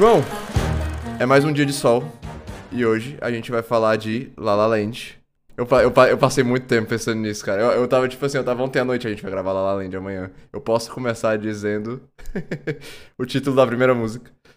João, 0.00 0.22
é 1.20 1.26
mais 1.26 1.44
um 1.44 1.52
dia 1.52 1.66
de 1.66 1.74
sol 1.74 2.02
e 2.72 2.86
hoje 2.86 3.18
a 3.20 3.30
gente 3.30 3.50
vai 3.50 3.62
falar 3.62 3.96
de 3.96 4.32
La 4.34 4.54
La 4.54 4.66
Land. 4.66 5.22
Eu, 5.54 5.66
eu, 5.66 5.92
eu 6.08 6.16
passei 6.16 6.42
muito 6.42 6.66
tempo 6.66 6.88
pensando 6.88 7.20
nisso, 7.20 7.44
cara. 7.44 7.60
Eu, 7.60 7.82
eu 7.82 7.86
tava 7.86 8.08
tipo 8.08 8.24
assim, 8.24 8.38
eu 8.38 8.44
tava 8.44 8.62
ontem 8.62 8.78
à 8.78 8.84
noite, 8.86 9.06
a 9.06 9.10
gente 9.10 9.20
vai 9.20 9.30
gravar 9.30 9.52
La 9.52 9.60
La 9.60 9.74
Land 9.74 9.94
amanhã. 9.94 10.32
Eu 10.50 10.58
posso 10.58 10.90
começar 10.90 11.36
dizendo 11.36 12.02
o 13.18 13.26
título 13.26 13.54
da 13.54 13.66
primeira 13.66 13.94
música. 13.94 14.32
É 14.42 14.54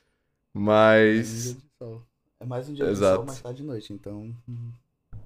Mas. 0.54 1.58
sol. 1.78 2.02
É 2.40 2.46
mais 2.46 2.70
um 2.70 2.74
dia 2.74 2.86
de 2.86 2.96
sol, 2.96 3.26
mas 3.26 3.42
tá 3.42 3.52
de 3.52 3.64
noite, 3.64 3.92
então. 3.92 4.34
uhum. 4.48 4.72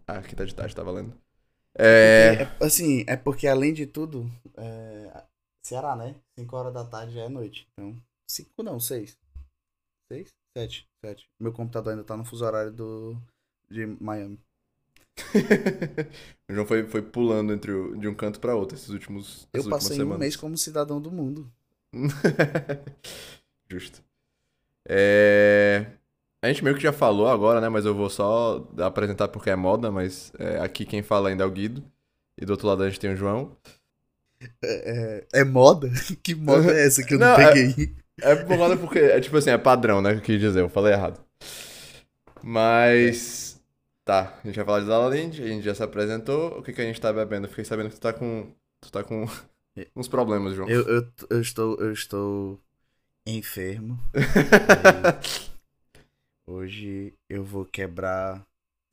Ah, 0.07 0.17
aqui 0.17 0.35
tá 0.35 0.45
de 0.45 0.55
tarde, 0.55 0.75
tá 0.75 0.81
valendo. 0.81 1.13
É. 1.77 2.49
É, 2.59 2.65
assim, 2.65 3.03
é 3.05 3.15
porque 3.15 3.47
além 3.47 3.71
de 3.71 3.85
tudo, 3.85 4.27
é, 4.57 5.21
Ceará, 5.61 5.95
né? 5.95 6.15
5 6.39 6.57
horas 6.57 6.73
da 6.73 6.83
tarde 6.83 7.13
já 7.13 7.21
é 7.21 7.29
noite. 7.29 7.67
Então, 7.73 7.95
5 8.27 8.63
não, 8.63 8.79
6. 8.79 9.15
6? 10.11 10.33
7. 10.57 10.87
7. 11.03 11.29
Meu 11.39 11.51
computador 11.51 11.91
ainda 11.91 12.03
tá 12.03 12.15
no 12.17 12.25
fuso 12.25 12.45
horário 12.45 12.71
do, 12.71 13.17
de 13.69 13.85
Miami. 13.99 14.39
o 16.49 16.53
João 16.53 16.65
foi, 16.65 16.85
foi 16.87 17.01
pulando 17.01 17.51
entre 17.53 17.71
o- 17.71 17.95
de 17.97 18.07
um 18.07 18.13
canto 18.13 18.39
pra 18.39 18.55
outro 18.55 18.77
esses 18.77 18.89
últimos. 18.89 19.47
Eu 19.53 19.67
passei 19.69 19.95
um 19.97 19.99
semanas. 20.01 20.19
mês 20.19 20.35
como 20.35 20.57
cidadão 20.57 21.01
do 21.01 21.11
mundo. 21.11 21.51
Justo. 23.69 24.01
É... 24.87 25.87
A 26.43 26.47
gente 26.47 26.63
meio 26.63 26.75
que 26.75 26.83
já 26.83 26.93
falou 26.93 27.27
agora, 27.27 27.59
né? 27.59 27.67
Mas 27.67 27.85
eu 27.85 27.95
vou 27.95 28.09
só 28.09 28.65
apresentar 28.79 29.27
porque 29.27 29.49
é 29.49 29.55
moda, 29.55 29.91
mas 29.91 30.31
é, 30.37 30.59
aqui 30.59 30.85
quem 30.85 31.01
fala 31.01 31.29
ainda 31.29 31.43
é 31.43 31.47
o 31.47 31.51
Guido. 31.51 31.83
E 32.39 32.45
do 32.45 32.51
outro 32.51 32.67
lado 32.67 32.83
a 32.83 32.89
gente 32.89 32.99
tem 32.99 33.11
o 33.13 33.17
João. 33.17 33.57
É, 34.63 35.25
é- 35.33 35.41
é 35.41 35.43
moda? 35.43 35.89
que 36.23 36.35
moda 36.35 36.71
é 36.71 36.85
essa 36.85 37.03
que 37.03 37.15
eu 37.15 37.19
não, 37.19 37.27
Não, 37.27 37.33
é- 37.41 37.53
peguei? 37.53 37.95
É 38.21 38.35
por 38.35 38.57
moda 38.57 38.75
porque 38.77 38.99
é 38.99 39.19
tipo 39.19 39.37
assim, 39.37 39.51
é 39.51 39.57
padrão, 39.57 40.01
né? 40.01 40.13
Que 40.13 40.17
eu 40.17 40.21
quis 40.21 40.39
dizer, 40.39 40.61
eu 40.61 40.69
falei 40.69 40.93
errado. 40.93 41.19
Mas. 42.41 43.61
Tá, 44.03 44.39
a 44.41 44.47
gente 44.47 44.55
vai 44.55 44.65
falar 44.65 44.79
de 44.79 44.85
La 44.85 44.99
La 44.99 45.07
Land, 45.07 45.43
a 45.43 45.47
gente 45.47 45.65
já 45.65 45.75
se 45.75 45.83
apresentou. 45.83 46.57
O 46.57 46.63
que, 46.63 46.71
que 46.71 46.81
a 46.81 46.85
gente 46.85 46.99
tá 46.99 47.11
bebendo? 47.11 47.45
Eu 47.45 47.49
fiquei 47.49 47.65
sabendo 47.65 47.89
que 47.89 47.95
tu 47.95 48.01
tá 48.01 48.13
com. 48.13 48.51
Tu 48.81 48.91
tá 48.91 49.03
com 49.03 49.25
uns 49.95 50.07
problemas, 50.07 50.55
João. 50.55 50.69
Eu, 50.69 50.81
eu, 50.87 51.07
eu 51.29 51.41
estou, 51.41 51.77
eu 51.79 51.91
estou 51.91 52.59
enfermo. 53.25 53.99
Hoje 56.47 57.13
eu 57.29 57.43
vou 57.43 57.65
quebrar. 57.65 58.41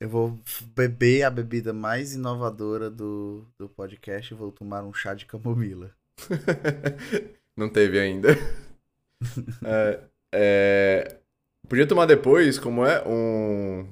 Eu 0.01 0.09
vou 0.09 0.37
beber 0.75 1.23
a 1.23 1.29
bebida 1.29 1.71
mais 1.71 2.13
inovadora 2.13 2.91
do, 2.91 3.47
do 3.57 3.69
podcast 3.69 4.33
e 4.33 4.37
vou 4.37 4.51
tomar 4.51 4.83
um 4.83 4.93
chá 4.93 5.13
de 5.13 5.25
camomila. 5.25 5.91
Não 7.55 7.69
teve 7.69 7.97
ainda. 7.97 8.35
É, 9.65 9.99
é, 10.33 11.17
Podia 11.67 11.87
tomar 11.87 12.05
depois, 12.05 12.59
como 12.59 12.85
é? 12.85 13.03
Um. 13.07 13.87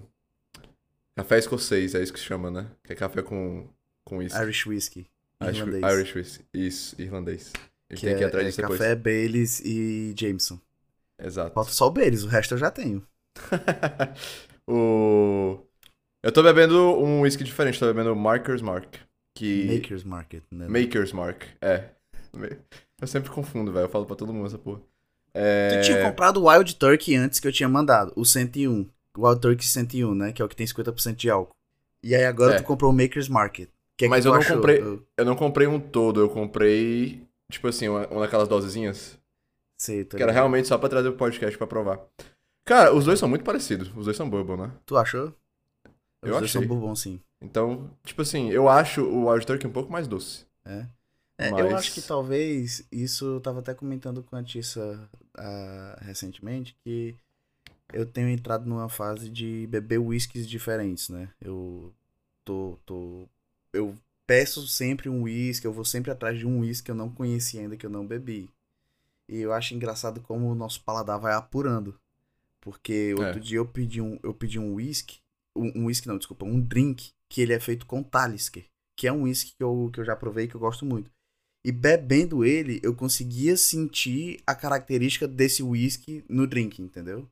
Café 1.16 1.38
escocês, 1.38 1.94
é 1.96 2.02
isso 2.02 2.14
que 2.14 2.20
se 2.20 2.26
chama, 2.26 2.50
né? 2.50 2.68
Que 2.84 2.94
é 2.94 2.96
café 2.96 3.22
com, 3.22 3.68
com 4.04 4.22
isso. 4.22 4.36
Irish 4.42 4.68
Whiskey. 4.68 5.08
Irish, 5.42 5.60
Irlandês. 5.60 5.94
Irish 5.94 6.16
whisky. 6.16 6.46
Isso, 6.54 7.02
irlandês. 7.02 7.54
A 7.90 7.96
gente 7.96 8.00
que 8.00 8.06
tem 8.08 8.16
que 8.16 8.22
ir 8.22 8.26
é, 8.26 8.28
atrás 8.28 8.48
é 8.48 8.62
depois. 8.62 8.80
café, 8.80 8.96
Baileys 8.96 9.60
e 9.64 10.14
Jameson. 10.18 10.60
Exato. 11.20 11.54
Falta 11.54 11.72
só 11.72 11.88
o 11.88 11.92
Baileys, 11.92 12.24
o 12.24 12.28
resto 12.28 12.56
eu 12.56 12.58
já 12.58 12.72
tenho. 12.72 13.06
o... 14.68 15.60
Eu 16.24 16.32
tô 16.32 16.42
bebendo 16.42 16.78
um 16.98 17.22
whisky 17.22 17.44
diferente, 17.44 17.80
tô 17.80 17.86
bebendo 17.86 18.14
o 18.14 18.16
Marker's 18.16 18.62
Mark. 18.62 18.96
Que... 19.36 19.66
Maker's 19.66 20.04
Market, 20.04 20.44
né? 20.52 20.68
Maker's 20.68 21.12
Mark, 21.12 21.44
é. 21.62 21.90
Eu 23.00 23.08
sempre 23.08 23.30
confundo, 23.30 23.72
velho. 23.72 23.86
Eu 23.86 23.90
falo 23.90 24.06
pra 24.06 24.16
todo 24.16 24.34
mundo 24.34 24.48
essa 24.48 24.58
porra. 24.58 24.82
É... 25.34 25.80
Tu 25.82 25.86
tinha 25.86 26.04
comprado 26.04 26.38
o 26.42 26.48
Wild 26.50 26.76
Turkey 26.76 27.16
antes 27.16 27.40
que 27.40 27.48
eu 27.48 27.52
tinha 27.52 27.68
mandado, 27.70 28.14
o 28.16 28.26
101. 28.26 28.88
O 29.18 29.28
Wild 29.28 29.42
Turkey 29.42 29.66
101, 29.66 30.14
né? 30.16 30.32
Que 30.34 30.42
é 30.42 30.46
o 30.46 30.50
que 30.50 30.56
tem 30.56 30.66
50% 30.68 31.16
de 31.16 31.30
álcool. 31.30 31.56
E 32.04 32.14
aí 32.16 32.26
agora 32.26 32.56
É. 32.56 32.58
tu 32.58 32.64
comprou 32.64 32.92
o 32.92 32.94
Maker's 32.96 33.28
Market. 33.30 33.70
Que 33.98 34.06
é 34.06 34.08
Mas 34.10 34.24
que 34.24 34.28
eu 34.28 34.34
não 34.34 34.40
achou? 34.40 34.56
comprei- 34.58 34.82
Eu 34.82 35.04
Eu 35.18 35.26
não 35.26 35.36
comprei 35.36 35.68
um 35.68 35.80
todo, 35.80 36.20
eu 36.20 36.30
comprei, 36.30 37.24
tipo 37.52 37.68
assim, 37.68 37.88
uma, 37.88 38.08
uma 38.08 38.22
daquelas 38.22 38.48
dosezinhas. 38.48 39.18
sei, 39.78 40.04
Que 40.06 40.22
era 40.22 40.32
realmente 40.32 40.68
só 40.68 40.78
pra 40.78 40.90
trazer 40.90 41.10
o 41.10 41.14
podcast 41.14 41.58
pra 41.58 41.68
provar. 41.68 42.00
Cara, 42.66 42.94
os 42.94 43.06
dois 43.06 43.20
são 43.20 43.28
muito 43.30 43.44
parecidos. 43.44 43.92
Os 43.96 44.06
dois 44.06 44.16
são 44.18 44.30
bourbon, 44.30 44.56
né? 44.58 44.72
Tu 44.86 44.96
achou? 44.98 45.26
Os 46.24 46.30
Eu 46.30 46.40
dois 46.40 46.52
são 46.52 46.62
achei. 46.62 46.68
bourbon, 46.68 46.96
sim. 46.96 47.20
Então, 47.42 47.90
tipo 48.06 48.22
assim, 48.22 48.50
eu 48.50 48.70
acho 48.70 49.02
o 49.04 49.30
Wild 49.30 49.46
Turkey 49.46 49.68
um 49.68 49.72
pouco 49.74 49.92
mais 49.92 50.08
doce. 50.08 50.46
É. 50.66 50.86
É, 51.38 51.50
Mas- 51.52 51.60
Eu 51.72 51.76
acho 51.76 51.94
que 51.94 52.02
talvez 52.02 52.88
isso 52.92 53.26
eu 53.26 53.42
tava 53.42 53.60
até 53.60 53.74
comentando 53.74 54.24
com 54.24 54.36
a 54.36 54.44
Tissa 54.44 55.10
ah, 55.36 55.98
recentemente 56.02 56.76
que 56.84 57.16
eu 57.94 58.06
tenho 58.06 58.30
entrado 58.30 58.66
numa 58.68 58.90
fase 58.90 59.30
de 59.30 59.68
beber 59.68 60.00
whiskies 60.00 60.48
diferentes, 60.48 61.10
né? 61.10 61.30
Eu 61.42 61.94
tô, 62.46 62.78
tô 62.86 63.28
eu 63.74 63.98
peço 64.28 64.68
sempre 64.68 65.10
um 65.10 65.24
whisky, 65.24 65.66
eu 65.66 65.74
vou 65.74 65.86
sempre 65.86 66.12
atrás 66.12 66.38
de 66.38 66.46
um 66.46 66.60
whisky 66.62 66.86
que 66.86 66.92
eu 66.92 66.96
não 66.96 67.10
conhecia 67.14 67.62
ainda 67.62 67.78
que 67.78 67.86
eu 67.86 67.90
não 67.90 68.06
bebi. 68.06 68.50
E 69.30 69.38
eu 69.40 69.54
acho 69.54 69.74
engraçado 69.74 70.22
como 70.22 70.48
o 70.52 70.56
nosso 70.56 70.84
paladar 70.84 71.20
vai 71.20 71.34
apurando. 71.34 71.96
Porque 72.62 73.14
outro 73.16 73.40
É. 73.40 73.42
dia 73.42 73.58
eu 73.58 73.68
pedi 73.68 74.02
um 74.02 74.20
eu 74.24 74.34
pedi 74.34 74.60
um 74.60 74.76
whisky, 74.76 75.20
um, 75.56 75.82
um 75.82 75.86
whisky 75.86 76.08
não, 76.08 76.18
desculpa, 76.18 76.46
um 76.46 76.62
drink 76.62 77.12
que 77.30 77.42
ele 77.42 77.54
é 77.54 77.60
feito 77.60 77.86
com 77.86 78.04
Talisker, 78.04 78.66
que 78.98 79.08
é 79.08 79.12
um 79.14 79.24
whisky 79.24 79.54
que 79.58 79.64
eu, 79.64 79.90
que 79.94 80.00
eu 80.00 80.06
já 80.06 80.16
provei 80.16 80.48
que 80.48 80.56
eu 80.56 80.60
gosto 80.62 80.86
muito. 80.86 81.12
E 81.66 81.72
bebendo 81.72 82.44
ele, 82.44 82.80
eu 82.84 82.94
conseguia 82.94 83.56
sentir 83.56 84.40
a 84.46 84.54
característica 84.54 85.28
desse 85.28 85.64
whisky 85.64 86.24
no 86.28 86.46
drink, 86.46 86.82
entendeu? 86.82 87.28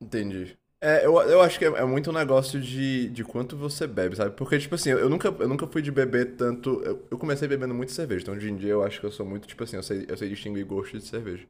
Entendi. 0.00 0.58
É, 0.80 1.06
eu, 1.06 1.14
eu 1.22 1.40
acho 1.40 1.58
que 1.58 1.64
é, 1.64 1.68
é 1.68 1.84
muito 1.84 2.10
um 2.10 2.12
negócio 2.12 2.60
de, 2.60 3.08
de 3.08 3.24
quanto 3.24 3.56
você 3.56 3.86
bebe, 3.86 4.14
sabe? 4.16 4.36
Porque, 4.36 4.58
tipo 4.58 4.74
assim, 4.74 4.90
eu, 4.90 4.98
eu 4.98 5.08
nunca, 5.08 5.28
eu 5.28 5.48
nunca 5.48 5.66
fui 5.66 5.80
de 5.80 5.90
beber 5.90 6.36
tanto. 6.36 6.82
Eu, 6.82 7.06
eu 7.10 7.18
comecei 7.18 7.48
bebendo 7.48 7.74
muito 7.74 7.92
cerveja, 7.92 8.22
então 8.22 8.34
hoje 8.34 8.50
em 8.50 8.56
dia 8.56 8.70
eu 8.72 8.82
acho 8.82 9.00
que 9.00 9.06
eu 9.06 9.12
sou 9.12 9.24
muito, 9.24 9.48
tipo 9.48 9.62
assim, 9.64 9.76
eu 9.76 9.82
sei, 9.82 10.04
eu 10.08 10.16
sei 10.16 10.28
distinguir 10.28 10.64
gosto 10.66 10.98
de 10.98 11.06
cerveja. 11.06 11.46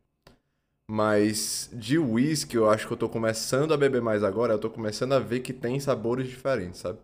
Mas 0.88 1.68
de 1.72 1.98
whisky, 1.98 2.56
eu 2.56 2.70
acho 2.70 2.86
que 2.86 2.92
eu 2.92 2.96
tô 2.96 3.08
começando 3.08 3.74
a 3.74 3.76
beber 3.76 4.00
mais 4.00 4.22
agora, 4.22 4.54
eu 4.54 4.58
tô 4.58 4.70
começando 4.70 5.14
a 5.14 5.18
ver 5.18 5.40
que 5.40 5.52
tem 5.52 5.80
sabores 5.80 6.28
diferentes, 6.28 6.80
sabe? 6.80 7.00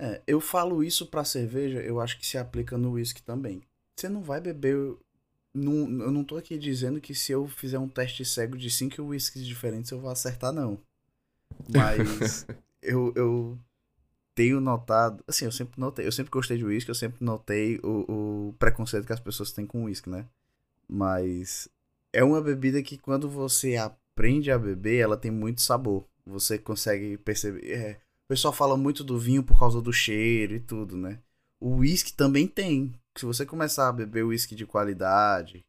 É, 0.00 0.22
eu 0.26 0.40
falo 0.40 0.82
isso 0.82 1.06
pra 1.06 1.24
cerveja, 1.24 1.80
eu 1.80 2.00
acho 2.00 2.18
que 2.18 2.26
se 2.26 2.38
aplica 2.38 2.78
no 2.78 2.92
whisky 2.92 3.22
também. 3.22 3.62
Você 3.96 4.08
não 4.08 4.22
vai 4.22 4.40
beber. 4.40 4.96
Não, 5.54 5.88
eu 6.02 6.10
não 6.10 6.22
tô 6.22 6.36
aqui 6.36 6.58
dizendo 6.58 7.00
que 7.00 7.14
se 7.14 7.32
eu 7.32 7.48
fizer 7.48 7.78
um 7.78 7.88
teste 7.88 8.24
cego 8.24 8.56
de 8.56 8.70
cinco 8.70 9.02
whiskies 9.02 9.46
diferentes 9.46 9.90
eu 9.90 9.98
vou 9.98 10.10
acertar, 10.10 10.52
não. 10.52 10.78
Mas 11.74 12.46
eu, 12.82 13.12
eu 13.16 13.58
tenho 14.34 14.60
notado. 14.60 15.24
Assim, 15.26 15.46
eu 15.46 15.52
sempre 15.52 15.80
notei. 15.80 16.06
Eu 16.06 16.12
sempre 16.12 16.30
gostei 16.30 16.58
de 16.58 16.64
whisky, 16.64 16.90
eu 16.90 16.94
sempre 16.94 17.24
notei 17.24 17.80
o, 17.82 18.48
o 18.48 18.54
preconceito 18.58 19.06
que 19.06 19.12
as 19.12 19.20
pessoas 19.20 19.50
têm 19.50 19.66
com 19.66 19.84
whisky, 19.84 20.10
né? 20.10 20.26
Mas 20.86 21.68
é 22.12 22.22
uma 22.22 22.40
bebida 22.40 22.82
que 22.82 22.98
quando 22.98 23.28
você 23.28 23.76
aprende 23.76 24.50
a 24.50 24.58
beber, 24.58 24.98
ela 24.98 25.16
tem 25.16 25.30
muito 25.30 25.62
sabor. 25.62 26.04
Você 26.26 26.58
consegue 26.58 27.16
perceber. 27.16 27.70
é, 27.70 27.92
o 28.26 28.28
pessoal 28.28 28.52
fala 28.52 28.76
muito 28.76 29.02
do 29.02 29.18
vinho 29.18 29.42
por 29.42 29.58
causa 29.58 29.80
do 29.80 29.92
cheiro 29.92 30.54
e 30.54 30.60
tudo, 30.60 30.96
né? 30.96 31.18
O 31.60 31.76
whisky 31.76 32.12
também 32.12 32.46
tem. 32.46 32.92
Se 33.16 33.26
você 33.26 33.44
começar 33.46 33.88
a 33.88 33.92
beber 33.92 34.24
whisky 34.24 34.54
de 34.54 34.66
qualidade 34.66 35.64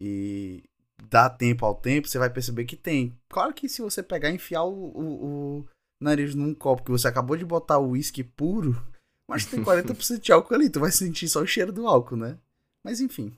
e 0.00 0.64
dar 1.10 1.30
tempo 1.30 1.64
ao 1.66 1.74
tempo, 1.74 2.08
você 2.08 2.18
vai 2.18 2.30
perceber 2.30 2.64
que 2.64 2.76
tem. 2.76 3.16
Claro 3.28 3.52
que 3.54 3.68
se 3.68 3.82
você 3.82 4.02
pegar 4.02 4.30
e 4.30 4.34
enfiar 4.34 4.62
o, 4.64 4.72
o- 4.72 5.58
o 5.60 5.66
nariz 6.00 6.34
num 6.34 6.54
copo 6.54 6.82
que 6.84 6.90
você 6.90 7.06
acabou 7.08 7.36
de 7.36 7.44
botar 7.44 7.78
o 7.78 7.90
whisky 7.90 8.24
puro, 8.24 8.80
mas 9.28 9.44
tem 9.46 9.62
40% 9.62 10.20
de 10.20 10.32
álcool 10.32 10.54
ali, 10.54 10.70
tu 10.70 10.80
vai 10.80 10.90
sentir 10.90 11.28
só 11.28 11.40
o 11.42 11.46
cheiro 11.46 11.72
do 11.72 11.86
álcool, 11.86 12.16
né? 12.16 12.38
Mas 12.82 13.00
enfim. 13.00 13.36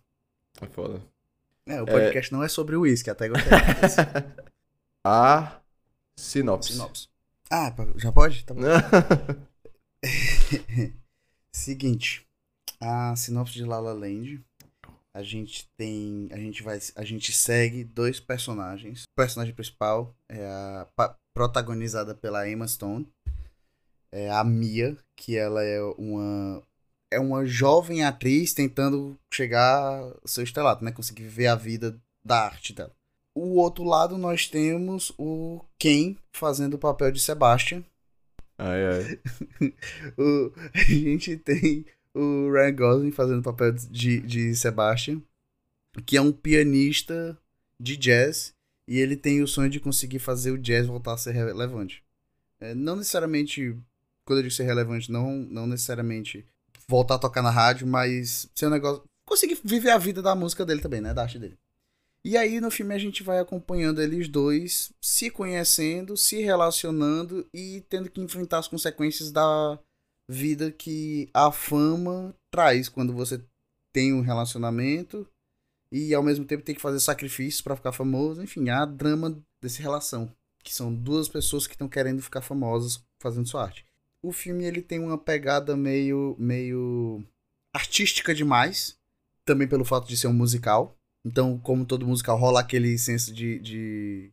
É 0.61 0.67
foda. 0.67 1.03
É, 1.67 1.83
o 1.83 1.87
podcast 1.87 2.33
não 2.33 2.43
é 2.43 2.49
sobre 2.49 2.77
o 2.77 2.81
whisky, 2.83 3.11
até 3.11 3.29
gostei. 3.29 3.51
A 5.05 5.61
sinopse. 6.19 6.73
Sinopse. 6.73 7.09
Ah, 7.51 7.75
já 7.97 8.13
pode? 8.13 8.45
Tá 8.45 8.55
bom. 8.55 8.61
Seguinte, 11.53 12.27
a 12.81 13.15
sinopse 13.17 13.55
de 13.55 13.65
La 13.65 13.81
La 13.81 13.93
Land, 13.93 14.41
a 15.15 15.23
gente 15.23 15.69
tem, 15.77 16.29
a 16.31 16.37
gente 16.37 16.63
vai, 16.63 16.79
a 16.95 17.05
gente 17.05 17.33
segue 17.33 17.83
dois 17.83 18.21
personagens. 18.21 19.03
O 19.05 19.17
personagem 19.17 19.55
principal 19.55 20.15
é 20.29 20.45
a 20.47 20.87
protagonizada 21.35 22.15
pela 22.15 22.49
Emma 22.49 22.67
Stone, 22.67 23.09
é 24.13 24.31
a 24.31 24.45
Mia, 24.45 24.97
que 25.17 25.37
ela 25.37 25.63
é 25.63 25.81
uma 25.97 26.63
é 27.11 27.19
uma 27.19 27.47
jovem 27.47 28.05
atriz 28.05 28.53
tentando 28.53 29.19
chegar 29.33 30.03
ao 30.03 30.21
seu 30.27 30.45
estrelato, 30.45 30.85
né, 30.85 30.93
conseguir 30.93 31.23
viver 31.23 31.47
a 31.47 31.55
vida 31.55 31.99
da 32.23 32.45
arte 32.45 32.75
dela. 32.75 32.95
O 33.35 33.57
outro 33.57 33.83
lado 33.83 34.19
nós 34.19 34.47
temos 34.47 35.11
o 35.17 35.65
Ken 35.79 36.17
fazendo 36.33 36.75
o 36.75 36.79
papel 36.79 37.11
de 37.11 37.21
Sebastian, 37.21 37.83
ai, 38.59 38.81
ai. 38.87 39.21
o, 40.19 40.53
a 40.75 40.79
gente 40.79 41.37
tem 41.39 41.87
o 42.19 42.53
Ryan 42.53 42.75
Gosling 42.75 43.11
fazendo 43.13 43.41
o 43.41 43.43
papel 43.43 43.73
de, 43.73 44.21
de 44.21 44.55
Sebastian, 44.57 45.23
que 46.05 46.17
é 46.17 46.21
um 46.21 46.33
pianista 46.33 47.39
de 47.81 47.97
jazz 47.97 48.53
E 48.87 48.99
ele 48.99 49.17
tem 49.17 49.43
o 49.43 49.47
sonho 49.47 49.71
de 49.71 49.81
conseguir 49.81 50.19
fazer 50.19 50.51
o 50.51 50.59
jazz 50.59 50.87
voltar 50.87 51.15
a 51.15 51.19
ser 51.19 51.33
relevante. 51.33 52.03
É, 52.61 52.75
não 52.75 52.97
necessariamente, 52.97 53.77
quando 54.25 54.39
eu 54.39 54.43
digo 54.45 54.55
ser 54.55 54.65
relevante, 54.65 55.13
não, 55.13 55.37
não 55.37 55.67
necessariamente 55.67 56.45
voltar 56.89 57.17
a 57.17 57.19
tocar 57.19 57.43
na 57.43 57.51
rádio, 57.51 57.87
mas 57.87 58.49
ser 58.55 58.67
um 58.67 58.71
negócio. 58.71 59.03
Conseguir 59.25 59.59
viver 59.63 59.91
a 59.91 59.99
vida 59.99 60.23
da 60.23 60.35
música 60.35 60.65
dele 60.65 60.81
também, 60.81 61.01
né? 61.01 61.13
Da 61.13 61.23
arte 61.23 61.39
dele. 61.39 61.59
E 62.25 62.37
aí 62.37 62.61
no 62.61 62.71
filme 62.71 62.95
a 62.95 62.99
gente 62.99 63.23
vai 63.23 63.39
acompanhando 63.39 64.03
eles 64.03 64.29
dois 64.29 64.91
se 65.01 65.31
conhecendo, 65.31 66.17
se 66.17 66.43
relacionando 66.43 67.47
e 67.55 67.85
tendo 67.89 68.11
que 68.11 68.21
enfrentar 68.21 68.59
as 68.59 68.69
consequências 68.69 69.31
da 69.31 69.79
vida 70.29 70.71
que 70.71 71.29
a 71.33 71.51
fama 71.51 72.35
traz 72.51 72.89
quando 72.89 73.13
você 73.13 73.41
tem 73.93 74.13
um 74.13 74.21
relacionamento 74.21 75.27
e 75.91 76.15
ao 76.15 76.23
mesmo 76.23 76.45
tempo 76.45 76.63
tem 76.63 76.75
que 76.75 76.81
fazer 76.81 77.01
sacrifícios 77.01 77.63
para 77.63 77.77
ficar 77.77 77.93
famoso. 77.93 78.43
Enfim, 78.43 78.69
há 78.69 78.85
drama 78.85 79.41
dessa 79.61 79.83
relação, 79.83 80.31
que 80.63 80.75
são 80.75 80.95
duas 80.95 81.29
pessoas 81.29 81.67
que 81.67 81.75
estão 81.75 81.89
querendo 81.89 82.23
ficar 82.23 82.43
famosas 82.43 83.03
fazendo 83.19 83.49
sua 83.49 83.65
arte. 83.65 83.87
O 84.23 84.33
filme 84.33 84.65
ele 84.65 84.83
tem 84.83 84.99
uma 84.99 85.17
pegada 85.17 85.77
meio 85.77 86.37
meio 86.39 87.25
artística 87.73 88.35
demais, 88.35 88.99
também 89.45 89.69
pelo 89.69 89.85
fato 89.85 90.09
de 90.09 90.17
ser 90.17 90.27
um 90.27 90.33
musical. 90.33 90.97
Então, 91.25 91.59
como 91.59 91.85
todo 91.85 92.07
musical, 92.07 92.39
rola 92.39 92.61
aquele 92.61 92.97
senso 92.99 93.33
de, 93.33 93.59
de 93.59 94.33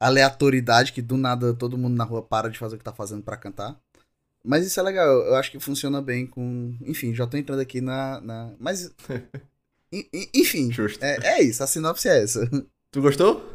aleatoriedade 0.00 0.92
que 0.92 1.02
do 1.02 1.16
nada 1.16 1.54
todo 1.54 1.78
mundo 1.78 1.96
na 1.96 2.04
rua 2.04 2.22
para 2.22 2.50
de 2.50 2.58
fazer 2.58 2.76
o 2.76 2.78
que 2.78 2.84
tá 2.84 2.92
fazendo 2.92 3.22
para 3.22 3.36
cantar. 3.36 3.80
Mas 4.48 4.66
isso 4.66 4.80
é 4.80 4.82
legal, 4.82 5.06
eu 5.06 5.34
acho 5.34 5.50
que 5.50 5.60
funciona 5.60 6.00
bem 6.00 6.26
com. 6.26 6.74
Enfim, 6.80 7.14
já 7.14 7.26
tô 7.26 7.36
entrando 7.36 7.60
aqui 7.60 7.82
na. 7.82 8.18
na... 8.22 8.54
Mas. 8.58 8.90
enfim, 10.32 10.70
é, 11.02 11.34
é, 11.34 11.42
isso, 11.42 11.62
a 11.62 11.66
sinopse 11.66 12.08
é 12.08 12.22
essa. 12.22 12.48
Tu 12.90 13.02
gostou? 13.02 13.46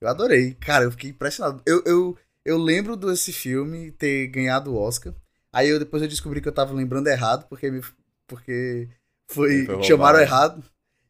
Eu 0.00 0.08
adorei. 0.08 0.54
Cara, 0.54 0.82
eu 0.82 0.90
fiquei 0.90 1.10
impressionado. 1.10 1.62
Eu, 1.64 1.80
eu, 1.86 2.18
eu 2.44 2.58
lembro 2.58 2.96
desse 2.96 3.32
filme 3.32 3.92
ter 3.92 4.26
ganhado 4.26 4.72
o 4.72 4.76
Oscar. 4.76 5.14
Aí 5.52 5.68
eu 5.68 5.78
depois 5.78 6.02
eu 6.02 6.08
descobri 6.08 6.40
que 6.40 6.48
eu 6.48 6.52
tava 6.52 6.74
lembrando 6.74 7.06
errado, 7.06 7.46
porque 7.48 7.70
me, 7.70 7.80
porque 8.26 8.88
foi, 9.28 9.64
foi 9.64 9.82
chamaram 9.84 10.18
errado. 10.18 10.64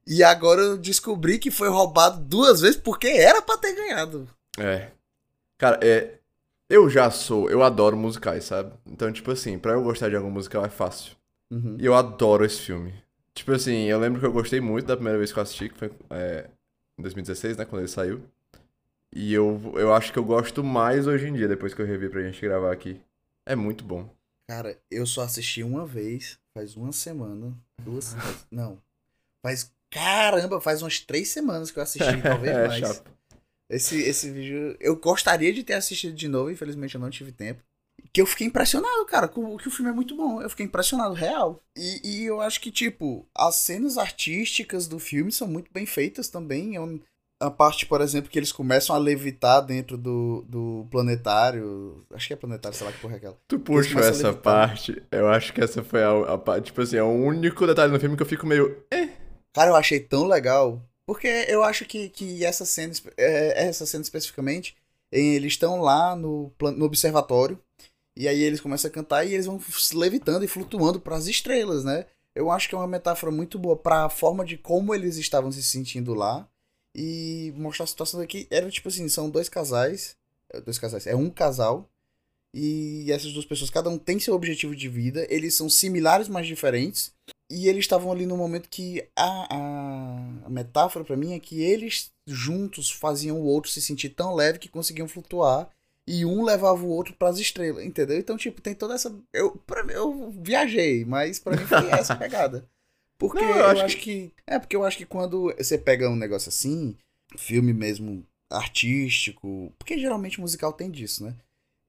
E 0.06 0.22
agora 0.22 0.60
eu 0.60 0.76
descobri 0.76 1.38
que 1.38 1.50
foi 1.50 1.70
roubado 1.70 2.22
duas 2.22 2.60
vezes 2.60 2.76
porque 2.76 3.06
era 3.06 3.40
pra 3.40 3.56
ter 3.56 3.74
ganhado. 3.74 4.28
É. 4.58 4.90
Cara, 5.56 5.80
é. 5.82 6.18
Eu 6.72 6.88
já 6.88 7.10
sou, 7.10 7.50
eu 7.50 7.62
adoro 7.62 7.98
musicais, 7.98 8.44
sabe? 8.44 8.72
Então, 8.86 9.12
tipo 9.12 9.30
assim, 9.30 9.58
pra 9.58 9.72
eu 9.72 9.82
gostar 9.82 10.08
de 10.08 10.16
algum 10.16 10.30
musical 10.30 10.64
é 10.64 10.70
fácil. 10.70 11.14
Uhum. 11.50 11.76
E 11.78 11.84
eu 11.84 11.94
adoro 11.94 12.46
esse 12.46 12.62
filme. 12.62 12.94
Tipo 13.34 13.52
assim, 13.52 13.84
eu 13.84 14.00
lembro 14.00 14.18
que 14.18 14.24
eu 14.24 14.32
gostei 14.32 14.58
muito 14.58 14.86
da 14.86 14.96
primeira 14.96 15.18
vez 15.18 15.30
que 15.30 15.38
eu 15.38 15.42
assisti, 15.42 15.68
que 15.68 15.78
foi 15.78 15.90
é, 16.08 16.48
em 16.98 17.02
2016, 17.02 17.58
né? 17.58 17.66
Quando 17.66 17.82
ele 17.82 17.88
saiu. 17.88 18.22
E 19.14 19.34
eu, 19.34 19.74
eu 19.76 19.92
acho 19.92 20.14
que 20.14 20.18
eu 20.18 20.24
gosto 20.24 20.64
mais 20.64 21.06
hoje 21.06 21.28
em 21.28 21.34
dia, 21.34 21.46
depois 21.46 21.74
que 21.74 21.82
eu 21.82 21.86
revi 21.86 22.08
pra 22.08 22.22
gente 22.22 22.40
gravar 22.40 22.72
aqui. 22.72 22.98
É 23.44 23.54
muito 23.54 23.84
bom. 23.84 24.08
Cara, 24.48 24.78
eu 24.90 25.04
só 25.04 25.24
assisti 25.24 25.62
uma 25.62 25.84
vez, 25.84 26.38
faz 26.54 26.74
uma 26.74 26.90
semana. 26.90 27.54
Duas. 27.82 28.16
não. 28.50 28.80
Faz 29.42 29.70
Caramba, 29.92 30.58
faz 30.58 30.80
umas 30.80 31.00
três 31.00 31.28
semanas 31.28 31.70
que 31.70 31.78
eu 31.78 31.82
assisti, 31.82 32.16
talvez 32.22 32.56
é, 32.56 32.66
mais. 32.66 32.80
Chato. 32.80 33.10
Esse, 33.72 34.00
esse 34.02 34.30
vídeo. 34.30 34.76
Eu 34.78 34.96
gostaria 34.96 35.52
de 35.52 35.64
ter 35.64 35.74
assistido 35.74 36.14
de 36.14 36.28
novo, 36.28 36.50
infelizmente 36.50 36.94
eu 36.94 37.00
não 37.00 37.10
tive 37.10 37.32
tempo. 37.32 37.62
Que 38.12 38.20
eu 38.20 38.26
fiquei 38.26 38.46
impressionado, 38.46 39.06
cara, 39.06 39.26
com, 39.26 39.56
que 39.56 39.68
o 39.68 39.70
filme 39.70 39.90
é 39.90 39.94
muito 39.94 40.14
bom. 40.14 40.42
Eu 40.42 40.50
fiquei 40.50 40.66
impressionado, 40.66 41.14
real. 41.14 41.62
E, 41.76 42.00
e 42.04 42.24
eu 42.24 42.42
acho 42.42 42.60
que, 42.60 42.70
tipo, 42.70 43.26
as 43.34 43.56
cenas 43.56 43.96
artísticas 43.96 44.86
do 44.86 44.98
filme 44.98 45.32
são 45.32 45.48
muito 45.48 45.72
bem 45.72 45.86
feitas 45.86 46.28
também. 46.28 46.76
É 46.76 46.80
um, 46.80 47.00
a 47.40 47.50
parte, 47.50 47.86
por 47.86 48.02
exemplo, 48.02 48.30
que 48.30 48.38
eles 48.38 48.52
começam 48.52 48.94
a 48.94 48.98
levitar 48.98 49.62
dentro 49.62 49.96
do, 49.96 50.44
do 50.46 50.86
planetário. 50.90 52.04
Acho 52.12 52.26
que 52.26 52.34
é 52.34 52.36
planetário, 52.36 52.76
sei 52.76 52.86
lá 52.86 52.92
que 52.92 53.00
porra 53.00 53.14
é 53.14 53.16
aquela. 53.16 53.38
Tu 53.48 53.58
puxou 53.58 54.02
essa 54.02 54.34
parte. 54.34 55.02
Eu 55.10 55.28
acho 55.28 55.52
que 55.52 55.62
essa 55.62 55.82
foi 55.82 56.02
a, 56.02 56.36
parte. 56.36 56.66
Tipo 56.66 56.82
assim, 56.82 56.96
é 56.96 57.02
o 57.02 57.10
único 57.10 57.66
detalhe 57.66 57.92
no 57.92 58.00
filme 58.00 58.16
que 58.16 58.22
eu 58.22 58.26
fico 58.26 58.46
meio. 58.46 58.84
Eh 58.92 59.22
Cara, 59.52 59.70
eu 59.70 59.76
achei 59.76 60.00
tão 60.00 60.26
legal. 60.26 60.82
Porque 61.06 61.26
eu 61.48 61.62
acho 61.62 61.84
que, 61.84 62.08
que 62.08 62.44
essa 62.44 62.64
cena, 62.64 62.92
é, 63.16 63.66
essa 63.66 63.84
cena 63.86 64.02
especificamente, 64.02 64.76
eles 65.10 65.52
estão 65.52 65.80
lá 65.80 66.16
no, 66.16 66.52
no 66.76 66.84
observatório. 66.84 67.58
E 68.16 68.28
aí 68.28 68.42
eles 68.42 68.60
começam 68.60 68.90
a 68.90 68.92
cantar 68.92 69.24
e 69.24 69.34
eles 69.34 69.46
vão 69.46 69.60
levitando 69.94 70.44
e 70.44 70.48
flutuando 70.48 71.00
para 71.00 71.16
as 71.16 71.26
estrelas, 71.26 71.84
né? 71.84 72.06
Eu 72.34 72.50
acho 72.50 72.68
que 72.68 72.74
é 72.74 72.78
uma 72.78 72.86
metáfora 72.86 73.32
muito 73.32 73.58
boa 73.58 73.76
para 73.76 74.04
a 74.04 74.10
forma 74.10 74.44
de 74.44 74.56
como 74.56 74.94
eles 74.94 75.16
estavam 75.16 75.50
se 75.50 75.62
sentindo 75.62 76.14
lá 76.14 76.48
e 76.94 77.52
mostrar 77.56 77.84
a 77.84 77.86
situação 77.86 78.20
daqui. 78.20 78.46
Era 78.50 78.70
tipo 78.70 78.88
assim, 78.88 79.08
são 79.08 79.30
dois 79.30 79.48
casais, 79.48 80.16
é, 80.50 80.60
dois 80.60 80.78
casais, 80.78 81.06
é 81.06 81.16
um 81.16 81.30
casal 81.30 81.88
e 82.54 83.10
essas 83.10 83.32
duas 83.32 83.46
pessoas, 83.46 83.70
cada 83.70 83.88
um 83.88 83.96
tem 83.96 84.20
seu 84.20 84.34
objetivo 84.34 84.76
de 84.76 84.88
vida, 84.88 85.26
eles 85.30 85.54
são 85.54 85.70
similares, 85.70 86.28
mas 86.28 86.46
diferentes. 86.46 87.12
E 87.54 87.68
eles 87.68 87.84
estavam 87.84 88.10
ali 88.10 88.24
no 88.24 88.34
momento 88.34 88.66
que 88.70 89.06
a, 89.14 89.46
a, 89.54 90.48
metáfora 90.48 91.04
para 91.04 91.18
mim 91.18 91.34
é 91.34 91.38
que 91.38 91.62
eles 91.62 92.10
juntos 92.26 92.90
faziam 92.90 93.38
o 93.38 93.44
outro 93.44 93.70
se 93.70 93.82
sentir 93.82 94.08
tão 94.08 94.34
leve 94.34 94.58
que 94.58 94.70
conseguiam 94.70 95.06
flutuar 95.06 95.68
e 96.06 96.24
um 96.24 96.42
levava 96.42 96.82
o 96.82 96.88
outro 96.88 97.12
para 97.12 97.28
as 97.28 97.38
estrelas, 97.38 97.84
entendeu? 97.84 98.18
Então, 98.18 98.38
tipo, 98.38 98.62
tem 98.62 98.74
toda 98.74 98.94
essa 98.94 99.14
eu 99.34 99.54
para 99.66 99.82
eu 99.92 100.30
viajei, 100.30 101.04
mas 101.04 101.38
para 101.38 101.54
mim 101.54 101.66
foi 101.66 101.90
essa 101.90 102.16
pegada. 102.16 102.66
Porque 103.18 103.38
Não, 103.38 103.50
eu, 103.50 103.56
eu, 103.56 103.66
acho, 103.66 103.82
acho 103.82 103.96
que... 103.98 104.02
que 104.02 104.32
é 104.46 104.58
porque 104.58 104.74
eu 104.74 104.84
acho 104.84 104.96
que 104.96 105.04
quando 105.04 105.54
você 105.58 105.76
pega 105.76 106.08
um 106.08 106.16
negócio 106.16 106.48
assim, 106.48 106.96
filme 107.36 107.74
mesmo 107.74 108.26
artístico, 108.50 109.70
porque 109.78 109.98
geralmente 109.98 110.40
musical 110.40 110.72
tem 110.72 110.90
disso, 110.90 111.24
né? 111.24 111.36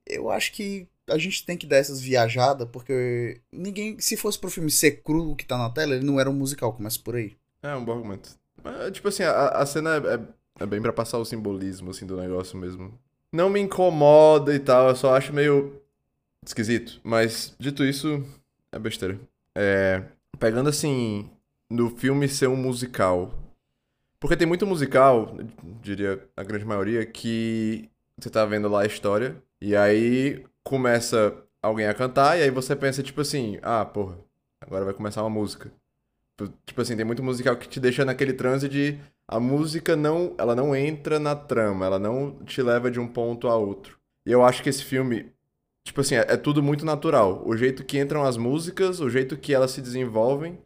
Eu 0.05 0.29
acho 0.29 0.51
que 0.51 0.87
a 1.09 1.17
gente 1.17 1.45
tem 1.45 1.57
que 1.57 1.67
dar 1.67 1.77
essas 1.77 2.01
viajadas, 2.01 2.67
porque 2.71 3.41
ninguém. 3.51 3.99
Se 3.99 4.15
fosse 4.15 4.39
pro 4.39 4.49
filme 4.49 4.71
ser 4.71 5.03
cru 5.03 5.31
o 5.31 5.35
que 5.35 5.45
tá 5.45 5.57
na 5.57 5.69
tela, 5.69 5.95
ele 5.95 6.05
não 6.05 6.19
era 6.19 6.29
um 6.29 6.33
musical, 6.33 6.73
começa 6.73 6.99
por 6.99 7.15
aí. 7.15 7.35
É, 7.61 7.75
um 7.75 7.83
bom 7.83 7.93
argumento. 7.93 8.37
Tipo 8.91 9.09
assim, 9.09 9.23
a, 9.23 9.49
a 9.49 9.65
cena 9.65 9.95
é, 9.95 10.15
é, 10.15 10.63
é 10.63 10.65
bem 10.65 10.81
para 10.81 10.93
passar 10.93 11.17
o 11.17 11.25
simbolismo, 11.25 11.91
assim, 11.91 12.05
do 12.05 12.17
negócio 12.17 12.57
mesmo. 12.57 12.97
Não 13.31 13.49
me 13.49 13.59
incomoda 13.59 14.53
e 14.53 14.59
tal, 14.59 14.89
eu 14.89 14.95
só 14.95 15.15
acho 15.15 15.33
meio 15.33 15.81
esquisito. 16.45 17.01
Mas, 17.03 17.53
dito 17.59 17.83
isso, 17.83 18.23
é 18.71 18.79
besteira. 18.79 19.19
É. 19.55 20.03
Pegando 20.39 20.69
assim, 20.69 21.29
no 21.69 21.89
filme 21.89 22.27
ser 22.27 22.47
um 22.47 22.55
musical. 22.55 23.33
Porque 24.19 24.37
tem 24.37 24.47
muito 24.47 24.65
musical, 24.65 25.35
diria 25.81 26.25
a 26.35 26.43
grande 26.43 26.63
maioria, 26.63 27.05
que 27.05 27.89
você 28.17 28.29
tá 28.29 28.45
vendo 28.45 28.69
lá 28.69 28.83
a 28.83 28.85
história. 28.85 29.35
E 29.61 29.75
aí 29.75 30.43
começa 30.63 31.35
alguém 31.61 31.87
a 31.87 31.93
cantar, 31.93 32.37
e 32.37 32.43
aí 32.43 32.49
você 32.49 32.75
pensa, 32.75 33.03
tipo 33.03 33.21
assim, 33.21 33.59
ah, 33.61 33.85
porra, 33.85 34.17
agora 34.61 34.85
vai 34.85 34.93
começar 34.93 35.21
uma 35.23 35.29
música. 35.29 35.71
Tipo 36.65 36.81
assim, 36.81 36.95
tem 36.95 37.05
muito 37.05 37.23
musical 37.23 37.55
que 37.55 37.67
te 37.69 37.79
deixa 37.79 38.03
naquele 38.03 38.33
transe 38.33 38.67
de 38.67 38.99
a 39.27 39.39
música 39.39 39.95
não, 39.95 40.33
ela 40.37 40.55
não 40.55 40.75
entra 40.75 41.19
na 41.19 41.35
trama, 41.35 41.85
ela 41.85 41.99
não 41.99 42.37
te 42.45 42.61
leva 42.61 42.91
de 42.91 42.99
um 42.99 43.07
ponto 43.07 43.47
a 43.47 43.55
outro. 43.55 43.97
E 44.25 44.31
eu 44.31 44.43
acho 44.43 44.63
que 44.63 44.69
esse 44.69 44.83
filme, 44.83 45.31
tipo 45.83 46.01
assim, 46.01 46.15
é, 46.15 46.25
é 46.29 46.37
tudo 46.37 46.61
muito 46.63 46.85
natural. 46.85 47.43
O 47.45 47.55
jeito 47.55 47.83
que 47.83 47.99
entram 47.99 48.23
as 48.23 48.37
músicas, 48.37 48.99
o 48.99 49.09
jeito 49.09 49.37
que 49.37 49.53
elas 49.53 49.71
se 49.71 49.81
desenvolvem 49.81 50.57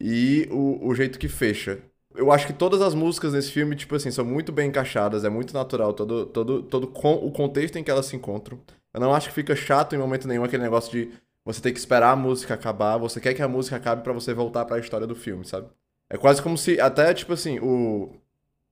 e 0.00 0.48
o, 0.50 0.88
o 0.88 0.94
jeito 0.94 1.18
que 1.18 1.28
fecha. 1.28 1.78
Eu 2.14 2.32
acho 2.32 2.46
que 2.46 2.52
todas 2.52 2.80
as 2.80 2.94
músicas 2.94 3.32
nesse 3.32 3.52
filme, 3.52 3.76
tipo 3.76 3.94
assim, 3.94 4.10
são 4.10 4.24
muito 4.24 4.52
bem 4.52 4.68
encaixadas, 4.68 5.24
é 5.24 5.28
muito 5.28 5.54
natural 5.54 5.92
todo, 5.92 6.26
todo, 6.26 6.62
todo 6.62 6.84
o 6.84 7.30
contexto 7.32 7.76
em 7.78 7.84
que 7.84 7.90
elas 7.90 8.06
se 8.06 8.16
encontram. 8.16 8.58
Eu 8.92 9.00
não 9.00 9.14
acho 9.14 9.28
que 9.28 9.34
fica 9.34 9.54
chato 9.54 9.94
em 9.94 9.98
momento 9.98 10.26
nenhum 10.28 10.44
aquele 10.44 10.62
negócio 10.62 10.90
de 10.90 11.12
você 11.44 11.60
ter 11.60 11.72
que 11.72 11.78
esperar 11.78 12.12
a 12.12 12.16
música 12.16 12.54
acabar, 12.54 12.98
você 12.98 13.20
quer 13.20 13.34
que 13.34 13.42
a 13.42 13.48
música 13.48 13.76
acabe 13.76 14.02
para 14.02 14.12
você 14.12 14.34
voltar 14.34 14.64
para 14.64 14.76
a 14.76 14.80
história 14.80 15.06
do 15.06 15.14
filme, 15.14 15.44
sabe? 15.44 15.68
É 16.08 16.16
quase 16.18 16.42
como 16.42 16.58
se 16.58 16.80
até 16.80 17.12
tipo 17.14 17.32
assim, 17.32 17.58
o 17.60 18.12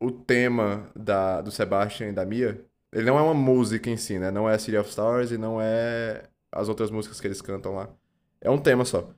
o 0.01 0.11
tema 0.13 0.89
da 0.95 1.41
do 1.41 1.51
Sebastian 1.51 2.09
e 2.09 2.13
da 2.13 2.25
Mia, 2.25 2.65
ele 2.93 3.05
não 3.07 3.19
é 3.19 3.23
uma 3.23 3.35
música 3.35 3.91
em 3.91 3.97
si, 3.97 4.19
né? 4.19 4.31
Não 4.31 4.49
é 4.49 4.59
City 4.59 4.77
of 4.77 4.89
Stars 4.89 5.31
e 5.31 5.39
não 5.39 5.61
é 5.61 6.25
as 6.53 6.69
outras 6.69 6.91
músicas 6.91 7.21
que 7.21 7.27
eles 7.27 7.43
cantam 7.43 7.75
lá. 7.75 7.89
É 8.41 8.51
um 8.51 8.59
tema 8.59 8.85
só. 8.85 9.11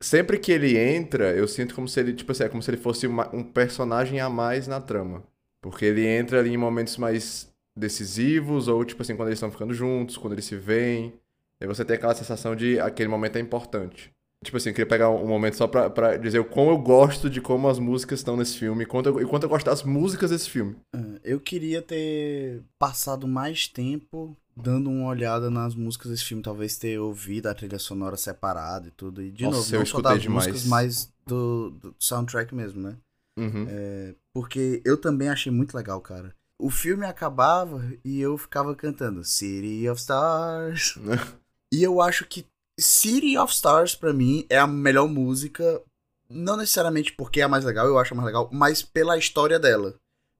Sempre 0.00 0.38
que 0.38 0.52
ele 0.52 0.78
entra, 0.78 1.32
eu 1.34 1.48
sinto 1.48 1.74
como 1.74 1.88
se 1.88 1.98
ele, 1.98 2.12
tipo 2.12 2.30
assim, 2.30 2.44
é 2.44 2.48
como 2.48 2.62
se 2.62 2.70
ele 2.70 2.76
fosse 2.76 3.06
uma, 3.06 3.34
um 3.34 3.42
personagem 3.42 4.20
a 4.20 4.30
mais 4.30 4.68
na 4.68 4.80
trama. 4.80 5.24
Porque 5.60 5.84
ele 5.84 6.06
entra 6.06 6.38
ali 6.38 6.50
em 6.50 6.56
momentos 6.56 6.96
mais 6.96 7.52
decisivos, 7.78 8.68
ou 8.68 8.84
tipo 8.84 9.02
assim, 9.02 9.16
quando 9.16 9.28
eles 9.28 9.38
estão 9.38 9.50
ficando 9.50 9.72
juntos, 9.72 10.16
quando 10.16 10.32
eles 10.32 10.44
se 10.44 10.56
veem. 10.56 11.12
E 11.60 11.66
você 11.66 11.84
tem 11.84 11.96
aquela 11.96 12.14
sensação 12.14 12.54
de 12.54 12.78
aquele 12.78 13.08
momento 13.08 13.36
é 13.36 13.40
importante. 13.40 14.10
Tipo 14.44 14.56
assim, 14.56 14.68
eu 14.68 14.74
queria 14.74 14.88
pegar 14.88 15.10
um 15.10 15.26
momento 15.26 15.56
só 15.56 15.66
pra, 15.66 15.90
pra 15.90 16.16
dizer 16.16 16.38
o 16.38 16.44
quão 16.44 16.70
eu 16.70 16.78
gosto 16.78 17.28
de 17.28 17.40
como 17.40 17.68
as 17.68 17.80
músicas 17.80 18.20
estão 18.20 18.36
nesse 18.36 18.56
filme 18.56 18.84
e 18.84 18.86
quanto 18.86 19.08
eu, 19.08 19.20
e 19.20 19.26
quanto 19.26 19.42
eu 19.42 19.48
gosto 19.48 19.66
das 19.66 19.82
músicas 19.82 20.30
desse 20.30 20.48
filme. 20.48 20.76
É, 20.94 20.98
eu 21.24 21.40
queria 21.40 21.82
ter 21.82 22.62
passado 22.78 23.26
mais 23.26 23.66
tempo 23.66 24.36
dando 24.56 24.90
uma 24.90 25.08
olhada 25.08 25.50
nas 25.50 25.74
músicas 25.74 26.12
desse 26.12 26.24
filme, 26.24 26.42
talvez 26.42 26.76
ter 26.76 27.00
ouvido 27.00 27.48
a 27.48 27.54
trilha 27.54 27.80
sonora 27.80 28.16
separada 28.16 28.86
e 28.86 28.90
tudo. 28.92 29.22
E 29.22 29.32
de 29.32 29.42
Nossa, 29.42 29.58
novo, 29.58 29.76
não 29.76 29.86
só 29.86 30.00
das 30.00 30.22
demais. 30.22 30.46
músicas, 30.46 30.68
mas 30.68 31.12
do, 31.26 31.70
do 31.70 31.94
soundtrack 31.98 32.54
mesmo, 32.54 32.80
né? 32.80 32.96
Uhum. 33.36 33.66
É, 33.68 34.14
porque 34.32 34.80
eu 34.84 34.96
também 34.96 35.28
achei 35.28 35.50
muito 35.50 35.76
legal, 35.76 36.00
cara 36.00 36.32
o 36.58 36.70
filme 36.70 37.06
acabava 37.06 37.92
e 38.04 38.20
eu 38.20 38.36
ficava 38.36 38.74
cantando 38.74 39.24
City 39.24 39.88
of 39.88 40.00
Stars. 40.00 40.98
e 41.72 41.82
eu 41.82 42.00
acho 42.00 42.26
que 42.26 42.46
City 42.78 43.36
of 43.38 43.52
Stars, 43.52 43.94
pra 43.94 44.12
mim, 44.12 44.46
é 44.48 44.58
a 44.58 44.66
melhor 44.66 45.08
música. 45.08 45.82
Não 46.28 46.56
necessariamente 46.56 47.12
porque 47.12 47.40
é 47.40 47.44
a 47.44 47.48
mais 47.48 47.64
legal, 47.64 47.86
eu 47.86 47.98
acho 47.98 48.12
a 48.12 48.16
mais 48.16 48.26
legal, 48.26 48.48
mas 48.52 48.82
pela 48.82 49.16
história 49.16 49.58
dela. 49.58 49.94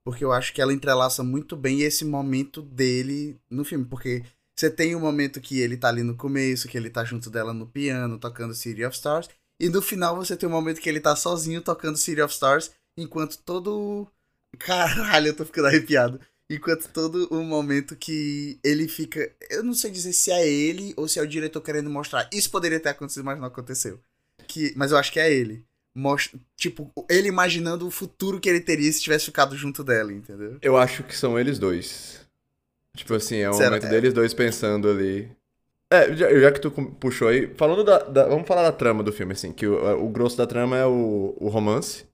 Porque 0.04 0.24
eu 0.24 0.32
acho 0.32 0.52
que 0.52 0.60
ela 0.60 0.72
entrelaça 0.72 1.22
muito 1.22 1.56
bem 1.56 1.82
esse 1.82 2.04
momento 2.04 2.62
dele 2.62 3.38
no 3.50 3.64
filme. 3.64 3.84
Porque 3.84 4.24
você 4.56 4.70
tem 4.70 4.96
um 4.96 5.00
momento 5.00 5.40
que 5.40 5.60
ele 5.60 5.76
tá 5.76 5.88
ali 5.88 6.02
no 6.02 6.16
começo, 6.16 6.66
que 6.68 6.76
ele 6.76 6.90
tá 6.90 7.04
junto 7.04 7.30
dela 7.30 7.52
no 7.52 7.66
piano, 7.66 8.18
tocando 8.18 8.54
City 8.54 8.84
of 8.84 8.96
Stars. 8.96 9.28
E 9.60 9.68
no 9.68 9.82
final 9.82 10.16
você 10.16 10.36
tem 10.36 10.48
um 10.48 10.52
momento 10.52 10.80
que 10.80 10.88
ele 10.88 11.00
tá 11.00 11.14
sozinho 11.14 11.60
tocando 11.60 11.98
City 11.98 12.20
of 12.20 12.32
Stars, 12.32 12.70
enquanto 12.96 13.38
todo. 13.38 14.08
Caralho, 14.58 15.28
eu 15.28 15.36
tô 15.36 15.44
ficando 15.44 15.66
arrepiado. 15.68 16.20
Enquanto 16.50 16.88
todo 16.88 17.28
o 17.30 17.42
momento 17.42 17.94
que 17.94 18.58
ele 18.64 18.88
fica. 18.88 19.30
Eu 19.50 19.62
não 19.62 19.74
sei 19.74 19.90
dizer 19.90 20.12
se 20.14 20.30
é 20.30 20.48
ele 20.48 20.94
ou 20.96 21.06
se 21.06 21.18
é 21.18 21.22
o 21.22 21.26
diretor 21.26 21.60
querendo 21.60 21.90
mostrar. 21.90 22.28
Isso 22.32 22.50
poderia 22.50 22.80
ter 22.80 22.88
acontecido, 22.88 23.24
mas 23.24 23.38
não 23.38 23.46
aconteceu. 23.46 24.00
Que, 24.46 24.72
mas 24.74 24.90
eu 24.90 24.96
acho 24.96 25.12
que 25.12 25.20
é 25.20 25.30
ele. 25.30 25.64
Mostra, 25.94 26.38
tipo, 26.56 26.90
ele 27.10 27.28
imaginando 27.28 27.86
o 27.86 27.90
futuro 27.90 28.40
que 28.40 28.48
ele 28.48 28.60
teria 28.60 28.90
se 28.92 29.02
tivesse 29.02 29.26
ficado 29.26 29.56
junto 29.56 29.82
dela, 29.84 30.12
entendeu? 30.12 30.56
Eu 30.62 30.76
acho 30.76 31.02
que 31.02 31.14
são 31.14 31.38
eles 31.38 31.58
dois. 31.58 32.20
Tipo 32.96 33.14
assim, 33.14 33.36
é 33.38 33.50
o 33.50 33.54
Será? 33.54 33.70
momento 33.70 33.86
É. 33.86 33.90
deles 33.90 34.12
dois 34.14 34.32
pensando 34.32 34.88
ali. 34.88 35.30
É, 35.90 36.14
já, 36.16 36.32
já 36.38 36.52
que 36.52 36.60
tu 36.60 36.70
puxou 36.70 37.28
aí, 37.28 37.52
falando 37.56 37.82
da, 37.84 37.98
da- 37.98 38.26
Vamos 38.28 38.46
falar 38.46 38.62
da 38.62 38.72
trama 38.72 39.02
do 39.02 39.12
filme, 39.12 39.32
assim, 39.32 39.52
que 39.52 39.66
o, 39.66 40.04
o 40.04 40.08
grosso 40.08 40.36
da 40.36 40.46
trama 40.46 40.76
é 40.76 40.86
o, 40.86 41.34
o 41.38 41.48
romance, 41.48 42.06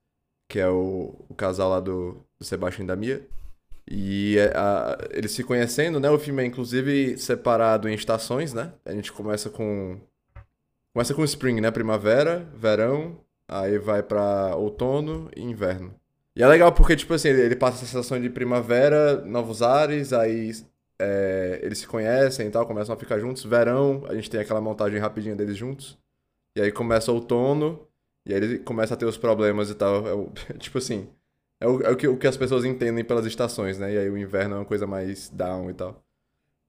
que 0.48 0.58
é 0.60 0.68
o, 0.68 1.14
o 1.28 1.34
casal 1.34 1.70
lá 1.70 1.80
do, 1.80 2.24
do 2.38 2.44
Sebastião 2.44 2.84
e 2.84 2.88
da 2.88 2.96
Mia. 2.96 3.26
E 3.90 4.38
é, 4.38 4.52
a- 4.56 4.98
eles 5.12 5.32
se 5.32 5.44
conhecendo, 5.44 6.00
né? 6.00 6.10
O 6.10 6.18
filme 6.18 6.42
é 6.42 6.46
inclusive 6.46 7.18
separado 7.18 7.88
em 7.88 7.94
estações, 7.94 8.52
né? 8.54 8.72
A 8.84 8.92
gente 8.92 9.12
começa 9.12 9.50
com. 9.50 9.98
Começa 10.92 11.14
com 11.14 11.24
spring, 11.24 11.60
né? 11.60 11.70
Primavera, 11.70 12.48
verão, 12.54 13.18
aí 13.48 13.78
vai 13.78 14.02
pra 14.02 14.54
outono 14.56 15.28
e 15.36 15.42
inverno. 15.42 15.94
E 16.36 16.42
é 16.42 16.46
legal 16.48 16.72
porque, 16.72 16.96
tipo 16.96 17.14
assim, 17.14 17.28
ele, 17.28 17.42
ele 17.42 17.56
passa 17.56 17.78
essa 17.78 17.86
sensação 17.86 18.20
de 18.20 18.30
primavera, 18.30 19.20
novos 19.24 19.62
ares, 19.62 20.12
aí 20.12 20.52
é, 20.98 21.60
eles 21.62 21.78
se 21.78 21.86
conhecem 21.86 22.46
e 22.46 22.50
tal, 22.50 22.66
começam 22.66 22.94
a 22.94 22.98
ficar 22.98 23.18
juntos. 23.18 23.44
Verão, 23.44 24.04
a 24.08 24.14
gente 24.14 24.30
tem 24.30 24.40
aquela 24.40 24.60
montagem 24.60 24.98
rapidinha 25.00 25.34
deles 25.36 25.56
juntos. 25.56 25.98
E 26.56 26.60
aí 26.62 26.72
começa 26.72 27.12
outono, 27.12 27.86
e 28.26 28.32
aí 28.34 28.38
ele 28.42 28.58
começa 28.60 28.94
a 28.94 28.96
ter 28.96 29.06
os 29.06 29.16
problemas 29.18 29.70
e 29.70 29.74
tal. 29.74 30.06
É 30.08 30.14
o- 30.14 30.30
tipo 30.58 30.78
assim, 30.78 31.08
é, 31.60 31.66
o, 31.68 31.82
é 31.82 31.90
o, 31.90 31.96
que, 31.96 32.08
o 32.08 32.16
que 32.18 32.26
as 32.26 32.36
pessoas 32.36 32.64
entendem 32.64 33.04
pelas 33.04 33.26
estações, 33.26 33.78
né? 33.78 33.92
E 33.94 33.98
aí 33.98 34.08
o 34.10 34.18
inverno 34.18 34.56
é 34.56 34.58
uma 34.60 34.64
coisa 34.64 34.86
mais 34.86 35.28
down 35.30 35.70
e 35.70 35.74
tal. 35.74 36.02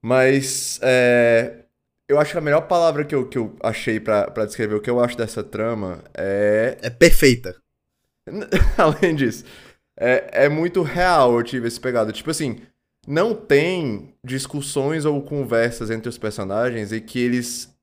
Mas, 0.04 0.78
é, 0.82 1.64
eu 2.08 2.18
acho 2.20 2.32
que 2.32 2.38
a 2.38 2.42
melhor 2.42 2.62
palavra 2.62 3.04
que 3.04 3.14
eu, 3.14 3.28
que 3.28 3.38
eu 3.38 3.56
achei 3.62 4.00
pra, 4.00 4.30
pra 4.30 4.46
descrever 4.46 4.74
o 4.76 4.80
que 4.80 4.90
eu 4.90 5.00
acho 5.00 5.16
dessa 5.16 5.42
trama 5.44 6.04
é 6.14 6.78
É 6.82 6.90
perfeita. 6.90 7.56
Além 8.76 9.14
disso, 9.14 9.44
é, 9.98 10.44
é 10.46 10.48
muito 10.48 10.82
real 10.82 11.34
eu 11.36 11.42
tive 11.44 11.68
esse 11.68 11.80
pegado. 11.80 12.12
Tipo 12.12 12.30
assim, 12.30 12.60
não 13.06 13.34
tem 13.34 14.14
discussões 14.24 15.04
ou 15.04 15.22
conversas 15.22 15.90
entre 15.90 16.08
os 16.08 16.18
personagens 16.18 16.92
e 16.92 17.00
que 17.00 17.18
eles 17.20 17.75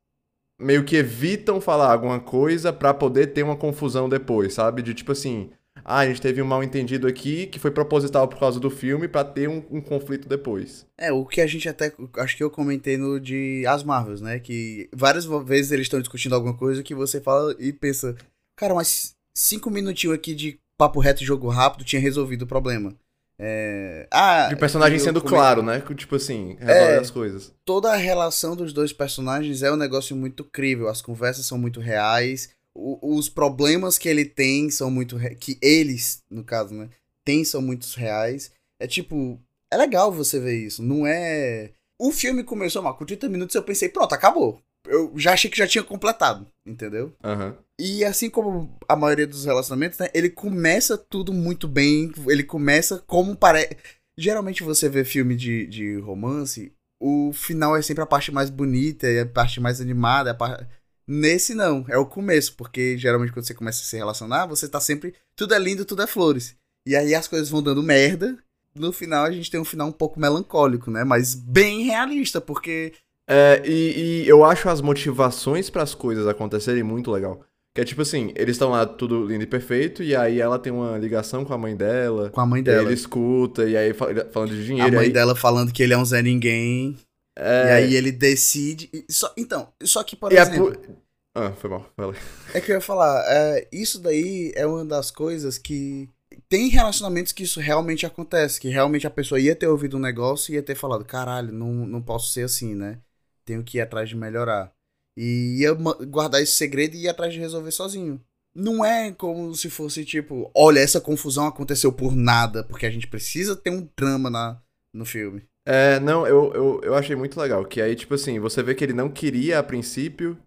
meio 0.64 0.84
que 0.84 0.96
evitam 0.96 1.60
falar 1.60 1.92
alguma 1.92 2.20
coisa 2.20 2.72
pra 2.72 2.94
poder 2.94 3.28
ter 3.28 3.44
uma 3.44 3.56
confusão 3.56 4.08
depois, 4.08 4.54
sabe? 4.54 4.82
De 4.82 4.94
tipo 4.94 5.12
assim, 5.12 5.50
ah, 5.86 6.00
a 6.00 6.08
gente 6.08 6.22
teve 6.22 6.42
um 6.42 6.46
mal 6.46 6.64
entendido 6.64 7.08
aqui 7.08 7.48
que 7.48 7.60
foi 7.60 7.70
proposital 7.70 8.28
por 8.28 8.40
causa 8.40 8.60
do 8.60 8.70
filme 8.70 9.08
pra 9.08 9.24
ter 9.24 9.50
um, 9.50 9.64
um 9.70 9.82
conflito 9.82 10.28
depois. 10.28 10.86
É, 10.98 11.12
o 11.12 11.26
que 11.26 11.42
a 11.42 11.48
gente 11.48 11.68
até. 11.68 11.94
Acho 12.18 12.38
que 12.38 12.44
eu 12.44 12.50
comentei 12.50 12.98
no 12.98 13.20
de 13.20 13.66
As 13.68 13.84
Marvels, 13.84 14.22
né? 14.22 14.40
Que 14.40 14.90
várias 14.94 15.26
vezes 15.26 15.72
eles 15.72 15.86
estão 15.86 16.00
discutindo 16.00 16.36
alguma 16.36 16.56
coisa 16.56 16.84
que 16.84 16.96
você 16.96 17.20
fala 17.20 17.56
e 17.60 17.74
pensa, 17.74 18.16
cara, 18.56 18.74
mas 18.74 19.16
cinco 19.36 19.70
minutinhos 19.70 20.16
aqui 20.16 20.34
de 20.34 20.60
papo 20.78 21.00
reto 21.00 21.24
e 21.24 21.26
jogo 21.26 21.50
rápido 21.50 21.84
tinha 21.84 22.02
resolvido 22.02 22.44
o 22.44 22.48
problema. 22.48 22.96
É... 23.40 24.08
Ah, 24.12 24.48
De 24.48 24.56
personagem 24.56 25.00
sendo 25.00 25.20
comentei- 25.20 25.38
claro, 25.38 25.64
né? 25.64 25.82
Tipo 25.96 26.16
assim, 26.16 26.56
resolve 26.60 26.94
É. 26.94 26.98
as 27.00 27.10
coisas. 27.12 27.52
toda 27.66 27.92
a 27.92 27.96
relação 27.96 28.56
dos 28.56 28.72
dois 28.74 28.94
personagens 28.94 29.64
é 29.64 29.72
um 29.72 29.76
negócio 29.76 30.16
muito 30.16 30.44
crível. 30.44 30.88
As 30.88 31.02
conversas 31.02 31.46
são 31.46 31.58
muito 31.58 31.80
reais. 31.80 32.50
o- 32.76 33.16
os 33.18 33.30
problemas 33.30 34.00
que 34.00 34.10
ele 34.10 34.26
tem 34.26 34.68
são 34.72 34.90
muito. 34.90 35.16
re- 35.16 35.36
Que 35.36 35.60
eles, 35.62 36.24
no 36.28 36.44
caso, 36.44 36.74
né? 36.74 36.90
Tem 37.24 37.44
são 37.44 37.62
muito 37.62 37.86
reais. 37.96 38.52
É 38.80 38.88
tipo. 38.88 39.40
É 39.72 39.78
legal 39.78 40.12
você 40.12 40.40
ver 40.40 40.56
isso. 40.56 40.82
Não 40.82 41.06
é. 41.06 41.70
O 42.00 42.12
filme 42.12 42.44
começou, 42.44 42.82
mas 42.82 42.98
com 42.98 43.06
30 43.06 43.30
minutos 43.30 43.54
eu 43.56 43.62
pensei, 43.62 43.90
pronto, 43.90 44.14
acabou. 44.16 44.60
Eu 44.88 45.14
já 45.16 45.34
achei 45.34 45.50
que 45.50 45.58
já 45.58 45.68
tinha 45.68 45.84
completado, 45.84 46.46
entendeu? 46.66 47.14
Aham. 47.24 47.56
E 47.80 48.04
assim 48.04 48.30
como 48.30 48.78
a 48.88 48.96
maioria 48.96 49.26
dos 49.26 49.46
relacionamentos, 49.46 49.98
né, 49.98 50.10
ele 50.14 50.30
começa 50.30 50.98
tudo 50.98 51.34
muito 51.34 51.68
bem, 51.68 52.12
ele 52.28 52.44
começa 52.44 53.04
como 53.08 53.36
parece. 53.36 53.76
Geralmente 54.18 54.62
você 54.62 54.88
vê 54.90 55.04
filme 55.04 55.36
de, 55.36 55.66
de 55.68 55.96
romance, 56.00 56.72
o 57.02 57.32
final 57.34 57.76
é 57.76 57.82
sempre 57.82 58.04
a 58.04 58.08
parte 58.08 58.32
mais 58.32 58.50
bonita, 58.50 59.08
é 59.08 59.22
a 59.22 59.26
parte 59.26 59.60
mais 59.60 59.82
animada. 59.82 60.30
é 60.30 60.32
a 60.32 60.36
par- 60.36 60.68
Nesse 61.08 61.54
não, 61.54 61.84
é 61.90 61.98
o 61.98 62.06
começo, 62.06 62.56
porque 62.56 62.98
geralmente 62.98 63.34
quando 63.34 63.46
você 63.46 63.54
começa 63.54 63.82
a 63.82 63.86
se 63.86 63.98
relacionar, 63.98 64.46
você 64.46 64.70
tá 64.70 64.80
sempre. 64.80 65.14
Tudo 65.36 65.54
é 65.54 65.60
lindo, 65.60 65.84
tudo 65.84 66.02
é 66.02 66.08
flores. 66.08 66.56
E 66.88 66.96
aí 66.96 67.14
as 67.16 67.28
coisas 67.28 67.50
vão 67.50 67.62
dando 67.62 67.84
merda. 67.84 68.38
No 68.76 68.94
final 68.94 69.26
a 69.26 69.32
gente 69.32 69.52
tem 69.52 69.60
um 69.60 69.66
final 69.66 69.88
um 69.88 69.92
pouco 69.92 70.20
melancólico, 70.20 70.90
né? 70.90 71.04
Mas 71.04 71.34
bem 71.36 71.84
realista, 71.84 72.40
porque 72.40 72.94
É, 73.30 73.62
e, 73.66 74.24
e 74.24 74.28
eu 74.28 74.44
acho 74.44 74.68
as 74.70 74.82
motivações 74.82 75.70
para 75.70 75.84
as 75.84 75.96
coisas 75.96 76.28
acontecerem 76.28 76.84
muito 76.84 77.10
legal. 77.12 77.42
Que 77.76 77.82
é 77.82 77.86
tipo 77.86 78.02
assim, 78.04 78.32
eles 78.36 78.56
estão 78.56 78.70
lá 78.70 78.86
tudo 78.86 79.26
lindo 79.26 79.44
e 79.44 79.48
perfeito, 79.48 80.04
e 80.04 80.16
aí 80.16 80.40
ela 80.40 80.60
tem 80.60 80.72
uma 80.72 80.96
ligação 80.98 81.44
com 81.44 81.54
a 81.54 81.58
mãe 81.58 81.76
dela. 81.76 82.30
com 82.30 82.40
a 82.42 82.46
mãe 82.46 82.60
E 82.62 82.64
dela. 82.64 82.84
ele 82.84 82.94
escuta, 82.94 83.64
e 83.68 83.76
aí 83.76 83.94
fa- 83.94 84.08
falando 84.32 84.52
de 84.54 84.62
A 84.62 84.64
dinheiro. 84.66 84.96
mãe 84.96 85.06
e 85.06 85.08
aí, 85.08 85.14
dela 85.14 85.36
falando 85.36 85.72
que 85.74 85.82
ele 85.82 85.94
é 85.94 85.98
um 85.98 86.06
Zé 86.06 86.22
Ninguém. 86.22 86.96
é, 87.36 87.66
E 87.68 87.72
aí 87.72 87.96
ele 87.96 88.12
decide. 88.12 88.92
Só, 89.10 89.34
então, 89.36 89.70
só 89.82 90.04
que, 90.04 90.16
por 90.16 90.32
e 90.32 90.38
é 90.38 90.42
exemplo, 90.42 90.72
pu- 90.78 90.96
Ah, 91.36 91.52
foi 91.54 91.68
mal. 91.72 91.84
Falei. 91.96 92.20
é 92.54 92.62
que 92.62 92.72
eu 92.72 92.76
ia 92.76 92.82
falar, 92.82 93.24
é, 93.28 93.68
isso 93.72 94.00
daí 94.00 94.52
é 94.56 94.68
uma 94.68 94.86
das 94.86 95.10
coisas 95.10 95.58
que. 95.58 96.08
Tem 96.50 96.68
relacionamentos 96.68 97.32
que 97.32 97.42
isso 97.44 97.60
realmente 97.60 98.06
acontece, 98.06 98.60
que 98.60 98.68
realmente 98.70 99.08
a 99.08 99.10
pessoa 99.10 99.40
ia 99.40 99.56
ter 99.56 99.68
ouvido 99.68 99.98
um 99.98 100.00
negócio 100.00 100.52
e 100.52 100.56
ia 100.56 100.64
ter 100.64 100.76
falado, 100.76 101.06
caralho, 101.06 101.52
não, 101.52 101.72
não 101.88 102.02
posso 102.02 102.32
ser 102.34 102.44
assim, 102.44 102.76
né? 102.76 103.00
Tenho 103.46 103.64
que 103.64 103.78
ir 103.78 103.82
atrás 103.82 104.10
de 104.10 104.16
melhorar. 104.16 104.74
E 105.18 105.60
ia 105.62 105.74
guardar 105.74 106.42
esse 106.42 106.54
segredo 106.54 106.96
e 106.96 107.04
ir 107.04 107.10
atrás 107.10 107.34
de 107.34 107.40
resolver 107.40 107.72
sozinho. 107.72 108.20
Não 108.56 108.86
é 108.86 109.12
como 109.12 109.54
se 109.56 109.70
fosse 109.70 110.06
tipo, 110.06 110.52
olha, 110.56 110.80
essa 110.80 111.02
confusão 111.02 111.48
aconteceu 111.48 111.92
por 111.92 112.16
nada, 112.16 112.64
porque 112.64 112.86
a 112.86 112.92
gente 112.92 113.08
precisa 113.08 113.56
ter 113.56 113.72
um 113.72 113.88
drama 113.98 114.30
na, 114.30 114.62
no 114.94 115.06
filme. 115.06 115.44
É, 115.66 116.00
não, 116.00 116.28
eu, 116.28 116.52
eu, 116.54 116.82
eu 116.84 116.96
achei 116.96 117.16
muito 117.16 117.40
legal. 117.40 117.66
Que 117.66 117.82
aí, 117.82 117.96
tipo 117.96 118.14
assim, 118.14 118.40
você 118.40 118.62
vê 118.62 118.76
que 118.76 118.84
ele 118.84 118.94
não 118.94 119.10
queria, 119.10 119.60
a 119.60 119.64
princípio, 119.64 120.38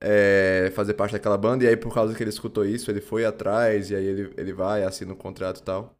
é, 0.00 0.72
fazer 0.74 0.94
parte 0.94 1.12
daquela 1.12 1.36
banda, 1.36 1.64
e 1.64 1.68
aí 1.68 1.76
por 1.76 1.92
causa 1.92 2.14
que 2.14 2.22
ele 2.22 2.30
escutou 2.30 2.64
isso, 2.64 2.90
ele 2.90 3.00
foi 3.00 3.24
atrás, 3.24 3.90
e 3.90 3.96
aí 3.96 4.04
ele, 4.04 4.32
ele 4.36 4.52
vai, 4.52 4.82
assina 4.82 5.12
um 5.12 5.16
contrato 5.16 5.60
e 5.60 5.62
tal. 5.62 5.96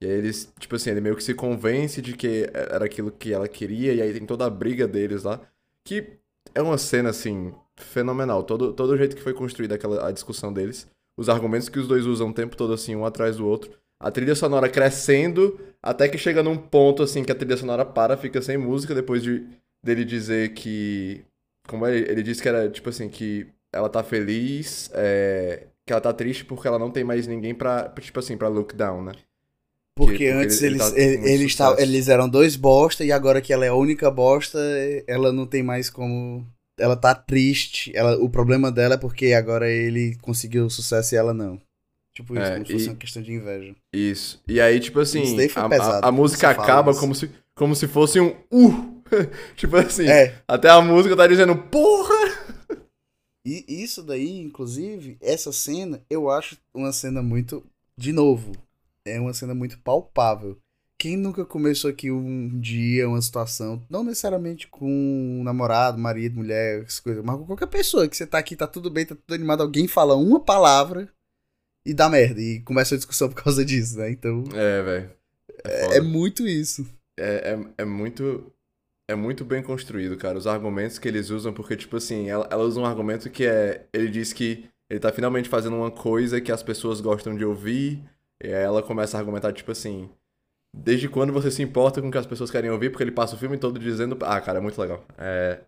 E 0.00 0.06
aí 0.06 0.12
eles, 0.12 0.52
tipo 0.58 0.76
assim, 0.76 0.90
ele 0.90 1.00
meio 1.00 1.16
que 1.16 1.22
se 1.22 1.34
convence 1.34 2.00
de 2.00 2.14
que 2.16 2.48
era 2.52 2.84
aquilo 2.84 3.10
que 3.10 3.32
ela 3.32 3.46
queria, 3.48 3.92
e 3.92 4.02
aí 4.02 4.12
tem 4.12 4.26
toda 4.26 4.46
a 4.46 4.50
briga 4.50 4.86
deles 4.88 5.22
lá. 5.22 5.40
Que 5.84 6.18
é 6.54 6.62
uma 6.62 6.78
cena, 6.78 7.10
assim, 7.10 7.54
fenomenal. 7.76 8.42
Todo, 8.42 8.72
todo 8.72 8.90
o 8.90 8.96
jeito 8.96 9.16
que 9.16 9.22
foi 9.22 9.34
construída 9.34 9.74
aquela, 9.74 10.08
a 10.08 10.12
discussão 10.12 10.52
deles. 10.52 10.88
Os 11.18 11.28
argumentos 11.28 11.68
que 11.68 11.78
os 11.78 11.88
dois 11.88 12.06
usam 12.06 12.30
o 12.30 12.34
tempo 12.34 12.56
todo, 12.56 12.72
assim, 12.72 12.96
um 12.96 13.04
atrás 13.04 13.36
do 13.36 13.46
outro. 13.46 13.72
A 14.00 14.10
trilha 14.10 14.34
sonora 14.34 14.68
crescendo, 14.68 15.60
até 15.82 16.08
que 16.08 16.18
chega 16.18 16.42
num 16.42 16.56
ponto, 16.56 17.02
assim, 17.02 17.22
que 17.22 17.30
a 17.30 17.34
trilha 17.34 17.56
sonora 17.56 17.84
para, 17.84 18.16
fica 18.16 18.42
sem 18.42 18.56
música, 18.56 18.94
depois 18.94 19.22
de, 19.22 19.46
dele 19.82 20.04
dizer 20.04 20.54
que... 20.54 21.24
Como 21.68 21.86
ele, 21.86 22.10
ele 22.10 22.22
disse 22.22 22.42
que 22.42 22.48
era, 22.48 22.68
tipo 22.68 22.88
assim, 22.88 23.08
que 23.08 23.46
ela 23.72 23.88
tá 23.88 24.02
feliz, 24.02 24.90
é, 24.94 25.68
que 25.86 25.92
ela 25.92 26.00
tá 26.00 26.12
triste 26.12 26.44
porque 26.44 26.66
ela 26.66 26.78
não 26.78 26.90
tem 26.90 27.04
mais 27.04 27.26
ninguém 27.26 27.54
pra, 27.54 27.88
tipo 28.00 28.18
assim, 28.18 28.36
pra 28.36 28.48
look 28.48 28.74
down, 28.74 29.02
né? 29.02 29.12
Porque, 29.96 30.12
porque 30.12 30.26
antes 30.28 30.62
ele- 30.62 30.76
ele 30.76 30.82
eles, 31.34 31.56
tá 31.56 31.66
ele- 31.68 31.76
muito 31.76 31.82
eles, 31.82 32.08
eram 32.08 32.28
dois 32.28 32.56
bosta 32.56 33.04
e 33.04 33.12
agora 33.12 33.40
que 33.42 33.52
ela 33.52 33.64
é 33.64 33.68
a 33.68 33.74
única 33.74 34.10
bosta, 34.10 34.58
ela 35.06 35.32
não 35.32 35.46
tem 35.46 35.62
mais 35.62 35.90
como. 35.90 36.46
Ela 36.78 36.96
tá 36.96 37.14
triste. 37.14 37.92
Ela, 37.94 38.16
o 38.16 38.30
problema 38.30 38.72
dela 38.72 38.94
é 38.94 38.98
porque 38.98 39.34
agora 39.34 39.70
ele 39.70 40.16
conseguiu 40.22 40.68
sucesso 40.70 41.14
e 41.14 41.18
ela 41.18 41.34
não. 41.34 41.60
Tipo 42.14 42.34
isso, 42.34 42.42
É, 42.44 42.54
como 42.54 42.66
se 42.66 42.72
fosse 42.72 42.84
e- 42.86 42.88
uma 42.88 42.96
questão 42.96 43.22
de 43.22 43.32
inveja. 43.32 43.74
Isso. 43.94 44.42
E 44.48 44.60
aí, 44.60 44.80
tipo 44.80 44.98
assim, 45.00 45.22
Isso 45.22 45.36
daí 45.36 45.48
foi 45.48 45.62
a, 45.62 45.66
a- 45.66 45.68
pesado, 45.68 46.06
a 46.06 46.12
música 46.12 46.48
você 46.48 46.54
fala 46.54 46.66
acaba 46.66 46.90
isso. 46.90 47.00
como 47.00 47.14
se, 47.14 47.30
como 47.54 47.74
se 47.76 47.86
fosse 47.88 48.20
um 48.20 48.28
uh! 48.50 49.02
tipo 49.56 49.76
assim, 49.76 50.08
É, 50.08 50.38
até 50.48 50.68
a 50.70 50.80
música 50.80 51.14
tá 51.16 51.26
dizendo 51.26 51.56
porra! 51.56 52.14
e 53.46 53.64
isso 53.82 54.02
daí, 54.02 54.40
inclusive, 54.40 55.16
essa 55.20 55.52
cena, 55.52 56.00
eu 56.08 56.30
acho 56.30 56.56
uma 56.74 56.92
cena 56.92 57.22
muito. 57.22 57.62
De 57.96 58.12
novo, 58.12 58.52
é 59.06 59.20
uma 59.20 59.34
cena 59.34 59.54
muito 59.54 59.78
palpável. 59.78 60.58
quem 60.98 61.16
nunca 61.16 61.44
começou 61.44 61.90
aqui 61.90 62.10
um 62.10 62.60
dia, 62.60 63.08
uma 63.08 63.20
situação, 63.20 63.84
não 63.90 64.04
necessariamente 64.04 64.68
com 64.68 64.88
um 64.88 65.42
namorado, 65.42 65.98
marido, 65.98 66.36
mulher, 66.36 66.82
essas 66.82 67.00
coisas, 67.00 67.24
mas 67.24 67.36
com 67.36 67.46
qualquer 67.46 67.66
pessoa 67.66 68.08
que 68.08 68.16
você 68.16 68.26
tá 68.26 68.38
aqui, 68.38 68.54
tá 68.54 68.66
tudo 68.66 68.88
bem, 68.90 69.04
tá 69.04 69.16
tudo 69.16 69.34
animado, 69.34 69.62
alguém 69.62 69.88
fala 69.88 70.14
uma 70.14 70.38
palavra 70.38 71.12
e 71.84 71.92
dá 71.92 72.08
merda. 72.08 72.40
E 72.40 72.60
começa 72.60 72.94
a 72.94 72.98
discussão 72.98 73.28
por 73.28 73.42
causa 73.42 73.64
disso, 73.64 73.98
né? 73.98 74.10
Então. 74.10 74.44
É, 74.54 74.82
velho. 74.82 75.10
É, 75.64 75.94
é, 75.94 75.96
é, 75.96 76.00
muito 76.00 76.46
isso. 76.46 76.86
É, 77.18 77.52
é, 77.52 77.82
é, 77.82 77.84
muito. 77.84 78.52
É 79.08 79.14
muito 79.14 79.44
bem 79.44 79.62
construído, 79.62 80.16
cara. 80.16 80.38
Os 80.38 80.46
argumentos 80.46 80.98
que 80.98 81.08
eles 81.08 81.28
usam, 81.30 81.52
porque, 81.52 81.76
tipo 81.76 81.96
assim, 81.96 82.28
ela, 82.28 82.48
ela 82.50 82.64
usa 82.64 82.80
um 82.80 82.86
argumento 82.86 83.28
que 83.30 83.44
é. 83.44 83.86
Ele 83.92 84.08
diz 84.08 84.32
que 84.32 84.64
ele 84.88 85.00
tá 85.00 85.12
finalmente 85.12 85.48
fazendo 85.48 85.76
uma 85.76 85.90
coisa 85.90 86.40
que 86.40 86.52
as 86.52 86.62
pessoas 86.62 87.00
gostam 87.00 87.36
de 87.36 87.44
ouvir. 87.44 88.02
E 88.42 88.48
aí 88.48 88.62
ela 88.62 88.82
começa 88.82 89.16
a 89.16 89.20
argumentar, 89.20 89.52
tipo 89.52 89.70
assim. 89.70 90.08
Desde 90.74 91.08
quando 91.08 91.32
você 91.32 91.50
se 91.50 91.62
importa 91.62 92.00
com 92.00 92.08
o 92.08 92.10
que 92.10 92.18
as 92.18 92.26
pessoas 92.26 92.50
querem 92.50 92.70
ouvir? 92.70 92.90
Porque 92.90 93.04
ele 93.04 93.12
passa 93.12 93.36
o 93.36 93.38
filme 93.38 93.58
todo 93.58 93.78
dizendo. 93.78 94.18
Ah, 94.22 94.40
cara, 94.40 94.58
é 94.58 94.62
muito 94.62 94.80
legal. 94.80 95.04
É... 95.18 95.60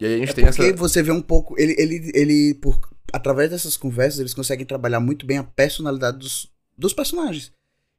E 0.00 0.06
aí 0.06 0.14
a 0.14 0.18
gente 0.18 0.30
é 0.30 0.32
tem 0.32 0.44
porque 0.46 0.62
essa. 0.62 0.76
você 0.76 1.02
vê 1.02 1.10
um 1.10 1.20
pouco. 1.20 1.54
Ele, 1.58 1.74
ele, 1.78 2.10
ele 2.14 2.54
por, 2.54 2.80
através 3.12 3.50
dessas 3.50 3.76
conversas, 3.76 4.20
eles 4.20 4.34
conseguem 4.34 4.64
trabalhar 4.64 5.00
muito 5.00 5.26
bem 5.26 5.38
a 5.38 5.44
personalidade 5.44 6.18
dos, 6.18 6.50
dos 6.76 6.92
personagens. 6.92 7.52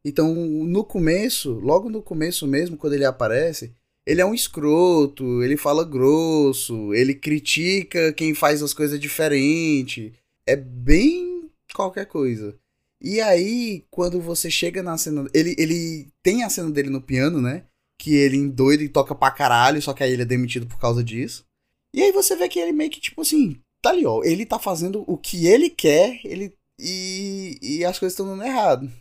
Então, 0.03 0.33
no 0.33 0.83
começo, 0.83 1.53
logo 1.53 1.89
no 1.89 2.01
começo 2.01 2.45
mesmo, 2.47 2.77
quando 2.77 2.93
ele 2.93 3.05
aparece, 3.05 3.73
ele 4.05 4.21
é 4.21 4.25
um 4.25 4.35
escroto, 4.35 5.41
ele 5.41 5.57
fala 5.57 5.83
grosso, 5.83 6.93
ele 6.93 7.15
critica 7.15 8.13
quem 8.13 8.35
faz 8.35 8.61
as 8.61 8.73
coisas 8.73 8.99
diferente. 8.99 10.13
É 10.45 10.55
bem 10.55 11.49
qualquer 11.73 12.05
coisa. 12.05 12.55
E 13.05 13.21
aí, 13.21 13.85
quando 13.91 14.19
você 14.19 14.49
chega 14.49 14.81
na 14.81 14.97
cena. 14.97 15.29
Ele, 15.31 15.55
ele 15.59 16.07
tem 16.23 16.43
a 16.43 16.49
cena 16.49 16.71
dele 16.71 16.89
no 16.89 16.99
piano, 16.99 17.39
né? 17.39 17.65
Que 18.01 18.15
ele 18.15 18.35
endoida 18.35 18.83
e 18.83 18.89
toca 18.89 19.13
pra 19.13 19.29
caralho, 19.29 19.79
só 19.79 19.93
que 19.93 20.03
aí 20.03 20.11
ele 20.11 20.23
é 20.23 20.25
demitido 20.25 20.65
por 20.65 20.79
causa 20.79 21.03
disso. 21.03 21.45
E 21.93 22.01
aí 22.01 22.11
você 22.11 22.35
vê 22.35 22.49
que 22.49 22.57
ele 22.57 22.71
meio 22.71 22.89
que, 22.89 22.99
tipo 22.99 23.21
assim, 23.21 23.61
tá 23.79 23.91
ali, 23.91 24.07
ó. 24.07 24.23
Ele 24.23 24.43
tá 24.43 24.57
fazendo 24.57 25.03
o 25.05 25.19
que 25.19 25.45
ele 25.45 25.69
quer, 25.69 26.19
ele. 26.25 26.51
E, 26.81 27.59
e 27.61 27.85
as 27.85 27.99
coisas 27.99 28.13
estão 28.13 28.25
dando 28.25 28.43
errado. 28.43 28.91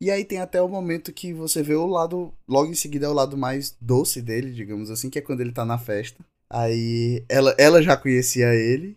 E 0.00 0.12
aí 0.12 0.24
tem 0.24 0.38
até 0.38 0.62
o 0.62 0.68
momento 0.68 1.12
que 1.12 1.32
você 1.32 1.60
vê 1.60 1.74
o 1.74 1.86
lado. 1.86 2.32
Logo 2.48 2.70
em 2.70 2.74
seguida 2.76 3.06
é 3.06 3.08
o 3.08 3.14
lado 3.14 3.36
mais 3.36 3.76
doce 3.80 4.22
dele, 4.22 4.52
digamos 4.52 4.92
assim, 4.92 5.10
que 5.10 5.18
é 5.18 5.22
quando 5.22 5.40
ele 5.40 5.50
tá 5.50 5.64
na 5.64 5.76
festa. 5.76 6.24
Aí 6.48 7.24
ela, 7.28 7.52
ela 7.58 7.82
já 7.82 7.96
conhecia 7.96 8.54
ele. 8.54 8.96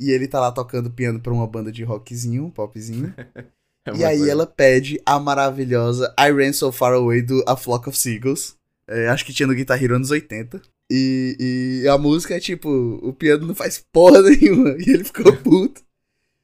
E 0.00 0.10
ele 0.10 0.26
tá 0.26 0.40
lá 0.40 0.50
tocando 0.50 0.90
piano 0.90 1.20
pra 1.20 1.34
uma 1.34 1.46
banda 1.46 1.70
de 1.70 1.84
rockzinho, 1.84 2.50
popzinho. 2.50 3.14
é 3.86 3.96
e 3.96 4.04
aí 4.04 4.28
ela 4.28 4.46
pede 4.46 5.00
a 5.04 5.18
maravilhosa 5.18 6.14
I 6.18 6.30
Ran 6.30 6.52
So 6.52 6.70
Far 6.72 6.92
Away 6.94 7.22
do 7.22 7.42
A 7.46 7.56
Flock 7.56 7.88
of 7.88 7.98
Seagulls. 7.98 8.54
É, 8.86 9.08
acho 9.08 9.24
que 9.24 9.32
tinha 9.32 9.46
no 9.46 9.54
Guitar 9.54 9.82
Hero 9.82 9.94
anos 9.94 10.10
80. 10.10 10.60
E, 10.90 11.82
e 11.84 11.88
a 11.88 11.96
música 11.96 12.34
é 12.34 12.40
tipo, 12.40 12.68
o 13.02 13.12
piano 13.12 13.46
não 13.46 13.54
faz 13.54 13.84
porra 13.92 14.20
nenhuma. 14.28 14.70
E 14.78 14.90
ele 14.90 15.04
ficou 15.04 15.34
puto. 15.38 15.80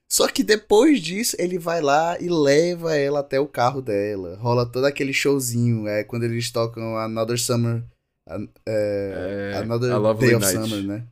Só 0.08 0.28
que 0.28 0.44
depois 0.44 1.00
disso, 1.00 1.34
ele 1.38 1.58
vai 1.58 1.80
lá 1.82 2.16
e 2.20 2.28
leva 2.28 2.94
ela 2.94 3.20
até 3.20 3.40
o 3.40 3.46
carro 3.48 3.82
dela. 3.82 4.36
Rola 4.36 4.64
todo 4.64 4.84
aquele 4.84 5.12
showzinho. 5.12 5.88
É 5.88 6.04
quando 6.04 6.22
eles 6.22 6.50
tocam 6.52 6.96
Another 6.96 7.38
Summer. 7.38 7.82
É, 8.28 9.52
é, 9.54 9.58
Another 9.58 9.90
Day 10.14 10.34
of 10.34 10.44
Night. 10.44 10.68
Summer, 10.68 10.84
né? 10.84 11.04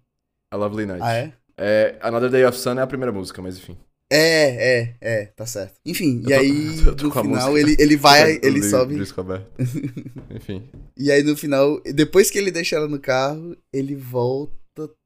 A 0.50 0.56
Lovely 0.56 0.86
Night. 0.86 1.02
Ah, 1.02 1.14
é? 1.14 1.32
é? 1.58 1.98
Another 2.00 2.30
Day 2.30 2.44
of 2.44 2.56
Sun 2.56 2.78
é 2.78 2.82
a 2.82 2.86
primeira 2.86 3.10
música, 3.10 3.42
mas 3.42 3.56
enfim. 3.56 3.76
É, 4.10 4.78
é, 4.80 4.96
é, 5.00 5.26
tá 5.26 5.46
certo. 5.46 5.74
Enfim, 5.84 6.22
e 6.26 6.32
aí 6.32 6.52
no 7.02 7.10
final 7.10 7.56
ele, 7.56 7.74
ele 7.78 7.96
vai, 7.96 8.38
ele 8.42 8.62
sobe. 8.62 8.96
Enfim. 10.30 10.68
E 10.96 11.10
aí 11.10 11.22
no 11.22 11.36
final, 11.36 11.80
depois 11.94 12.30
que 12.30 12.38
ele 12.38 12.50
deixa 12.50 12.76
ela 12.76 12.88
no 12.88 13.00
carro, 13.00 13.56
ele 13.72 13.96
volta 13.96 14.54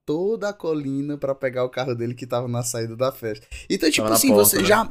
toda 0.04 0.48
a 0.48 0.52
colina 0.52 1.16
para 1.16 1.34
pegar 1.34 1.64
o 1.64 1.70
carro 1.70 1.94
dele 1.94 2.14
que 2.14 2.26
tava 2.26 2.48
na 2.48 2.62
saída 2.62 2.96
da 2.96 3.12
festa. 3.12 3.46
Então, 3.68 3.90
tipo 3.90 4.06
assim, 4.06 4.28
porta, 4.28 4.44
você 4.44 4.58
né? 4.58 4.64
já. 4.64 4.90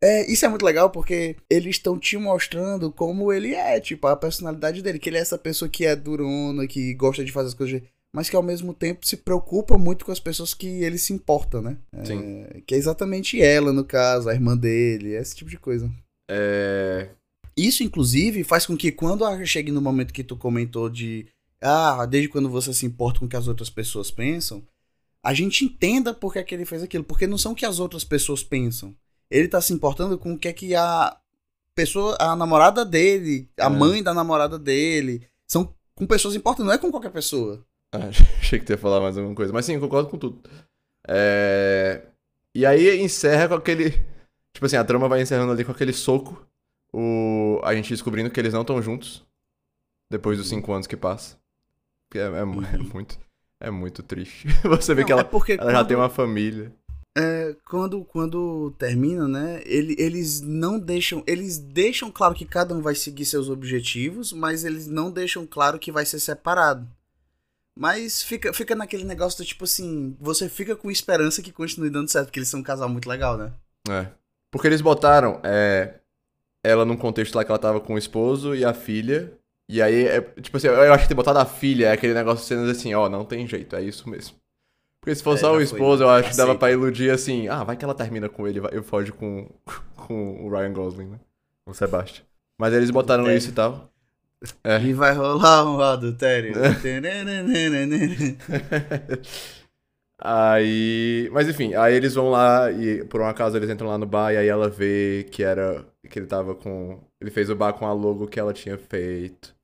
É, 0.00 0.30
isso 0.30 0.46
é 0.46 0.48
muito 0.48 0.64
legal 0.64 0.90
porque 0.90 1.36
eles 1.50 1.76
estão 1.76 1.98
te 1.98 2.16
mostrando 2.16 2.92
como 2.92 3.32
ele 3.32 3.54
é, 3.54 3.80
tipo, 3.80 4.06
a 4.06 4.16
personalidade 4.16 4.80
dele. 4.80 4.98
Que 4.98 5.10
ele 5.10 5.18
é 5.18 5.20
essa 5.20 5.36
pessoa 5.36 5.68
que 5.68 5.84
é 5.84 5.94
durona, 5.94 6.66
que 6.66 6.94
gosta 6.94 7.24
de 7.24 7.32
fazer 7.32 7.48
as 7.48 7.54
coisas, 7.54 7.82
mas 8.18 8.28
que 8.28 8.34
ao 8.34 8.42
mesmo 8.42 8.74
tempo 8.74 9.06
se 9.06 9.16
preocupa 9.16 9.78
muito 9.78 10.04
com 10.04 10.10
as 10.10 10.18
pessoas 10.18 10.52
que 10.52 10.66
ele 10.66 10.98
se 10.98 11.12
importa, 11.12 11.62
né? 11.62 11.78
Sim. 12.02 12.42
É, 12.50 12.60
que 12.66 12.74
é 12.74 12.76
exatamente 12.76 13.40
ela, 13.40 13.72
no 13.72 13.84
caso, 13.84 14.28
a 14.28 14.34
irmã 14.34 14.56
dele, 14.56 15.12
esse 15.12 15.36
tipo 15.36 15.48
de 15.48 15.56
coisa. 15.56 15.88
É. 16.28 17.10
Isso, 17.56 17.84
inclusive, 17.84 18.42
faz 18.42 18.66
com 18.66 18.76
que 18.76 18.90
quando 18.90 19.24
chegue 19.46 19.70
no 19.70 19.80
momento 19.80 20.12
que 20.12 20.24
tu 20.24 20.36
comentou 20.36 20.90
de 20.90 21.28
ah, 21.62 22.04
desde 22.06 22.28
quando 22.28 22.50
você 22.50 22.74
se 22.74 22.84
importa 22.84 23.20
com 23.20 23.26
o 23.26 23.28
que 23.28 23.36
as 23.36 23.46
outras 23.46 23.70
pessoas 23.70 24.10
pensam, 24.10 24.66
a 25.24 25.32
gente 25.32 25.64
entenda 25.64 26.12
por 26.12 26.32
que, 26.32 26.40
é 26.40 26.42
que 26.42 26.56
ele 26.56 26.64
fez 26.64 26.82
aquilo, 26.82 27.04
porque 27.04 27.24
não 27.24 27.38
são 27.38 27.52
o 27.52 27.54
que 27.54 27.64
as 27.64 27.78
outras 27.78 28.02
pessoas 28.02 28.42
pensam. 28.42 28.96
Ele 29.30 29.46
tá 29.46 29.60
se 29.60 29.72
importando 29.72 30.18
com 30.18 30.32
o 30.32 30.38
que 30.38 30.48
é 30.48 30.52
que 30.52 30.74
a 30.74 31.16
pessoa, 31.72 32.16
a 32.18 32.34
namorada 32.34 32.84
dele, 32.84 33.48
a 33.60 33.66
é. 33.66 33.68
mãe 33.68 34.02
da 34.02 34.12
namorada 34.12 34.58
dele, 34.58 35.24
são 35.46 35.72
com 35.94 36.04
pessoas 36.04 36.34
importantes, 36.34 36.66
não 36.66 36.72
é 36.72 36.78
com 36.78 36.90
qualquer 36.90 37.12
pessoa. 37.12 37.64
Ah, 37.92 38.08
achei 38.38 38.58
que 38.58 38.64
tu 38.64 38.70
ia 38.70 38.78
falar 38.78 39.00
mais 39.00 39.16
alguma 39.16 39.34
coisa, 39.34 39.52
mas 39.52 39.64
sim, 39.64 39.78
concordo 39.78 40.08
com 40.08 40.18
tudo. 40.18 40.40
É... 41.06 42.02
E 42.54 42.66
aí 42.66 43.00
encerra 43.00 43.48
com 43.48 43.54
aquele. 43.54 43.90
Tipo 44.52 44.66
assim, 44.66 44.76
a 44.76 44.84
trama 44.84 45.08
vai 45.08 45.22
encerrando 45.22 45.52
ali 45.52 45.64
com 45.64 45.72
aquele 45.72 45.92
soco. 45.92 46.46
O... 46.92 47.60
A 47.62 47.74
gente 47.74 47.90
descobrindo 47.90 48.30
que 48.30 48.40
eles 48.40 48.52
não 48.52 48.62
estão 48.62 48.80
juntos. 48.82 49.24
Depois 50.10 50.38
dos 50.38 50.48
cinco 50.48 50.72
anos 50.72 50.86
que 50.86 50.96
passa. 50.96 51.36
É, 52.14 52.18
é, 52.18 52.44
uhum. 52.44 52.64
é 52.64 52.78
muito. 52.78 53.18
É 53.60 53.70
muito 53.70 54.02
triste. 54.02 54.48
Você 54.64 54.94
vê 54.94 55.02
Não, 55.02 55.06
que 55.06 55.12
ela, 55.12 55.22
é 55.22 55.24
ela 55.24 55.58
quando, 55.58 55.72
já 55.72 55.84
tem 55.84 55.96
uma 55.96 56.08
família. 56.08 56.72
É, 57.16 57.56
quando, 57.68 58.04
quando 58.04 58.72
termina, 58.78 59.26
né? 59.26 59.60
Ele, 59.64 59.96
eles 59.98 60.40
não 60.40 60.78
deixam. 60.78 61.22
Eles 61.26 61.58
deixam 61.58 62.10
claro 62.10 62.34
que 62.34 62.44
cada 62.44 62.74
um 62.74 62.80
vai 62.80 62.94
seguir 62.94 63.24
seus 63.24 63.48
objetivos, 63.48 64.32
mas 64.32 64.64
eles 64.64 64.86
não 64.86 65.10
deixam 65.10 65.46
claro 65.46 65.78
que 65.78 65.90
vai 65.90 66.06
ser 66.06 66.20
separado. 66.20 66.88
Mas 67.78 68.24
fica, 68.24 68.52
fica 68.52 68.74
naquele 68.74 69.04
negócio 69.04 69.38
do 69.38 69.46
tipo 69.46 69.62
assim, 69.62 70.16
você 70.18 70.48
fica 70.48 70.74
com 70.74 70.90
esperança 70.90 71.40
que 71.40 71.52
continue 71.52 71.88
dando 71.88 72.08
certo, 72.08 72.26
porque 72.26 72.40
eles 72.40 72.48
são 72.48 72.58
um 72.58 72.64
casal 72.64 72.88
muito 72.88 73.08
legal, 73.08 73.38
né? 73.38 73.52
É. 73.88 74.08
Porque 74.50 74.66
eles 74.66 74.80
botaram 74.80 75.40
é, 75.44 75.94
ela 76.64 76.84
num 76.84 76.96
contexto 76.96 77.36
lá 77.36 77.44
que 77.44 77.52
ela 77.52 77.58
tava 77.58 77.80
com 77.80 77.94
o 77.94 77.98
esposo 77.98 78.52
e 78.52 78.64
a 78.64 78.74
filha, 78.74 79.32
e 79.70 79.80
aí, 79.80 80.08
é, 80.08 80.20
tipo 80.40 80.56
assim, 80.56 80.66
eu 80.66 80.92
acho 80.92 81.04
que 81.04 81.08
ter 81.08 81.14
botado 81.14 81.38
a 81.38 81.46
filha 81.46 81.86
é 81.86 81.92
aquele 81.92 82.14
negócio 82.14 82.44
sendo 82.44 82.68
assim, 82.68 82.92
ó, 82.94 83.08
não 83.08 83.24
tem 83.24 83.46
jeito, 83.46 83.76
é 83.76 83.82
isso 83.82 84.10
mesmo. 84.10 84.34
Porque 85.00 85.14
se 85.14 85.22
fosse 85.22 85.44
é, 85.44 85.46
só 85.46 85.54
o 85.54 85.60
esposo, 85.60 86.02
eu 86.02 86.10
acho 86.10 86.30
que 86.30 86.36
dava 86.36 86.56
pra 86.56 86.72
iludir 86.72 87.12
assim, 87.12 87.46
ah, 87.46 87.62
vai 87.62 87.76
que 87.76 87.84
ela 87.84 87.94
termina 87.94 88.28
com 88.28 88.48
ele 88.48 88.60
e 88.72 88.82
foge 88.82 89.12
com, 89.12 89.48
com 89.94 90.44
o 90.44 90.50
Ryan 90.50 90.72
Gosling, 90.72 91.10
né? 91.10 91.20
Com 91.64 91.70
o 91.70 91.74
Sebastian. 91.74 92.24
Mas 92.60 92.74
eles 92.74 92.90
botaram 92.90 93.30
isso 93.30 93.50
e 93.50 93.52
tal. 93.52 93.88
É. 94.62 94.80
E 94.80 94.92
vai 94.92 95.14
rolar 95.14 95.64
um 95.64 95.80
adultério. 95.80 96.52
aí. 100.20 101.28
Mas 101.32 101.48
enfim, 101.48 101.74
aí 101.74 101.94
eles 101.94 102.14
vão 102.14 102.30
lá 102.30 102.70
e 102.70 103.04
por 103.04 103.20
um 103.20 103.26
acaso 103.26 103.56
eles 103.56 103.68
entram 103.68 103.88
lá 103.88 103.98
no 103.98 104.06
bar 104.06 104.32
e 104.32 104.36
aí 104.36 104.48
ela 104.48 104.68
vê 104.68 105.26
que 105.30 105.42
era. 105.42 105.84
que 106.08 106.18
ele 106.18 106.26
tava 106.26 106.54
com. 106.54 107.00
Ele 107.20 107.30
fez 107.30 107.50
o 107.50 107.56
bar 107.56 107.72
com 107.72 107.86
a 107.86 107.92
logo 107.92 108.28
que 108.28 108.38
ela 108.38 108.52
tinha 108.52 108.78
feito. 108.78 109.54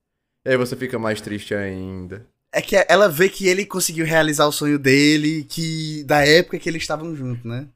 E 0.44 0.50
aí 0.50 0.56
você 0.56 0.74
fica 0.76 0.98
mais 0.98 1.20
triste 1.20 1.54
ainda. 1.54 2.26
É 2.52 2.60
que 2.60 2.76
ela 2.88 3.08
vê 3.08 3.28
que 3.28 3.48
ele 3.48 3.64
conseguiu 3.64 4.04
realizar 4.04 4.46
o 4.46 4.52
sonho 4.52 4.78
dele, 4.78 5.44
que 5.44 6.04
da 6.04 6.24
época 6.24 6.58
que 6.58 6.68
eles 6.68 6.82
estavam 6.82 7.14
juntos, 7.14 7.44
né? 7.44 7.66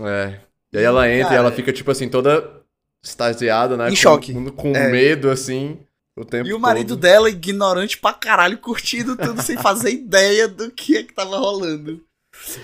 É. 0.00 0.40
E 0.72 0.78
aí 0.78 0.84
ela 0.84 1.08
entra 1.08 1.24
Cara, 1.24 1.34
e 1.34 1.38
ela 1.38 1.52
fica, 1.52 1.72
tipo 1.72 1.90
assim, 1.90 2.10
toda 2.10 2.62
extasiada, 3.02 3.76
né? 3.76 3.86
Em 3.86 3.90
com, 3.90 3.96
choque. 3.96 4.34
Com, 4.34 4.50
com 4.50 4.76
é. 4.76 4.90
medo, 4.90 5.30
assim, 5.30 5.78
o 6.20 6.24
tempo 6.24 6.48
E 6.48 6.52
o 6.52 6.58
marido 6.58 6.90
todo. 6.90 7.00
dela, 7.00 7.30
ignorante 7.30 7.98
pra 7.98 8.12
caralho, 8.12 8.58
curtindo 8.58 9.16
tudo 9.16 9.42
sem 9.42 9.56
fazer 9.56 9.90
ideia 9.92 10.48
do 10.48 10.70
que 10.70 10.96
é 10.96 11.02
que 11.02 11.14
tava 11.14 11.36
rolando. 11.38 12.04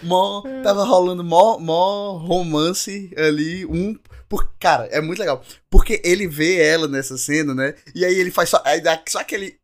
Mó, 0.02 0.42
tava 0.62 0.84
rolando 0.84 1.24
mó, 1.24 1.58
mó 1.58 2.16
romance 2.18 3.10
ali, 3.16 3.66
um 3.66 3.98
por, 4.28 4.52
cara, 4.58 4.86
é 4.86 5.00
muito 5.00 5.18
legal. 5.18 5.44
Porque 5.70 6.00
ele 6.04 6.26
vê 6.26 6.60
ela 6.60 6.88
nessa 6.88 7.16
cena, 7.16 7.54
né? 7.54 7.74
E 7.94 8.04
aí 8.04 8.14
ele 8.14 8.30
faz 8.30 8.48
só, 8.48 8.60
aí 8.64 8.80
dá 8.80 9.00
só 9.08 9.20
aquele 9.20 9.56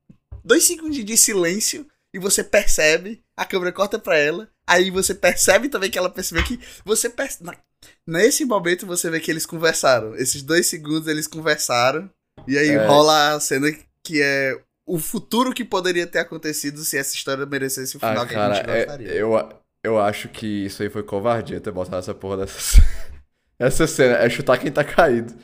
dois 0.44 0.64
segundos 0.64 1.05
de 1.05 1.16
silêncio 1.16 1.87
e 2.14 2.18
você 2.18 2.42
percebe, 2.42 3.22
a 3.37 3.44
câmera 3.44 3.72
corta 3.72 3.98
pra 3.98 4.16
ela. 4.18 4.48
Aí 4.66 4.90
você 4.90 5.14
percebe 5.14 5.68
também 5.68 5.90
que 5.90 5.98
ela 5.98 6.11
percebeu 6.11 6.44
que 6.44 6.61
você 6.85 7.09
percebe. 7.09 7.50
Nesse 8.07 8.44
momento 8.44 8.87
você 8.87 9.11
vê 9.11 9.18
que 9.20 9.31
eles 9.31 9.46
conversaram. 9.46 10.14
Esses 10.14 10.42
dois 10.42 10.66
segundos 10.66 11.09
eles 11.09 11.26
conversaram. 11.26 12.11
E 12.46 12.59
aí 12.59 12.70
é. 12.70 12.87
rola 12.87 13.35
a 13.35 13.40
cena 13.40 13.68
que 14.03 14.20
é 14.22 14.59
o 14.87 14.98
futuro 14.98 15.53
que 15.53 15.64
poderia 15.64 16.07
ter 16.07 16.18
acontecido 16.18 16.79
se 16.81 16.96
essa 16.96 17.14
história 17.14 17.46
merecesse 17.46 17.96
o 17.96 18.00
final 18.00 18.22
ah, 18.22 18.26
que 18.26 18.35
cara, 18.35 18.53
a 18.53 18.57
gente 18.57 18.66
gostaria. 18.66 19.12
É, 19.12 19.22
eu, 19.22 19.48
eu 19.85 20.00
acho 20.00 20.29
que 20.29 20.66
isso 20.66 20.83
aí 20.83 20.90
foi 20.90 21.03
covardia 21.03 21.61
ter 21.61 21.70
botado 21.70 21.98
essa 21.98 22.14
porra 22.14 22.38
dessa 22.38 22.83
Essa 23.59 23.87
cena 23.87 24.16
é 24.16 24.29
chutar 24.31 24.59
quem 24.59 24.72
tá 24.72 24.83
caído. 24.83 25.35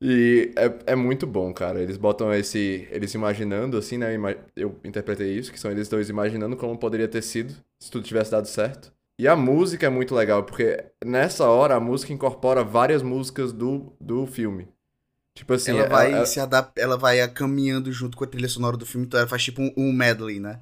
E 0.00 0.52
é, 0.56 0.92
é 0.92 0.96
muito 0.96 1.26
bom, 1.26 1.52
cara. 1.52 1.80
Eles 1.80 1.96
botam 1.96 2.32
esse. 2.32 2.88
Eles 2.90 3.14
imaginando, 3.14 3.76
assim, 3.76 3.98
né? 3.98 4.16
Eu 4.56 4.80
interpretei 4.82 5.38
isso, 5.38 5.52
que 5.52 5.60
são 5.60 5.70
eles 5.70 5.88
dois 5.88 6.08
imaginando 6.08 6.56
como 6.56 6.76
poderia 6.78 7.06
ter 7.06 7.22
sido 7.22 7.54
se 7.78 7.90
tudo 7.90 8.04
tivesse 8.04 8.30
dado 8.30 8.48
certo. 8.48 8.90
E 9.18 9.28
a 9.28 9.36
música 9.36 9.86
é 9.86 9.90
muito 9.90 10.14
legal, 10.14 10.42
porque 10.42 10.82
nessa 11.04 11.46
hora 11.46 11.76
a 11.76 11.80
música 11.80 12.12
incorpora 12.12 12.64
várias 12.64 13.02
músicas 13.02 13.52
do, 13.52 13.92
do 14.00 14.26
filme. 14.26 14.66
Tipo 15.34 15.54
assim. 15.54 15.72
Ela 15.72 15.88
vai 15.88 16.12
ela, 16.12 16.26
se 16.26 16.40
adap 16.40 16.72
ela 16.80 16.96
vai 16.96 17.26
caminhando 17.28 17.90
junto 17.92 18.16
com 18.16 18.24
a 18.24 18.26
trilha 18.26 18.48
sonora 18.48 18.76
do 18.76 18.86
filme, 18.86 19.06
então 19.06 19.18
ela 19.18 19.28
faz 19.28 19.42
tipo 19.42 19.62
um, 19.62 19.72
um 19.76 19.92
medley, 19.92 20.40
né? 20.40 20.60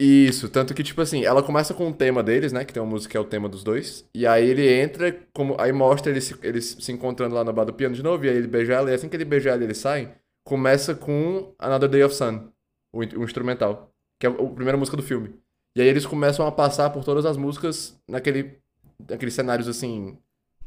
Isso, 0.00 0.48
tanto 0.48 0.74
que, 0.74 0.84
tipo 0.84 1.00
assim, 1.00 1.24
ela 1.24 1.42
começa 1.42 1.74
com 1.74 1.88
o 1.88 1.92
tema 1.92 2.22
deles, 2.22 2.52
né? 2.52 2.64
Que 2.64 2.72
tem 2.72 2.80
uma 2.80 2.88
música 2.88 3.10
que 3.10 3.16
é 3.16 3.20
o 3.20 3.24
tema 3.24 3.48
dos 3.48 3.64
dois. 3.64 4.08
E 4.14 4.28
aí 4.28 4.48
ele 4.48 4.72
entra, 4.72 5.12
como 5.32 5.56
aí 5.58 5.72
mostra 5.72 6.12
eles, 6.12 6.32
eles 6.40 6.76
se 6.78 6.92
encontrando 6.92 7.34
lá 7.34 7.42
na 7.42 7.52
barra 7.52 7.66
do 7.66 7.74
piano 7.74 7.96
de 7.96 8.02
novo, 8.02 8.24
e 8.24 8.28
aí 8.28 8.36
ele 8.36 8.46
beija 8.46 8.74
ela, 8.74 8.90
e 8.90 8.94
assim 8.94 9.08
que 9.08 9.16
ele 9.16 9.24
beija 9.24 9.50
ela 9.50 9.60
e 9.60 9.64
eles 9.64 9.78
saem, 9.78 10.08
começa 10.44 10.94
com 10.94 11.52
Another 11.58 11.88
Day 11.88 12.04
of 12.04 12.14
Sun, 12.14 12.48
o, 12.92 13.00
o 13.00 13.24
instrumental. 13.24 13.92
Que 14.20 14.28
é 14.28 14.30
a, 14.30 14.32
a 14.32 14.46
primeira 14.50 14.78
música 14.78 14.96
do 14.96 15.02
filme. 15.02 15.34
E 15.76 15.80
aí 15.80 15.88
eles 15.88 16.06
começam 16.06 16.46
a 16.46 16.52
passar 16.52 16.90
por 16.90 17.04
todas 17.04 17.26
as 17.26 17.36
músicas 17.36 18.00
naquele, 18.08 18.58
naqueles 19.08 19.34
cenários 19.34 19.66
assim, 19.66 20.16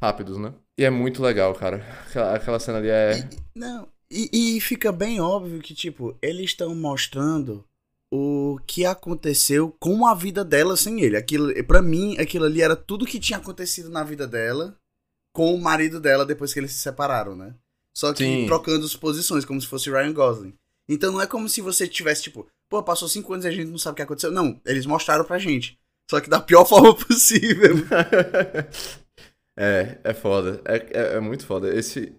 rápidos, 0.02 0.38
né? 0.38 0.54
E 0.82 0.84
é 0.84 0.90
muito 0.90 1.22
legal, 1.22 1.54
cara. 1.54 1.86
Aquela, 2.08 2.36
aquela 2.36 2.60
cena 2.60 2.80
ali 2.80 2.90
é. 2.90 3.20
E, 3.20 3.40
não, 3.54 3.88
e, 4.10 4.56
e 4.56 4.60
fica 4.60 4.92
bem 4.92 5.22
óbvio 5.22 5.62
que, 5.62 5.76
tipo, 5.76 6.18
eles 6.20 6.46
estão 6.46 6.74
mostrando 6.74 7.64
o 8.12 8.60
que 8.66 8.84
aconteceu 8.84 9.76
com 9.80 10.08
a 10.08 10.16
vida 10.16 10.44
dela 10.44 10.76
sem 10.76 11.02
ele. 11.02 11.16
Aquilo, 11.16 11.54
para 11.66 11.84
mim, 11.84 12.18
aquilo 12.18 12.46
ali 12.46 12.64
era 12.64 12.76
tudo 12.76 13.06
que 13.06 13.20
tinha 13.20 13.38
acontecido 13.38 13.92
na 13.92 14.04
vida 14.04 14.26
dela 14.26 14.76
com 15.32 15.54
o 15.54 15.62
marido 15.62 16.00
dela 16.00 16.26
depois 16.26 16.52
que 16.52 16.60
eles 16.60 16.72
se 16.72 16.80
separaram, 16.80 17.36
né? 17.36 17.54
Só 17.94 18.12
que 18.12 18.24
Sim. 18.24 18.48
trocando 18.48 18.84
as 18.84 18.96
posições, 18.96 19.46
como 19.46 19.62
se 19.62 19.68
fosse 19.68 19.92
Ryan 19.92 20.14
Gosling. 20.14 20.56
Então 20.90 21.14
não 21.14 21.22
é 21.22 21.28
como 21.28 21.48
se 21.48 21.62
você 21.62 21.88
tivesse, 21.88 22.24
tipo, 22.24 22.48
pô, 22.68 22.82
passou 22.82 23.08
cinco 23.08 23.32
anos 23.34 23.46
e 23.46 23.50
a 23.50 23.52
gente 23.52 23.70
não 23.70 23.78
sabe 23.78 23.94
o 23.94 23.96
que 23.98 24.02
aconteceu. 24.02 24.32
Não, 24.32 24.60
eles 24.66 24.88
mostraram 24.88 25.26
pra 25.26 25.38
gente. 25.38 25.78
Só 26.10 26.20
que 26.20 26.30
da 26.30 26.40
pior 26.40 26.66
forma 26.68 26.96
possível. 26.96 27.76
é, 29.62 29.98
é 30.04 30.14
foda. 30.14 30.60
É, 30.66 30.76
é, 30.92 31.16
é 31.18 31.20
muito 31.20 31.46
foda. 31.46 31.74
Esse, 31.74 32.14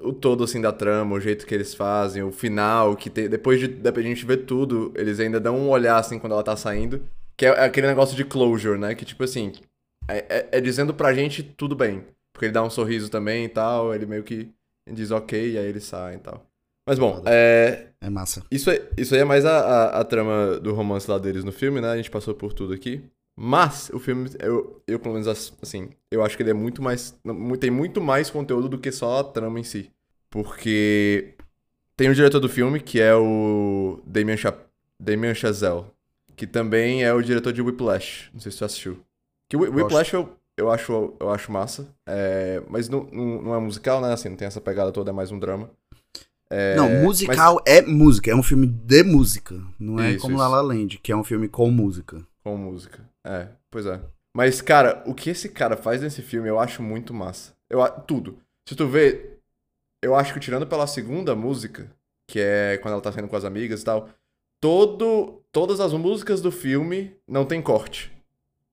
o 0.00 0.12
todo 0.12 0.44
assim 0.44 0.60
da 0.60 0.72
trama, 0.72 1.16
o 1.16 1.20
jeito 1.20 1.46
que 1.46 1.54
eles 1.54 1.74
fazem, 1.74 2.22
o 2.22 2.30
final, 2.30 2.94
que 2.94 3.10
te, 3.10 3.28
depois 3.28 3.58
de, 3.58 3.66
de 3.66 3.88
a 3.88 4.02
gente 4.02 4.24
ver 4.24 4.38
tudo, 4.44 4.92
eles 4.94 5.18
ainda 5.18 5.40
dão 5.40 5.56
um 5.58 5.68
olhar 5.68 5.96
assim 5.96 6.18
quando 6.18 6.34
ela 6.34 6.44
tá 6.44 6.56
saindo, 6.56 7.02
que 7.36 7.46
é, 7.46 7.48
é 7.48 7.64
aquele 7.64 7.88
negócio 7.88 8.16
de 8.16 8.24
closure, 8.24 8.78
né? 8.78 8.94
Que 8.94 9.04
tipo 9.04 9.24
assim, 9.24 9.52
é, 10.08 10.18
é, 10.28 10.48
é, 10.52 10.60
dizendo 10.60 10.94
pra 10.94 11.12
gente 11.12 11.42
tudo 11.42 11.74
bem. 11.74 12.04
Porque 12.32 12.46
ele 12.46 12.52
dá 12.52 12.62
um 12.62 12.70
sorriso 12.70 13.10
também 13.10 13.44
e 13.44 13.48
tal, 13.48 13.94
ele 13.94 14.06
meio 14.06 14.22
que 14.22 14.50
diz 14.92 15.10
ok, 15.10 15.52
e 15.52 15.58
aí 15.58 15.66
ele 15.66 15.80
sai 15.80 16.16
e 16.16 16.18
tal. 16.18 16.44
Mas 16.86 16.98
bom, 16.98 17.22
é. 17.26 17.88
É 18.00 18.10
massa. 18.10 18.44
Isso, 18.50 18.70
é, 18.70 18.86
isso 18.96 19.14
aí 19.14 19.20
é 19.22 19.24
mais 19.24 19.44
a, 19.44 19.58
a, 19.58 20.00
a, 20.00 20.04
trama 20.04 20.60
do 20.60 20.74
romance 20.74 21.10
lá 21.10 21.18
deles 21.18 21.42
no 21.42 21.52
filme, 21.52 21.80
né? 21.80 21.90
A 21.90 21.96
gente 21.96 22.10
passou 22.10 22.34
por 22.34 22.52
tudo 22.52 22.74
aqui. 22.74 23.02
Mas 23.36 23.90
o 23.92 23.98
filme, 23.98 24.30
eu, 24.38 24.80
eu 24.86 24.98
pelo 24.98 25.14
menos 25.14 25.26
assim, 25.60 25.90
eu 26.10 26.24
acho 26.24 26.36
que 26.36 26.42
ele 26.42 26.50
é 26.50 26.54
muito 26.54 26.80
mais. 26.80 27.18
Tem 27.58 27.70
muito 27.70 28.00
mais 28.00 28.30
conteúdo 28.30 28.68
do 28.68 28.78
que 28.78 28.92
só 28.92 29.20
a 29.20 29.24
trama 29.24 29.58
em 29.58 29.64
si. 29.64 29.90
Porque 30.30 31.34
tem 31.96 32.08
o 32.08 32.14
diretor 32.14 32.40
do 32.40 32.48
filme, 32.48 32.80
que 32.80 33.00
é 33.00 33.14
o 33.14 34.00
Damien, 34.06 34.36
Cha 34.36 34.56
Damien 35.00 35.34
Chazelle, 35.34 35.84
que 36.36 36.46
também 36.46 37.02
é 37.04 37.12
o 37.12 37.22
diretor 37.22 37.52
de 37.52 37.62
Whiplash. 37.62 38.30
Não 38.32 38.40
sei 38.40 38.52
se 38.52 38.58
você 38.58 38.64
assistiu. 38.64 38.98
Que 39.48 39.56
Whiplash 39.56 40.14
eu, 40.14 40.28
eu, 40.56 40.70
acho, 40.70 41.14
eu 41.18 41.30
acho 41.30 41.50
massa, 41.50 41.88
é, 42.06 42.62
mas 42.68 42.88
não, 42.88 43.08
não, 43.12 43.42
não, 43.42 43.54
é 43.54 43.58
musical, 43.58 44.00
né? 44.00 44.12
Assim, 44.12 44.28
não 44.28 44.36
tem 44.36 44.46
essa 44.46 44.60
pegada 44.60 44.92
toda, 44.92 45.10
é 45.10 45.14
mais 45.14 45.32
um 45.32 45.38
drama. 45.38 45.70
É, 46.50 46.76
não, 46.76 46.88
musical 47.02 47.60
mas... 47.66 47.74
é 47.74 47.82
música, 47.82 48.30
é 48.30 48.34
um 48.34 48.42
filme 48.42 48.66
de 48.66 49.02
música. 49.02 49.60
Não 49.78 49.98
é 49.98 50.12
isso, 50.12 50.22
como 50.22 50.34
isso. 50.34 50.42
La 50.42 50.48
La 50.48 50.60
Land, 50.62 50.98
que 50.98 51.10
é 51.10 51.16
um 51.16 51.24
filme 51.24 51.48
com 51.48 51.70
música. 51.70 52.24
Com 52.44 52.56
música. 52.56 53.00
É, 53.24 53.48
pois 53.70 53.86
é. 53.86 54.00
Mas, 54.36 54.60
cara, 54.60 55.02
o 55.06 55.14
que 55.14 55.30
esse 55.30 55.48
cara 55.48 55.76
faz 55.76 56.02
nesse 56.02 56.20
filme 56.20 56.48
eu 56.48 56.60
acho 56.60 56.82
muito 56.82 57.14
massa. 57.14 57.54
Eu, 57.70 57.80
tudo. 58.02 58.38
Se 58.68 58.76
tu 58.76 58.86
vê, 58.86 59.38
eu 60.02 60.14
acho 60.14 60.34
que 60.34 60.40
tirando 60.40 60.66
pela 60.66 60.86
segunda 60.86 61.34
música, 61.34 61.90
que 62.28 62.40
é 62.40 62.78
quando 62.78 62.92
ela 62.92 63.02
tá 63.02 63.12
saindo 63.12 63.28
com 63.28 63.36
as 63.36 63.44
amigas 63.44 63.80
e 63.80 63.84
tal, 63.84 64.08
todo, 64.60 65.40
todas 65.52 65.80
as 65.80 65.92
músicas 65.92 66.40
do 66.42 66.50
filme 66.50 67.16
não 67.26 67.46
tem 67.46 67.62
corte. 67.62 68.12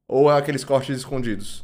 Ou 0.08 0.32
é 0.32 0.38
aqueles 0.38 0.64
cortes 0.66 0.98
escondidos. 0.98 1.64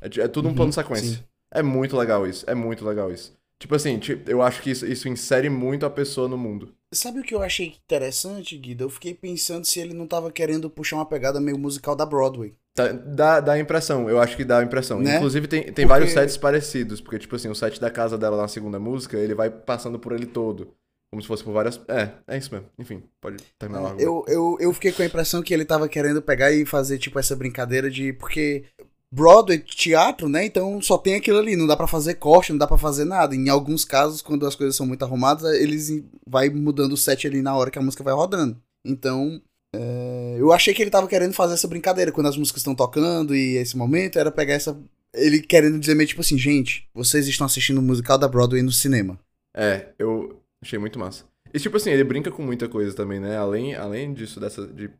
É, 0.00 0.20
é 0.20 0.28
tudo 0.28 0.46
um 0.46 0.50
uhum, 0.50 0.56
plano 0.56 0.72
sequência. 0.72 1.18
Sim. 1.18 1.24
É 1.50 1.62
muito 1.62 1.96
legal 1.96 2.26
isso. 2.26 2.44
É 2.48 2.54
muito 2.54 2.84
legal 2.84 3.10
isso. 3.10 3.37
Tipo 3.58 3.74
assim, 3.74 3.98
eu 4.26 4.40
acho 4.40 4.62
que 4.62 4.70
isso, 4.70 4.86
isso 4.86 5.08
insere 5.08 5.50
muito 5.50 5.84
a 5.84 5.90
pessoa 5.90 6.28
no 6.28 6.38
mundo. 6.38 6.72
Sabe 6.94 7.20
o 7.20 7.22
que 7.22 7.34
eu 7.34 7.42
achei 7.42 7.66
interessante, 7.66 8.56
Guida? 8.56 8.84
Eu 8.84 8.90
fiquei 8.90 9.12
pensando 9.12 9.64
se 9.64 9.80
ele 9.80 9.92
não 9.92 10.06
tava 10.06 10.30
querendo 10.30 10.70
puxar 10.70 10.96
uma 10.96 11.06
pegada 11.06 11.40
meio 11.40 11.58
musical 11.58 11.96
da 11.96 12.06
Broadway. 12.06 12.54
Tá, 12.74 12.92
dá, 12.92 13.40
dá 13.40 13.52
a 13.54 13.58
impressão, 13.58 14.08
eu 14.08 14.20
acho 14.20 14.36
que 14.36 14.44
dá 14.44 14.60
a 14.60 14.64
impressão. 14.64 15.00
Né? 15.00 15.16
Inclusive 15.16 15.48
tem, 15.48 15.62
tem 15.64 15.72
porque... 15.72 15.86
vários 15.86 16.12
sets 16.12 16.36
parecidos, 16.36 17.00
porque, 17.00 17.18
tipo 17.18 17.34
assim, 17.34 17.48
o 17.48 17.54
set 17.54 17.80
da 17.80 17.90
casa 17.90 18.16
dela 18.16 18.36
na 18.36 18.46
segunda 18.46 18.78
música, 18.78 19.18
ele 19.18 19.34
vai 19.34 19.50
passando 19.50 19.98
por 19.98 20.12
ele 20.12 20.26
todo. 20.26 20.72
Como 21.10 21.22
se 21.22 21.26
fosse 21.26 21.42
por 21.42 21.52
várias. 21.52 21.80
É, 21.88 22.10
é 22.26 22.36
isso 22.36 22.52
mesmo. 22.52 22.68
Enfim, 22.78 23.02
pode 23.20 23.42
terminar 23.58 23.80
logo. 23.80 24.00
Eu, 24.00 24.24
eu, 24.28 24.56
eu 24.60 24.72
fiquei 24.74 24.92
com 24.92 25.02
a 25.02 25.06
impressão 25.06 25.42
que 25.42 25.54
ele 25.54 25.64
tava 25.64 25.88
querendo 25.88 26.20
pegar 26.20 26.52
e 26.52 26.66
fazer, 26.66 26.98
tipo, 26.98 27.18
essa 27.18 27.34
brincadeira 27.34 27.90
de. 27.90 28.12
Porque 28.12 28.66
Broadway, 29.12 29.58
teatro, 29.58 30.28
né? 30.28 30.44
Então 30.44 30.80
só 30.82 30.98
tem 30.98 31.14
aquilo 31.14 31.38
ali, 31.38 31.56
não 31.56 31.66
dá 31.66 31.76
para 31.76 31.86
fazer 31.86 32.14
corte, 32.14 32.52
não 32.52 32.58
dá 32.58 32.66
para 32.66 32.76
fazer 32.76 33.04
nada. 33.04 33.34
Em 33.34 33.48
alguns 33.48 33.84
casos, 33.84 34.20
quando 34.20 34.46
as 34.46 34.54
coisas 34.54 34.76
são 34.76 34.86
muito 34.86 35.02
arrumadas, 35.04 35.44
eles 35.60 36.04
vai 36.26 36.50
mudando 36.50 36.92
o 36.92 36.96
set 36.96 37.26
ali 37.26 37.40
na 37.40 37.56
hora 37.56 37.70
que 37.70 37.78
a 37.78 37.82
música 37.82 38.04
vai 38.04 38.12
rodando. 38.12 38.60
Então, 38.84 39.40
é... 39.74 40.36
eu 40.38 40.52
achei 40.52 40.74
que 40.74 40.82
ele 40.82 40.90
tava 40.90 41.08
querendo 41.08 41.32
fazer 41.32 41.54
essa 41.54 41.68
brincadeira 41.68 42.12
quando 42.12 42.26
as 42.26 42.36
músicas 42.36 42.60
estão 42.60 42.74
tocando 42.74 43.34
e 43.34 43.56
esse 43.56 43.76
momento 43.76 44.18
era 44.18 44.30
pegar 44.30 44.54
essa 44.54 44.78
ele 45.14 45.40
querendo 45.40 45.78
dizer 45.78 45.94
meio 45.94 46.06
tipo 46.06 46.20
assim, 46.20 46.36
gente, 46.36 46.86
vocês 46.94 47.26
estão 47.26 47.46
assistindo 47.46 47.78
o 47.78 47.82
musical 47.82 48.18
da 48.18 48.28
Broadway 48.28 48.62
no 48.62 48.70
cinema. 48.70 49.18
É, 49.56 49.88
eu 49.98 50.38
achei 50.62 50.78
muito 50.78 50.98
massa. 50.98 51.24
E 51.52 51.58
tipo 51.58 51.78
assim, 51.78 51.90
ele 51.90 52.04
brinca 52.04 52.30
com 52.30 52.42
muita 52.42 52.68
coisa 52.68 52.94
também, 52.94 53.18
né? 53.18 53.38
Além, 53.38 53.74
além 53.74 54.12
disso 54.12 54.38
dessa 54.38 54.66
de 54.66 54.90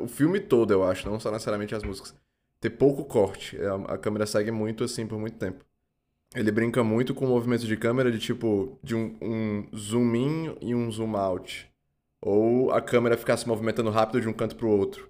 o 0.00 0.06
filme 0.06 0.38
todo, 0.38 0.72
eu 0.72 0.84
acho, 0.84 1.08
não 1.08 1.18
só 1.18 1.32
necessariamente 1.32 1.74
as 1.74 1.82
músicas 1.82 2.14
ter 2.66 2.70
pouco 2.70 3.04
corte. 3.04 3.56
É, 3.60 3.66
a, 3.66 3.74
a 3.94 3.98
câmera 3.98 4.26
segue 4.26 4.50
muito 4.50 4.84
assim 4.84 5.06
por 5.06 5.18
muito 5.18 5.38
tempo. 5.38 5.64
Ele 6.34 6.50
brinca 6.50 6.82
muito 6.82 7.14
com 7.14 7.24
o 7.24 7.28
movimento 7.28 7.66
de 7.66 7.76
câmera 7.76 8.10
de 8.10 8.18
tipo 8.18 8.78
de 8.82 8.94
um, 8.94 9.16
um 9.22 9.66
zoom 9.76 10.14
in 10.16 10.56
e 10.60 10.74
um 10.74 10.90
zoom 10.90 11.16
out. 11.16 11.70
Ou 12.20 12.72
a 12.72 12.80
câmera 12.80 13.16
ficar 13.16 13.36
se 13.36 13.46
movimentando 13.46 13.90
rápido 13.90 14.20
de 14.20 14.28
um 14.28 14.32
canto 14.32 14.56
pro 14.56 14.68
outro. 14.68 15.08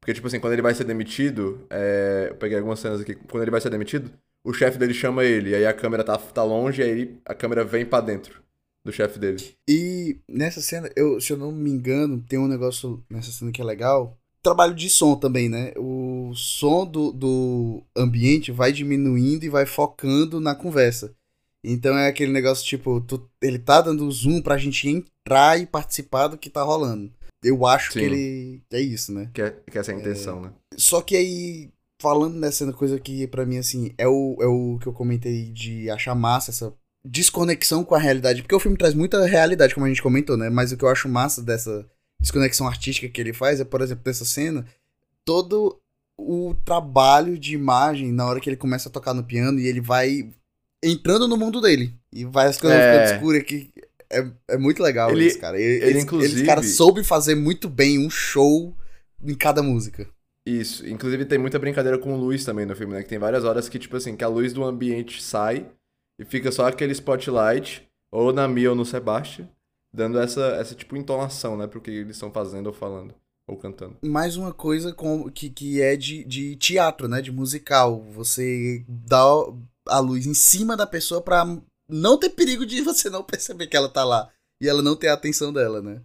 Porque, 0.00 0.14
tipo 0.14 0.26
assim, 0.26 0.38
quando 0.38 0.52
ele 0.52 0.62
vai 0.62 0.74
ser 0.74 0.84
demitido, 0.84 1.66
é... 1.70 2.28
eu 2.30 2.36
peguei 2.36 2.58
algumas 2.58 2.78
cenas 2.78 3.00
aqui. 3.00 3.14
Quando 3.14 3.42
ele 3.42 3.50
vai 3.50 3.60
ser 3.60 3.70
demitido, 3.70 4.10
o 4.44 4.52
chefe 4.52 4.78
dele 4.78 4.94
chama 4.94 5.24
ele, 5.24 5.54
aí 5.54 5.66
a 5.66 5.72
câmera 5.72 6.04
tá, 6.04 6.16
tá 6.16 6.42
longe, 6.42 6.82
aí 6.82 7.18
a 7.24 7.34
câmera 7.34 7.64
vem 7.64 7.84
para 7.84 8.04
dentro 8.04 8.42
do 8.84 8.92
chefe 8.92 9.18
dele. 9.18 9.56
E 9.68 10.20
nessa 10.28 10.60
cena, 10.60 10.90
eu, 10.96 11.20
se 11.20 11.32
eu 11.32 11.36
não 11.36 11.52
me 11.52 11.70
engano, 11.70 12.22
tem 12.22 12.38
um 12.38 12.48
negócio 12.48 13.04
nessa 13.10 13.30
cena 13.30 13.52
que 13.52 13.60
é 13.60 13.64
legal, 13.64 14.18
trabalho 14.42 14.74
de 14.74 14.88
som 14.88 15.16
também, 15.16 15.48
né? 15.48 15.72
O 15.76 16.32
som 16.34 16.86
do, 16.86 17.12
do 17.12 17.82
ambiente 17.96 18.52
vai 18.52 18.72
diminuindo 18.72 19.44
e 19.44 19.48
vai 19.48 19.66
focando 19.66 20.40
na 20.40 20.54
conversa. 20.54 21.14
Então 21.62 21.96
é 21.96 22.08
aquele 22.08 22.32
negócio 22.32 22.64
tipo, 22.64 23.00
tu, 23.02 23.28
ele 23.42 23.58
tá 23.58 23.82
dando 23.82 24.10
zoom 24.10 24.40
pra 24.40 24.56
gente 24.56 24.88
entrar 24.88 25.60
e 25.60 25.66
participar 25.66 26.28
do 26.28 26.38
que 26.38 26.48
tá 26.48 26.62
rolando. 26.62 27.12
Eu 27.42 27.66
acho 27.66 27.92
Sim. 27.92 27.98
que 27.98 28.04
ele. 28.04 28.62
É 28.70 28.80
isso, 28.80 29.12
né? 29.12 29.30
Que, 29.32 29.42
é, 29.42 29.50
que 29.70 29.78
essa 29.78 29.92
é 29.92 29.94
a 29.94 29.98
intenção, 29.98 30.38
é... 30.38 30.42
né? 30.42 30.52
Só 30.76 31.00
que 31.00 31.16
aí, 31.16 31.70
falando 32.00 32.36
nessa 32.36 32.70
coisa 32.72 32.98
que 32.98 33.26
para 33.26 33.46
mim, 33.46 33.58
assim, 33.58 33.92
é 33.96 34.06
o, 34.06 34.36
é 34.40 34.46
o 34.46 34.78
que 34.78 34.86
eu 34.86 34.92
comentei 34.92 35.50
de 35.50 35.90
achar 35.90 36.14
massa 36.14 36.50
essa 36.50 36.72
desconexão 37.04 37.84
com 37.84 37.94
a 37.94 37.98
realidade. 37.98 38.42
Porque 38.42 38.54
o 38.54 38.60
filme 38.60 38.76
traz 38.76 38.94
muita 38.94 39.24
realidade, 39.24 39.74
como 39.74 39.86
a 39.86 39.88
gente 39.88 40.02
comentou, 40.02 40.36
né? 40.36 40.50
Mas 40.50 40.72
o 40.72 40.76
que 40.76 40.84
eu 40.84 40.88
acho 40.88 41.08
massa 41.08 41.42
dessa 41.42 41.86
desconexão 42.20 42.68
artística 42.68 43.08
que 43.08 43.20
ele 43.20 43.32
faz 43.32 43.60
é, 43.60 43.64
por 43.64 43.80
exemplo, 43.80 44.04
dessa 44.04 44.24
cena, 44.24 44.66
todo 45.24 45.80
o 46.18 46.54
trabalho 46.64 47.38
de 47.38 47.54
imagem 47.54 48.12
na 48.12 48.26
hora 48.26 48.40
que 48.40 48.50
ele 48.50 48.56
começa 48.56 48.88
a 48.88 48.92
tocar 48.92 49.14
no 49.14 49.24
piano 49.24 49.58
e 49.58 49.66
ele 49.66 49.80
vai 49.80 50.30
entrando 50.82 51.26
no 51.26 51.36
mundo 51.36 51.60
dele. 51.60 51.94
E 52.12 52.24
vai 52.24 52.46
as 52.46 52.58
coisas 52.60 52.78
é... 52.78 52.92
ficando 52.92 53.14
escuras 53.16 53.42
que 53.44 53.70
é, 54.10 54.26
é 54.48 54.58
muito 54.58 54.82
legal 54.82 55.10
ele, 55.10 55.26
isso, 55.26 55.38
cara. 55.38 55.58
Ele, 55.58 55.84
ele, 55.84 56.00
inclusive... 56.00 56.40
Ele, 56.40 56.46
cara, 56.46 56.62
soube 56.62 57.02
fazer 57.04 57.34
muito 57.34 57.68
bem 57.68 57.98
um 57.98 58.10
show 58.10 58.76
em 59.24 59.34
cada 59.34 59.62
música. 59.62 60.06
Isso. 60.44 60.86
Inclusive 60.86 61.24
tem 61.24 61.38
muita 61.38 61.58
brincadeira 61.58 61.98
com 61.98 62.16
luz 62.16 62.44
também 62.44 62.66
no 62.66 62.74
filme, 62.74 62.94
né? 62.94 63.02
Que 63.02 63.08
tem 63.08 63.18
várias 63.18 63.44
horas 63.44 63.68
que, 63.68 63.78
tipo 63.78 63.96
assim, 63.96 64.16
que 64.16 64.24
a 64.24 64.28
luz 64.28 64.52
do 64.52 64.64
ambiente 64.64 65.22
sai 65.22 65.66
e 66.18 66.24
fica 66.24 66.50
só 66.50 66.66
aquele 66.66 66.92
spotlight, 66.92 67.88
ou 68.10 68.32
na 68.32 68.48
Mia 68.48 68.70
ou 68.70 68.76
no 68.76 68.84
Sebastian 68.84 69.48
dando 69.92 70.18
essa, 70.18 70.40
essa 70.56 70.74
tipo 70.74 70.96
entonação, 70.96 71.56
né, 71.56 71.66
pro 71.66 71.80
que 71.80 71.90
eles 71.90 72.16
estão 72.16 72.30
fazendo 72.30 72.68
ou 72.68 72.72
falando 72.72 73.14
ou 73.46 73.56
cantando. 73.56 73.96
Mais 74.04 74.36
uma 74.36 74.52
coisa 74.52 74.92
com, 74.92 75.28
que, 75.30 75.50
que 75.50 75.82
é 75.82 75.96
de, 75.96 76.24
de 76.24 76.56
teatro, 76.56 77.08
né, 77.08 77.20
de 77.20 77.32
musical. 77.32 78.00
Você 78.12 78.84
dá 78.88 79.22
a 79.88 79.98
luz 79.98 80.26
em 80.26 80.34
cima 80.34 80.76
da 80.76 80.86
pessoa 80.86 81.20
para 81.20 81.44
não 81.88 82.16
ter 82.16 82.30
perigo 82.30 82.64
de 82.64 82.80
você 82.82 83.10
não 83.10 83.24
perceber 83.24 83.66
que 83.66 83.76
ela 83.76 83.88
tá 83.88 84.04
lá. 84.04 84.30
E 84.60 84.68
ela 84.68 84.82
não 84.82 84.94
ter 84.94 85.08
a 85.08 85.14
atenção 85.14 85.52
dela, 85.52 85.80
né? 85.82 86.02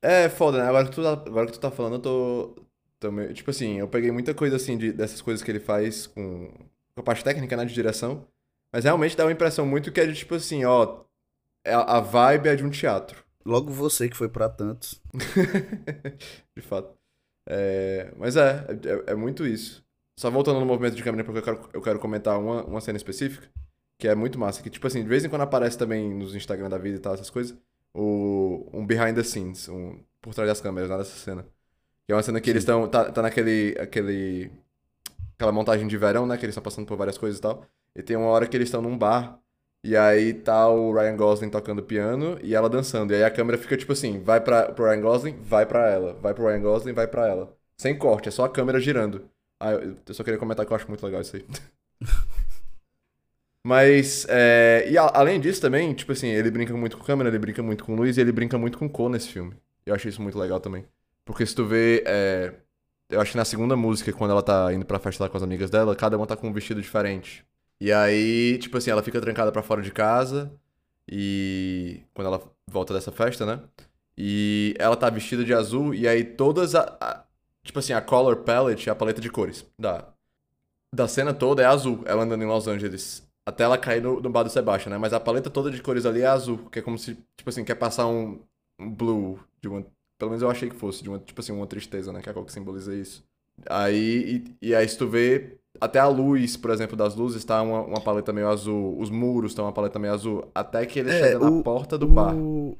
É 0.00 0.28
foda, 0.28 0.58
né? 0.58 0.68
Agora 0.68 0.84
que 0.88 0.94
tu 0.94 1.02
tá, 1.02 1.12
agora 1.12 1.46
que 1.46 1.52
tu 1.52 1.58
tá 1.60 1.70
falando, 1.70 1.94
eu 1.94 2.00
tô. 2.00 2.56
Também, 2.98 3.32
tipo 3.34 3.50
assim, 3.50 3.78
eu 3.78 3.88
peguei 3.88 4.10
muita 4.10 4.32
coisa 4.32 4.56
assim 4.56 4.78
de, 4.78 4.90
dessas 4.92 5.20
coisas 5.20 5.42
que 5.42 5.50
ele 5.50 5.60
faz 5.60 6.06
com, 6.06 6.48
com 6.94 7.00
a 7.00 7.02
parte 7.02 7.22
técnica, 7.24 7.56
né? 7.56 7.64
De 7.64 7.74
direção. 7.74 8.26
Mas 8.72 8.84
realmente 8.84 9.16
dá 9.16 9.24
uma 9.24 9.32
impressão 9.32 9.66
muito 9.66 9.90
que 9.92 10.00
é 10.00 10.06
de 10.06 10.14
tipo 10.14 10.34
assim, 10.36 10.64
ó. 10.64 11.00
é- 11.64 11.74
A 11.74 12.00
vibe 12.00 12.48
é 12.48 12.56
de 12.56 12.64
um 12.64 12.70
teatro. 12.70 13.22
Logo 13.46 13.70
você 13.70 14.08
que 14.08 14.16
foi 14.16 14.28
pra 14.28 14.48
tantos. 14.48 15.00
de 16.56 16.62
fato. 16.62 16.92
É, 17.48 18.12
mas 18.16 18.36
é, 18.36 18.66
é, 19.06 19.12
é 19.12 19.14
muito 19.14 19.46
isso. 19.46 19.84
Só 20.18 20.30
voltando 20.30 20.58
no 20.58 20.66
movimento 20.66 20.96
de 20.96 21.02
câmera, 21.02 21.22
porque 21.22 21.38
eu 21.38 21.42
quero, 21.42 21.70
eu 21.74 21.80
quero 21.80 21.98
comentar 22.00 22.38
uma, 22.40 22.64
uma 22.64 22.80
cena 22.80 22.96
específica, 22.96 23.48
que 23.98 24.08
é 24.08 24.14
muito 24.16 24.36
massa. 24.36 24.62
Que, 24.62 24.68
tipo 24.68 24.84
assim, 24.86 25.02
de 25.02 25.08
vez 25.08 25.24
em 25.24 25.28
quando 25.28 25.42
aparece 25.42 25.78
também 25.78 26.12
nos 26.12 26.34
Instagram 26.34 26.68
da 26.68 26.76
vida 26.76 26.96
e 26.96 27.00
tal, 27.00 27.14
essas 27.14 27.30
coisas, 27.30 27.56
o, 27.94 28.68
um 28.72 28.84
behind 28.84 29.14
the 29.14 29.22
scenes, 29.22 29.68
um 29.68 30.00
por 30.20 30.34
trás 30.34 30.48
das 30.48 30.60
câmeras, 30.60 30.90
lá 30.90 30.98
dessa 30.98 31.16
cena. 31.16 31.46
Que 32.04 32.12
é 32.12 32.16
uma 32.16 32.22
cena 32.22 32.40
que 32.40 32.50
eles 32.50 32.62
estão. 32.62 32.88
Tá, 32.88 33.12
tá 33.12 33.22
naquele. 33.22 33.76
Aquele, 33.78 34.50
aquela 35.34 35.52
montagem 35.52 35.86
de 35.86 35.96
verão, 35.96 36.26
né? 36.26 36.36
Que 36.36 36.44
eles 36.44 36.52
estão 36.52 36.64
passando 36.64 36.86
por 36.86 36.96
várias 36.96 37.16
coisas 37.16 37.38
e 37.38 37.42
tal. 37.42 37.64
E 37.94 38.02
tem 38.02 38.16
uma 38.16 38.26
hora 38.26 38.46
que 38.46 38.56
eles 38.56 38.68
estão 38.68 38.82
num 38.82 38.98
bar. 38.98 39.38
E 39.86 39.96
aí 39.96 40.34
tá 40.34 40.68
o 40.68 40.92
Ryan 40.92 41.16
Gosling 41.16 41.50
tocando 41.50 41.82
piano 41.82 42.38
e 42.42 42.54
ela 42.54 42.68
dançando. 42.68 43.12
E 43.12 43.16
aí 43.16 43.24
a 43.24 43.30
câmera 43.30 43.58
fica 43.58 43.76
tipo 43.76 43.92
assim, 43.92 44.20
vai 44.20 44.40
pra, 44.40 44.72
pro 44.72 44.84
Ryan 44.86 45.00
Gosling, 45.00 45.36
vai 45.42 45.64
pra 45.66 45.88
ela. 45.90 46.14
Vai 46.14 46.34
pro 46.34 46.46
Ryan 46.48 46.60
Gosling, 46.62 46.92
vai 46.92 47.06
pra 47.06 47.26
ela. 47.28 47.56
Sem 47.76 47.96
corte, 47.96 48.28
é 48.28 48.32
só 48.32 48.44
a 48.44 48.48
câmera 48.48 48.80
girando. 48.80 49.28
Ah, 49.60 49.72
eu 49.72 49.96
eu 50.06 50.14
só 50.14 50.24
queria 50.24 50.38
comentar 50.40 50.66
que 50.66 50.72
eu 50.72 50.76
acho 50.76 50.88
muito 50.88 51.04
legal 51.06 51.20
isso 51.20 51.36
aí. 51.36 51.44
Mas, 53.64 54.24
é, 54.28 54.86
e 54.88 54.96
a- 54.96 55.10
além 55.14 55.40
disso 55.40 55.60
também, 55.60 55.92
tipo 55.94 56.12
assim, 56.12 56.28
ele 56.28 56.50
brinca 56.50 56.74
muito 56.76 56.96
com 56.96 57.04
câmera, 57.04 57.28
ele 57.28 57.38
brinca 57.38 57.62
muito 57.62 57.84
com 57.84 57.96
luz 57.96 58.16
e 58.16 58.20
ele 58.20 58.30
brinca 58.32 58.56
muito 58.58 58.78
com 58.78 58.88
cor 58.88 59.10
nesse 59.10 59.28
filme. 59.28 59.54
Eu 59.84 59.94
achei 59.94 60.08
isso 60.08 60.22
muito 60.22 60.38
legal 60.38 60.60
também. 60.60 60.84
Porque 61.24 61.44
se 61.44 61.54
tu 61.54 61.64
vê, 61.66 62.02
é, 62.06 62.54
eu 63.10 63.20
acho 63.20 63.32
que 63.32 63.36
na 63.36 63.44
segunda 63.44 63.76
música, 63.76 64.12
quando 64.12 64.32
ela 64.32 64.42
tá 64.42 64.72
indo 64.72 64.86
pra 64.86 64.98
festa 65.00 65.24
lá 65.24 65.30
com 65.30 65.36
as 65.36 65.42
amigas 65.42 65.70
dela, 65.70 65.96
cada 65.96 66.16
uma 66.16 66.26
tá 66.26 66.36
com 66.36 66.48
um 66.48 66.52
vestido 66.52 66.80
diferente. 66.82 67.44
E 67.80 67.92
aí, 67.92 68.58
tipo 68.58 68.76
assim, 68.78 68.90
ela 68.90 69.02
fica 69.02 69.20
trancada 69.20 69.52
pra 69.52 69.62
fora 69.62 69.82
de 69.82 69.90
casa 69.92 70.52
e 71.10 72.02
quando 72.14 72.28
ela 72.28 72.42
volta 72.70 72.94
dessa 72.94 73.12
festa, 73.12 73.44
né? 73.46 73.62
E 74.16 74.74
ela 74.78 74.96
tá 74.96 75.10
vestida 75.10 75.44
de 75.44 75.52
azul 75.54 75.94
e 75.94 76.08
aí 76.08 76.24
todas 76.24 76.74
a, 76.74 76.96
a- 77.00 77.24
tipo 77.64 77.78
assim, 77.78 77.92
a 77.92 78.00
color 78.00 78.36
palette, 78.44 78.88
a 78.90 78.94
paleta 78.94 79.20
de 79.20 79.30
cores 79.30 79.66
da 79.78 80.08
da 80.94 81.08
cena 81.08 81.34
toda 81.34 81.62
é 81.62 81.66
azul, 81.66 82.02
ela 82.06 82.22
andando 82.24 82.42
em 82.42 82.46
Los 82.46 82.66
Angeles. 82.68 83.26
Até 83.44 83.64
ela 83.64 83.78
cair 83.78 84.02
no, 84.02 84.20
no 84.20 84.30
bar 84.30 84.42
do 84.42 84.50
Sebastian, 84.50 84.90
né? 84.90 84.98
Mas 84.98 85.12
a 85.12 85.20
paleta 85.20 85.50
toda 85.50 85.70
de 85.70 85.80
cores 85.82 86.06
ali 86.06 86.20
é 86.22 86.26
azul, 86.26 86.68
que 86.70 86.78
é 86.78 86.82
como 86.82 86.98
se, 86.98 87.14
tipo 87.36 87.48
assim, 87.50 87.64
quer 87.64 87.76
passar 87.76 88.06
um, 88.08 88.40
um 88.78 88.90
blue 88.90 89.38
de 89.60 89.68
uma, 89.68 89.82
pelo 90.18 90.30
menos 90.30 90.42
eu 90.42 90.50
achei 90.50 90.68
que 90.68 90.76
fosse, 90.76 91.02
de 91.02 91.08
uma, 91.08 91.18
tipo 91.18 91.40
assim, 91.40 91.52
uma 91.52 91.66
tristeza, 91.66 92.12
né? 92.12 92.20
Que 92.22 92.28
é 92.28 92.32
a 92.32 92.44
que 92.44 92.52
simboliza 92.52 92.94
isso. 92.94 93.24
Aí, 93.68 94.44
e, 94.60 94.68
e 94.70 94.74
aí 94.74 94.88
se 94.88 94.98
tu 94.98 95.08
vê, 95.08 95.58
até 95.80 95.98
a 95.98 96.08
luz, 96.08 96.56
por 96.56 96.70
exemplo, 96.70 96.96
das 96.96 97.14
luzes 97.14 97.44
tá 97.44 97.60
uma, 97.62 97.82
uma 97.82 98.00
paleta 98.00 98.32
meio 98.32 98.48
azul, 98.48 98.98
os 99.00 99.10
muros 99.10 99.52
estão 99.52 99.64
uma 99.64 99.72
paleta 99.72 99.98
meio 99.98 100.12
azul, 100.14 100.48
até 100.54 100.84
que 100.86 100.98
ele 100.98 101.10
É, 101.10 101.18
chega 101.20 101.38
na 101.38 101.50
o- 101.50 101.62
porta 101.62 101.96
do 101.98 102.06
bar. 102.06 102.34
O... 102.36 102.78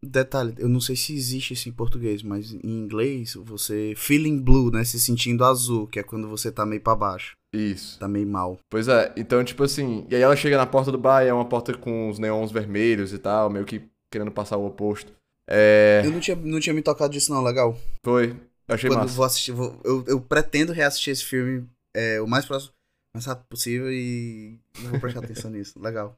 Detalhe, 0.00 0.54
eu 0.58 0.68
não 0.68 0.80
sei 0.80 0.94
se 0.94 1.12
existe 1.12 1.54
isso 1.54 1.68
em 1.68 1.72
português, 1.72 2.22
mas 2.22 2.52
em 2.52 2.60
inglês 2.64 3.34
você 3.34 3.94
feeling 3.96 4.38
blue, 4.40 4.70
né? 4.70 4.84
Se 4.84 4.98
sentindo 5.00 5.44
azul, 5.44 5.88
que 5.88 5.98
é 5.98 6.04
quando 6.04 6.28
você 6.28 6.52
tá 6.52 6.64
meio 6.64 6.80
pra 6.80 6.94
baixo, 6.94 7.32
Isso. 7.52 7.98
tá 7.98 8.06
meio 8.06 8.26
mal. 8.28 8.58
Pois 8.70 8.86
é, 8.86 9.12
então, 9.16 9.42
tipo 9.42 9.64
assim, 9.64 10.06
e 10.08 10.14
aí 10.14 10.22
ela 10.22 10.36
chega 10.36 10.56
na 10.56 10.66
porta 10.66 10.92
do 10.92 10.98
bar 10.98 11.24
e 11.24 11.28
é 11.28 11.34
uma 11.34 11.44
porta 11.48 11.76
com 11.76 12.08
os 12.08 12.18
neons 12.20 12.52
vermelhos 12.52 13.12
e 13.12 13.18
tal, 13.18 13.50
meio 13.50 13.64
que 13.64 13.82
querendo 14.08 14.30
passar 14.30 14.56
o 14.56 14.66
oposto. 14.66 15.12
É. 15.50 16.02
Eu 16.04 16.12
não 16.12 16.20
tinha, 16.20 16.36
não 16.36 16.60
tinha 16.60 16.74
me 16.74 16.82
tocado 16.82 17.12
disso 17.12 17.32
não, 17.32 17.42
legal. 17.42 17.76
Foi. 18.04 18.36
Eu 18.68 18.74
achei 18.76 18.88
Quando 18.90 19.00
massa. 19.00 19.14
vou 19.14 19.24
assistir, 19.24 19.50
vou- 19.50 19.80
eu, 19.82 20.04
eu 20.06 20.20
pretendo 20.20 20.72
reassistir 20.72 21.10
esse 21.12 21.24
filme 21.24 21.66
é, 21.94 22.20
o 22.20 22.26
mais 22.26 22.44
próximo, 22.46 22.72
mais 23.14 23.26
rápido 23.26 23.46
possível 23.46 23.90
e 23.92 24.58
eu 24.82 24.90
vou 24.90 25.00
prestar 25.00 25.20
atenção 25.20 25.50
nisso. 25.50 25.78
Legal. 25.80 26.16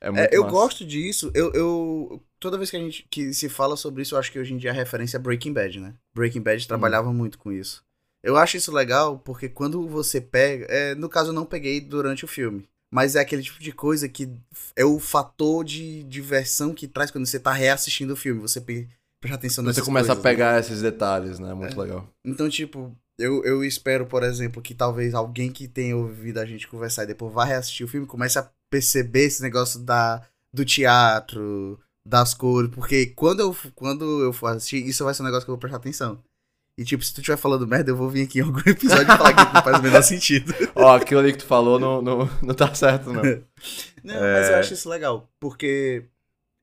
É 0.00 0.08
É, 0.08 0.10
muito 0.10 0.34
eu 0.34 0.42
massa. 0.42 0.52
gosto 0.52 0.84
disso. 0.84 1.30
Eu, 1.34 1.52
eu 1.52 2.22
toda 2.40 2.58
vez 2.58 2.70
que 2.70 2.76
a 2.76 2.80
gente 2.80 3.06
que 3.10 3.32
se 3.32 3.48
fala 3.48 3.76
sobre 3.76 4.02
isso, 4.02 4.14
eu 4.14 4.18
acho 4.18 4.32
que 4.32 4.38
hoje 4.38 4.52
em 4.52 4.58
dia 4.58 4.70
a 4.70 4.74
referência 4.74 5.16
é 5.16 5.20
Breaking 5.20 5.52
Bad, 5.52 5.80
né? 5.80 5.94
Breaking 6.14 6.40
Bad 6.40 6.66
trabalhava 6.66 7.12
muito 7.12 7.38
com 7.38 7.52
isso. 7.52 7.84
Eu 8.22 8.36
acho 8.36 8.56
isso 8.56 8.72
legal 8.72 9.18
porque 9.20 9.48
quando 9.48 9.86
você 9.88 10.20
pega, 10.20 10.66
é, 10.68 10.94
no 10.96 11.08
caso 11.08 11.30
eu 11.30 11.34
não 11.34 11.46
peguei 11.46 11.80
durante 11.80 12.24
o 12.24 12.28
filme, 12.28 12.68
mas 12.92 13.14
é 13.14 13.20
aquele 13.20 13.42
tipo 13.42 13.60
de 13.60 13.70
coisa 13.70 14.08
que 14.08 14.28
é 14.74 14.84
o 14.84 14.98
fator 14.98 15.64
de 15.64 16.02
diversão 16.04 16.74
que 16.74 16.88
traz 16.88 17.12
quando 17.12 17.24
você 17.26 17.38
tá 17.38 17.52
reassistindo 17.52 18.14
o 18.14 18.16
filme, 18.16 18.40
você 18.40 18.60
presta 18.60 19.36
atenção 19.36 19.62
Você 19.62 19.68
nessas 19.68 19.84
começa 19.84 20.08
coisas, 20.08 20.24
a 20.24 20.28
né? 20.28 20.34
pegar 20.34 20.58
esses 20.58 20.82
detalhes, 20.82 21.38
né? 21.38 21.54
Muito 21.54 21.78
legal. 21.80 22.08
Então, 22.24 22.48
tipo, 22.48 22.92
eu, 23.18 23.44
eu 23.44 23.64
espero, 23.64 24.06
por 24.06 24.22
exemplo, 24.22 24.60
que 24.62 24.74
talvez 24.74 25.14
alguém 25.14 25.50
que 25.50 25.66
tenha 25.68 25.96
ouvido 25.96 26.38
a 26.38 26.44
gente 26.46 26.68
conversar 26.68 27.04
e 27.04 27.08
depois 27.08 27.32
vá 27.32 27.44
reassistir 27.44 27.86
o 27.86 27.88
filme 27.88 28.06
comece 28.06 28.38
a 28.38 28.50
perceber 28.70 29.24
esse 29.24 29.42
negócio 29.42 29.80
da, 29.80 30.22
do 30.54 30.64
teatro, 30.64 31.78
das 32.06 32.34
cores, 32.34 32.70
porque 32.74 33.06
quando 33.06 33.40
eu, 33.40 33.56
quando 33.74 34.22
eu 34.22 34.32
for 34.32 34.48
assistir, 34.48 34.86
isso 34.86 35.04
vai 35.04 35.14
ser 35.14 35.22
um 35.22 35.26
negócio 35.26 35.44
que 35.44 35.50
eu 35.50 35.54
vou 35.54 35.60
prestar 35.60 35.78
atenção. 35.78 36.22
E, 36.78 36.84
tipo, 36.84 37.02
se 37.02 37.14
tu 37.14 37.20
estiver 37.20 37.38
falando 37.38 37.66
merda, 37.66 37.90
eu 37.90 37.96
vou 37.96 38.10
vir 38.10 38.22
aqui 38.26 38.38
em 38.38 38.42
algum 38.42 38.60
episódio 38.68 39.04
e 39.04 39.16
falar 39.16 39.32
que 39.32 39.54
não 39.54 39.62
faz 39.62 39.78
o 39.78 39.82
menor 39.82 40.02
sentido. 40.02 40.52
Ó, 40.76 40.94
aquilo 40.94 41.20
ali 41.20 41.32
que 41.32 41.38
tu 41.38 41.46
falou 41.46 41.78
não, 41.80 42.02
não, 42.02 42.26
não 42.42 42.54
tá 42.54 42.74
certo, 42.74 43.10
não. 43.12 43.22
Não, 44.04 44.14
mas 44.14 44.48
É. 44.48 44.52
eu 44.52 44.58
acho 44.60 44.74
isso 44.74 44.88
legal, 44.88 45.28
porque 45.40 46.04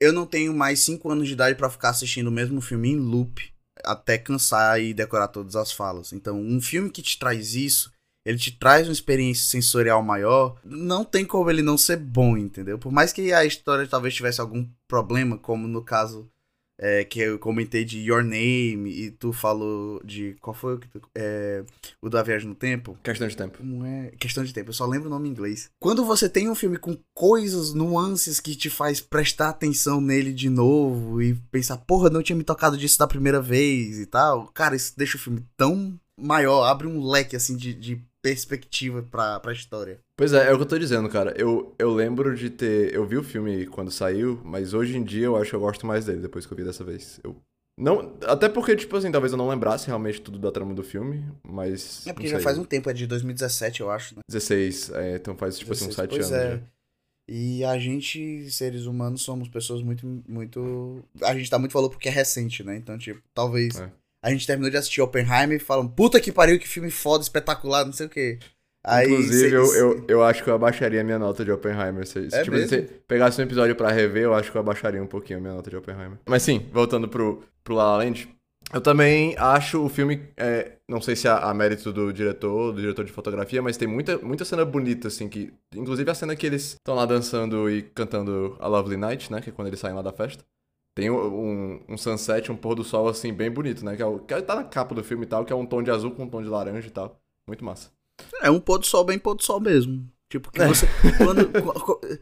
eu 0.02 0.14
não 0.14 0.26
tenho 0.26 0.54
mais 0.54 0.80
5 0.80 1.12
anos 1.12 1.28
de 1.28 1.34
idade 1.34 1.58
pra 1.58 1.70
ficar 1.70 1.90
assistindo 1.90 2.28
o 2.28 2.32
mesmo 2.32 2.62
filme 2.62 2.92
em 2.92 2.96
loop 2.96 3.53
até 3.84 4.18
cansar 4.18 4.80
e 4.82 4.94
decorar 4.94 5.28
todas 5.28 5.56
as 5.56 5.72
falas. 5.72 6.14
Então, 6.14 6.40
um 6.40 6.62
filme 6.62 6.90
que 6.90 7.02
te 7.02 7.18
traz 7.18 7.56
isso, 7.56 7.92
ele 8.26 8.38
te 8.38 8.52
traz 8.52 8.88
uma 8.88 8.94
experiência 8.94 9.46
sensorial 9.46 10.02
maior, 10.02 10.58
não 10.64 11.04
tem 11.04 11.26
como 11.26 11.50
ele 11.50 11.62
não 11.62 11.78
ser 11.78 11.98
bom, 11.98 12.38
entendeu? 12.38 12.80
Por 12.80 12.92
mais 12.92 13.12
que 13.12 13.34
a 13.34 13.44
história 13.44 13.88
talvez 13.88 14.14
tivesse 14.16 14.40
algum 14.40 14.68
problema, 14.88 15.38
como 15.38 15.68
no 15.68 15.84
caso 15.84 16.30
é, 16.80 17.04
que 17.04 17.20
eu 17.20 17.40
comentei 17.40 17.86
de 17.86 18.00
Your 18.00 18.24
Name 18.24 18.90
e 18.90 19.12
tu 19.12 19.32
falou 19.32 20.02
de. 20.04 20.36
Qual 20.42 20.54
foi 20.54 20.76
o 20.76 20.80
que 20.80 20.88
tu. 20.88 21.02
É, 21.16 21.64
o 22.02 22.10
da 22.10 22.24
Viagem 22.24 22.48
no 22.48 22.56
Tempo. 22.56 22.98
Questão 23.04 23.28
de 23.28 23.38
tempo. 23.38 23.58
Como 23.58 23.86
é? 23.86 24.12
Questão 24.20 24.44
de 24.44 24.54
tempo, 24.54 24.70
eu 24.70 24.74
só 24.74 24.86
lembro 24.86 25.08
o 25.08 25.12
nome 25.12 25.28
em 25.28 25.32
inglês. 25.32 25.70
Quando 25.80 26.06
você 26.06 26.28
tem 26.28 26.50
um 26.50 26.56
filme 26.56 26.78
com 26.78 26.98
coisas, 27.14 27.74
nuances 27.74 28.40
que 28.40 28.56
te 28.56 28.70
faz 28.70 29.00
prestar 29.00 29.50
atenção 29.50 30.02
nele 30.02 30.34
de 30.34 30.50
novo 30.50 31.22
e 31.22 31.36
pensar, 31.52 31.78
porra, 31.78 32.10
não 32.10 32.24
tinha 32.24 32.36
me 32.36 32.44
tocado 32.44 32.78
disso 32.78 32.98
da 33.00 33.08
primeira 33.08 33.42
vez 33.42 34.00
e 34.00 34.06
tal, 34.06 34.48
cara, 34.48 34.76
isso 34.76 34.94
deixa 34.98 35.18
o 35.18 35.20
filme 35.20 35.46
tão 35.56 36.00
maior, 36.20 36.66
abre 36.66 36.88
um 36.88 37.04
leque 37.06 37.36
assim 37.36 37.56
de, 37.56 37.74
de 37.74 38.02
perspectiva 38.24 39.04
pra, 39.04 39.38
pra 39.42 39.52
história. 39.52 40.00
Pois 40.16 40.32
é, 40.32 40.48
é 40.48 40.54
o 40.54 40.56
que 40.56 40.64
eu 40.64 40.68
tô 40.68 40.80
dizendo, 40.80 41.10
cara. 41.10 41.34
Eu, 41.38 41.76
eu 41.78 41.94
lembro 41.94 42.34
de 42.36 42.50
ter. 42.50 42.94
Eu 42.96 43.06
vi 43.06 43.18
o 43.18 43.24
filme 43.24 43.68
quando 43.68 43.92
saiu, 43.92 44.40
mas 44.44 44.74
hoje 44.74 44.98
em 44.98 45.04
dia 45.04 45.26
eu 45.26 45.36
acho 45.36 45.50
que 45.50 45.56
eu 45.56 45.60
gosto 45.60 45.86
mais 45.86 46.06
dele 46.06 46.22
depois 46.22 46.46
que 46.46 46.54
eu 46.54 46.58
vi 46.58 46.64
dessa 46.64 46.84
vez. 46.84 47.20
Eu. 47.22 47.36
Não, 47.78 48.16
até 48.26 48.48
porque, 48.48 48.76
tipo 48.76 48.96
assim, 48.96 49.12
talvez 49.12 49.32
eu 49.34 49.38
não 49.38 49.50
lembrasse 49.50 49.88
realmente 49.88 50.22
tudo 50.22 50.38
da 50.40 50.52
trama 50.52 50.74
do 50.74 50.84
filme, 50.84 51.26
mas. 51.44 52.08
É 52.08 52.14
porque 52.14 52.30
já 52.30 52.40
faz 52.40 52.58
um 52.58 52.64
tempo, 52.64 52.90
é 52.90 52.94
de 52.94 53.06
2017, 53.06 53.82
eu 53.82 53.92
acho, 53.92 54.16
né? 54.16 54.22
16, 54.30 54.92
é, 54.92 55.16
então 55.16 55.36
faz 55.36 55.58
tipo 55.58 55.74
assim 55.74 55.88
uns 55.90 55.96
7 55.96 56.10
pois 56.10 56.32
anos. 56.32 56.46
é. 56.46 56.58
já. 56.58 56.64
E 57.28 57.64
a 57.64 57.78
gente, 57.80 58.50
seres 58.52 58.86
humanos, 58.86 59.22
somos 59.22 59.48
pessoas 59.48 59.82
muito, 59.82 60.06
muito. 60.28 61.04
A 61.22 61.34
gente 61.34 61.50
tá 61.50 61.58
muito 61.58 61.72
falou 61.72 61.90
porque 61.90 62.10
é 62.10 62.12
recente, 62.12 62.64
né? 62.64 62.76
Então, 62.76 62.98
tipo, 62.98 63.22
talvez. 63.34 63.80
É. 63.80 63.90
A 64.24 64.32
gente 64.32 64.48
terminou 64.48 64.72
de 64.72 64.78
assistir 64.78 65.02
Oppenheimer 65.02 65.58
e 65.58 65.60
falam, 65.60 65.88
puta 65.88 66.20
que 66.20 66.32
pariu, 66.32 66.58
que 66.58 66.68
filme 66.68 66.90
foda, 66.90 67.22
espetacular, 67.24 67.86
não 67.86 67.92
sei 67.94 68.06
o 68.08 68.10
quê. 68.10 68.40
Aí, 68.86 69.06
Inclusive, 69.08 69.50
cê- 69.50 69.56
eu, 69.56 69.74
eu, 69.76 70.06
eu 70.10 70.24
acho 70.24 70.44
que 70.44 70.50
eu 70.50 70.56
abaixaria 70.56 71.00
a 71.02 71.04
minha 71.04 71.20
nota 71.20 71.44
de 71.46 71.52
Oppenheimer. 71.52 72.06
Se, 72.06 72.30
se, 72.30 72.36
É 72.38 72.44
tipo, 72.44 72.58
se 72.58 72.68
você 72.68 72.82
pegasse 73.08 73.40
um 73.40 73.44
episódio 73.44 73.76
pra 73.76 73.92
rever, 73.92 74.24
eu 74.24 74.34
acho 74.34 74.52
que 74.52 74.58
eu 74.58 74.62
abaixaria 74.62 75.02
um 75.02 75.08
pouquinho 75.08 75.40
a 75.40 75.42
minha 75.42 75.54
nota 75.54 75.70
de 75.70 75.76
Oppenheimer. 75.78 76.18
Mas 76.28 76.44
sim, 76.44 76.68
voltando 76.72 77.08
pro, 77.08 77.44
pro 77.64 77.76
La 77.76 77.84
La 77.92 77.98
Land, 77.98 78.28
eu 78.74 78.82
também 78.82 79.36
acho 79.38 79.86
o 79.86 79.90
filme, 79.90 80.22
é, 80.36 80.74
não 80.90 81.00
sei 81.02 81.16
se 81.16 81.28
é 81.28 81.32
a 81.32 81.54
mérito 81.54 81.94
do 81.94 82.12
diretor, 82.12 82.74
do 82.74 82.82
diretor 82.82 83.06
de 83.06 83.12
fotografia, 83.12 83.62
mas 83.62 83.78
tem 83.78 83.88
muita, 83.88 84.18
muita 84.18 84.44
cena 84.46 84.66
bonita, 84.66 85.08
assim, 85.10 85.30
que... 85.30 85.54
Inclusive 85.76 86.10
a 86.10 86.16
cena 86.16 86.36
que 86.36 86.46
eles 86.46 86.74
estão 86.74 86.96
lá 86.96 87.06
dançando 87.06 87.70
e 87.70 87.84
cantando 87.84 88.58
A 88.60 88.68
Lovely 88.68 88.98
Night, 88.98 89.32
né, 89.32 89.40
que 89.42 89.50
é 89.50 89.54
quando 89.54 89.68
eles 89.68 89.80
saem 89.80 89.96
lá 89.96 90.02
da 90.02 90.12
festa. 90.12 90.44
Tem 90.96 91.10
um, 91.10 91.82
um 91.90 91.98
sunset, 91.98 92.52
um 92.52 92.56
pôr 92.56 92.76
do 92.76 92.84
sol, 92.84 93.08
assim, 93.08 93.34
bem 93.34 93.50
bonito, 93.50 93.84
né, 93.84 93.96
que, 93.96 94.02
é 94.02 94.06
o, 94.06 94.20
que 94.20 94.40
tá 94.44 94.56
na 94.56 94.64
capa 94.64 94.94
do 94.94 95.04
filme 95.04 95.24
e 95.24 95.28
tal, 95.28 95.44
que 95.44 95.52
é 95.52 95.56
um 95.56 95.66
tom 95.66 95.82
de 95.82 95.90
azul 95.90 96.12
com 96.12 96.24
um 96.26 96.30
tom 96.30 96.42
de 96.42 96.48
laranja 96.50 96.88
e 96.88 96.92
tal. 96.92 97.20
Muito 97.48 97.66
massa. 97.66 97.90
É 98.42 98.52
um 98.52 98.60
pôr 98.60 98.78
do 98.78 98.86
sol 98.86 99.04
bem 99.04 99.18
pôr 99.18 99.34
do 99.34 99.44
sol 99.44 99.60
mesmo. 99.60 100.08
Tipo, 100.30 100.52
que 100.52 100.62
É. 100.62 100.68
você. 100.68 100.88
Quando, 101.18 101.48
qu- 101.50 101.80
qu- 101.80 102.20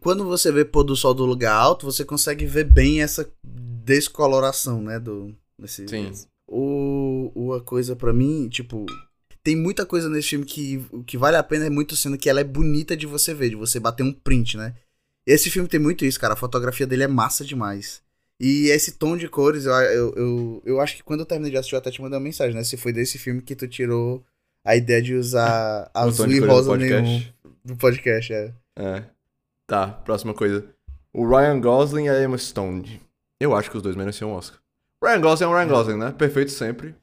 quando 0.00 0.24
você 0.24 0.50
vê 0.50 0.64
pôr 0.64 0.82
do 0.84 0.96
sol 0.96 1.14
do 1.14 1.24
lugar 1.24 1.54
alto, 1.54 1.86
você 1.86 2.04
consegue 2.04 2.44
ver 2.44 2.64
bem 2.64 3.02
essa 3.02 3.30
descoloração, 3.88 4.82
né? 4.82 4.98
Do, 4.98 5.34
desse, 5.58 5.86
Sim. 5.88 6.12
O, 6.46 7.30
uma 7.34 7.60
coisa 7.60 7.94
pra 7.96 8.12
mim, 8.12 8.48
tipo, 8.48 8.84
tem 9.42 9.56
muita 9.56 9.86
coisa 9.86 10.08
nesse 10.08 10.28
filme 10.28 10.44
que 10.44 10.84
que 11.06 11.16
vale 11.18 11.36
a 11.36 11.42
pena 11.42 11.66
é 11.66 11.70
muito 11.70 11.94
sendo 11.96 12.18
que 12.18 12.28
ela 12.28 12.40
é 12.40 12.44
bonita 12.44 12.96
de 12.96 13.06
você 13.06 13.32
ver, 13.34 13.50
de 13.50 13.56
você 13.56 13.78
bater 13.78 14.02
um 14.02 14.12
print, 14.12 14.56
né? 14.56 14.74
Esse 15.26 15.50
filme 15.50 15.68
tem 15.68 15.78
muito 15.80 16.04
isso, 16.04 16.18
cara. 16.18 16.34
A 16.34 16.36
fotografia 16.36 16.86
dele 16.86 17.02
é 17.04 17.08
massa 17.08 17.44
demais. 17.44 18.02
E 18.40 18.68
esse 18.68 18.92
tom 18.92 19.16
de 19.16 19.28
cores, 19.28 19.64
eu, 19.64 19.72
eu, 19.72 20.14
eu, 20.14 20.62
eu 20.64 20.80
acho 20.80 20.96
que 20.96 21.02
quando 21.02 21.20
eu 21.20 21.26
terminei 21.26 21.50
de 21.50 21.56
assistir, 21.56 21.74
eu 21.74 21.78
até 21.80 21.90
te 21.90 22.00
mandei 22.00 22.16
uma 22.16 22.24
mensagem, 22.24 22.54
né? 22.54 22.62
Se 22.62 22.76
foi 22.76 22.92
desse 22.92 23.18
filme 23.18 23.42
que 23.42 23.56
tu 23.56 23.66
tirou 23.66 24.24
a 24.64 24.76
ideia 24.76 25.02
de 25.02 25.14
usar 25.14 25.88
tom 25.94 26.00
azul 26.00 26.30
e 26.30 26.40
do 26.40 26.46
rosa 26.46 26.76
nenhum 26.76 26.90
podcast. 27.00 27.34
do 27.64 27.76
podcast, 27.76 28.32
é. 28.32 28.52
É. 28.76 29.04
Tá, 29.66 29.88
próxima 29.88 30.32
coisa. 30.34 30.64
O 31.12 31.26
Ryan 31.28 31.60
Gosling 31.60 32.04
e 32.04 32.08
a 32.08 32.22
Emma 32.22 32.38
Stone. 32.38 33.00
Eu 33.40 33.54
acho 33.56 33.70
que 33.70 33.76
os 33.76 33.82
dois 33.82 33.96
mereciam 33.96 34.30
um 34.30 34.34
Oscar. 34.34 34.60
Ryan 35.02 35.20
Gosling 35.20 35.44
é 35.46 35.48
um 35.48 35.52
Ryan 35.54 35.62
É. 35.64 35.68
Gosling, 35.68 35.96
né? 35.98 36.12
Perfeito 36.12 36.50
sempre. 36.52 36.94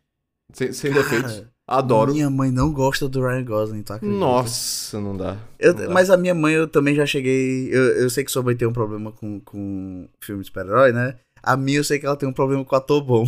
Sem, 0.53 0.71
sem 0.71 0.93
defeitos. 0.93 1.43
Adoro. 1.67 2.13
Minha 2.13 2.29
mãe 2.29 2.51
não 2.51 2.71
gosta 2.71 3.09
do 3.09 3.21
Ryan 3.21 3.43
Gosling, 3.43 3.81
tá? 3.81 3.95
acredita? 3.95 4.19
Nossa, 4.19 4.99
não 5.01 5.17
dá. 5.17 5.37
Eu- 5.57 5.73
Não 5.73 5.87
dá. 5.87 5.93
mas 5.93 6.09
a 6.11 6.17
minha 6.17 6.35
mãe, 6.35 6.53
eu 6.53 6.67
também 6.67 6.93
já 6.93 7.05
cheguei. 7.05 7.69
Eu, 7.73 7.83
eu 8.03 8.09
sei 8.09 8.23
que 8.23 8.31
sua 8.31 8.43
mãe 8.43 8.55
tem 8.55 8.67
um 8.67 8.73
problema 8.73 9.11
com, 9.11 9.39
com 9.39 10.07
filme 10.21 10.41
de 10.41 10.47
super-herói, 10.47 10.91
né? 10.91 11.17
A 11.41 11.57
minha, 11.57 11.79
eu 11.79 11.83
sei 11.83 11.97
que 11.99 12.05
ela 12.05 12.15
tem 12.17 12.29
um 12.29 12.33
problema 12.33 12.63
com 12.63 12.75
ator 12.75 13.01
bom. 13.03 13.25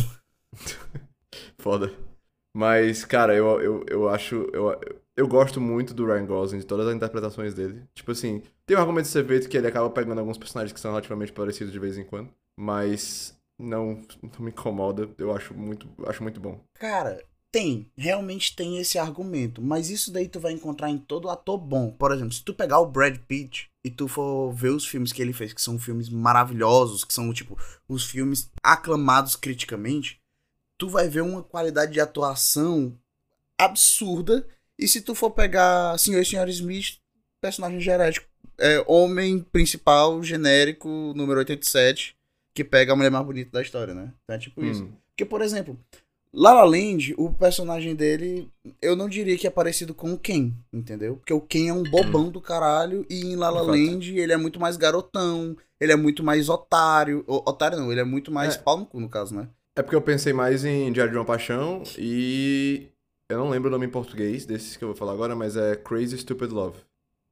Foda. 1.60 1.92
Mas, 2.56 3.04
cara, 3.04 3.34
eu, 3.34 3.60
eu, 3.60 3.84
eu 3.88 4.08
acho. 4.08 4.48
Eu, 4.52 4.78
eu 5.16 5.28
gosto 5.28 5.60
muito 5.60 5.92
do 5.92 6.06
Ryan 6.06 6.26
Gosling, 6.26 6.58
de 6.60 6.66
todas 6.66 6.86
as 6.86 6.94
interpretações 6.94 7.54
dele. 7.54 7.82
Tipo 7.94 8.12
assim, 8.12 8.42
tem 8.66 8.76
um 8.76 8.80
argumento 8.80 9.04
de 9.06 9.10
ser 9.12 9.24
feito 9.26 9.48
que 9.48 9.56
ele 9.56 9.66
acaba 9.66 9.90
pegando 9.90 10.18
alguns 10.20 10.38
personagens 10.38 10.72
que 10.72 10.80
são 10.80 10.90
relativamente 10.92 11.32
parecidos 11.32 11.72
de 11.72 11.78
vez 11.78 11.98
em 11.98 12.04
quando. 12.04 12.30
Mas 12.58 13.36
não, 13.58 14.00
não 14.22 14.30
me 14.44 14.50
incomoda. 14.50 15.08
Eu 15.18 15.34
acho 15.34 15.54
muito, 15.54 15.88
acho 16.06 16.22
muito 16.22 16.40
bom. 16.40 16.60
Cara, 16.78 17.22
tem. 17.50 17.90
Realmente 17.96 18.54
tem 18.54 18.78
esse 18.78 18.98
argumento. 18.98 19.62
Mas 19.62 19.90
isso 19.90 20.12
daí 20.12 20.28
tu 20.28 20.40
vai 20.40 20.52
encontrar 20.52 20.90
em 20.90 20.98
todo 20.98 21.28
ator 21.28 21.58
bom. 21.58 21.90
Por 21.90 22.12
exemplo, 22.12 22.32
se 22.32 22.42
tu 22.42 22.54
pegar 22.54 22.80
o 22.80 22.86
Brad 22.86 23.16
Pitt 23.26 23.70
e 23.84 23.90
tu 23.90 24.08
for 24.08 24.52
ver 24.52 24.70
os 24.70 24.86
filmes 24.86 25.12
que 25.12 25.22
ele 25.22 25.32
fez, 25.32 25.52
que 25.52 25.62
são 25.62 25.78
filmes 25.78 26.08
maravilhosos, 26.08 27.04
que 27.04 27.14
são, 27.14 27.32
tipo, 27.32 27.58
os 27.88 28.04
filmes 28.04 28.50
aclamados 28.62 29.36
criticamente, 29.36 30.20
tu 30.76 30.88
vai 30.88 31.08
ver 31.08 31.22
uma 31.22 31.42
qualidade 31.42 31.92
de 31.92 32.00
atuação 32.00 32.96
absurda. 33.56 34.46
E 34.78 34.86
se 34.86 35.00
tu 35.00 35.14
for 35.14 35.30
pegar 35.30 35.98
Senhor 35.98 36.20
e 36.20 36.24
Senhora 36.24 36.50
Smith, 36.50 36.98
personagem 37.40 37.80
genético, 37.80 38.28
é, 38.58 38.84
homem 38.86 39.40
principal, 39.40 40.22
genérico, 40.22 41.12
número 41.14 41.38
87, 41.38 42.16
que 42.52 42.64
pega 42.64 42.92
a 42.92 42.96
mulher 42.96 43.10
mais 43.10 43.24
bonita 43.24 43.50
da 43.52 43.62
história, 43.62 43.94
né? 43.94 44.12
Então 44.24 44.36
é 44.36 44.38
tipo 44.38 44.64
isso. 44.64 44.84
Hum. 44.84 44.92
Porque, 45.10 45.24
por 45.24 45.42
exemplo, 45.42 45.78
La 46.32 46.52
La 46.52 46.64
Land, 46.64 47.14
o 47.16 47.32
personagem 47.32 47.94
dele, 47.94 48.48
eu 48.82 48.94
não 48.94 49.08
diria 49.08 49.36
que 49.38 49.46
é 49.46 49.50
parecido 49.50 49.94
com 49.94 50.12
o 50.12 50.18
Ken, 50.18 50.52
entendeu? 50.72 51.16
Porque 51.16 51.32
o 51.32 51.40
Ken 51.40 51.68
é 51.68 51.72
um 51.72 51.82
bobão 51.82 52.30
do 52.30 52.40
caralho 52.40 53.06
e 53.08 53.22
em 53.22 53.34
La 53.34 53.48
La. 53.48 53.62
Land 53.62 54.16
ele 54.16 54.32
é 54.32 54.36
muito 54.36 54.60
mais 54.60 54.76
garotão, 54.76 55.56
ele 55.80 55.90
é 55.92 55.96
muito 55.96 56.22
mais 56.22 56.48
otário. 56.50 57.24
O- 57.26 57.48
Otário 57.48 57.78
não, 57.78 57.90
ele 57.90 58.00
é 58.00 58.04
muito 58.04 58.30
mais 58.30 58.54
É. 58.56 58.58
pau 58.58 58.76
no 58.76 58.84
cu, 58.86 59.00
no 59.00 59.08
caso, 59.08 59.34
né? 59.34 59.48
É 59.74 59.82
porque 59.82 59.96
eu 59.96 60.02
pensei 60.02 60.32
mais 60.32 60.64
em 60.64 60.92
Diário 60.92 61.12
de 61.12 61.18
uma 61.18 61.24
Paixão 61.24 61.82
e. 61.96 62.88
Eu 63.30 63.38
não 63.38 63.50
lembro 63.50 63.68
o 63.68 63.70
nome 63.70 63.86
em 63.86 63.90
português 63.90 64.44
desses 64.46 64.76
que 64.76 64.82
eu 64.84 64.88
vou 64.88 64.96
falar 64.96 65.12
agora, 65.12 65.36
mas 65.36 65.56
é 65.56 65.76
Crazy 65.76 66.16
Stupid 66.18 66.50
Love. 66.50 66.78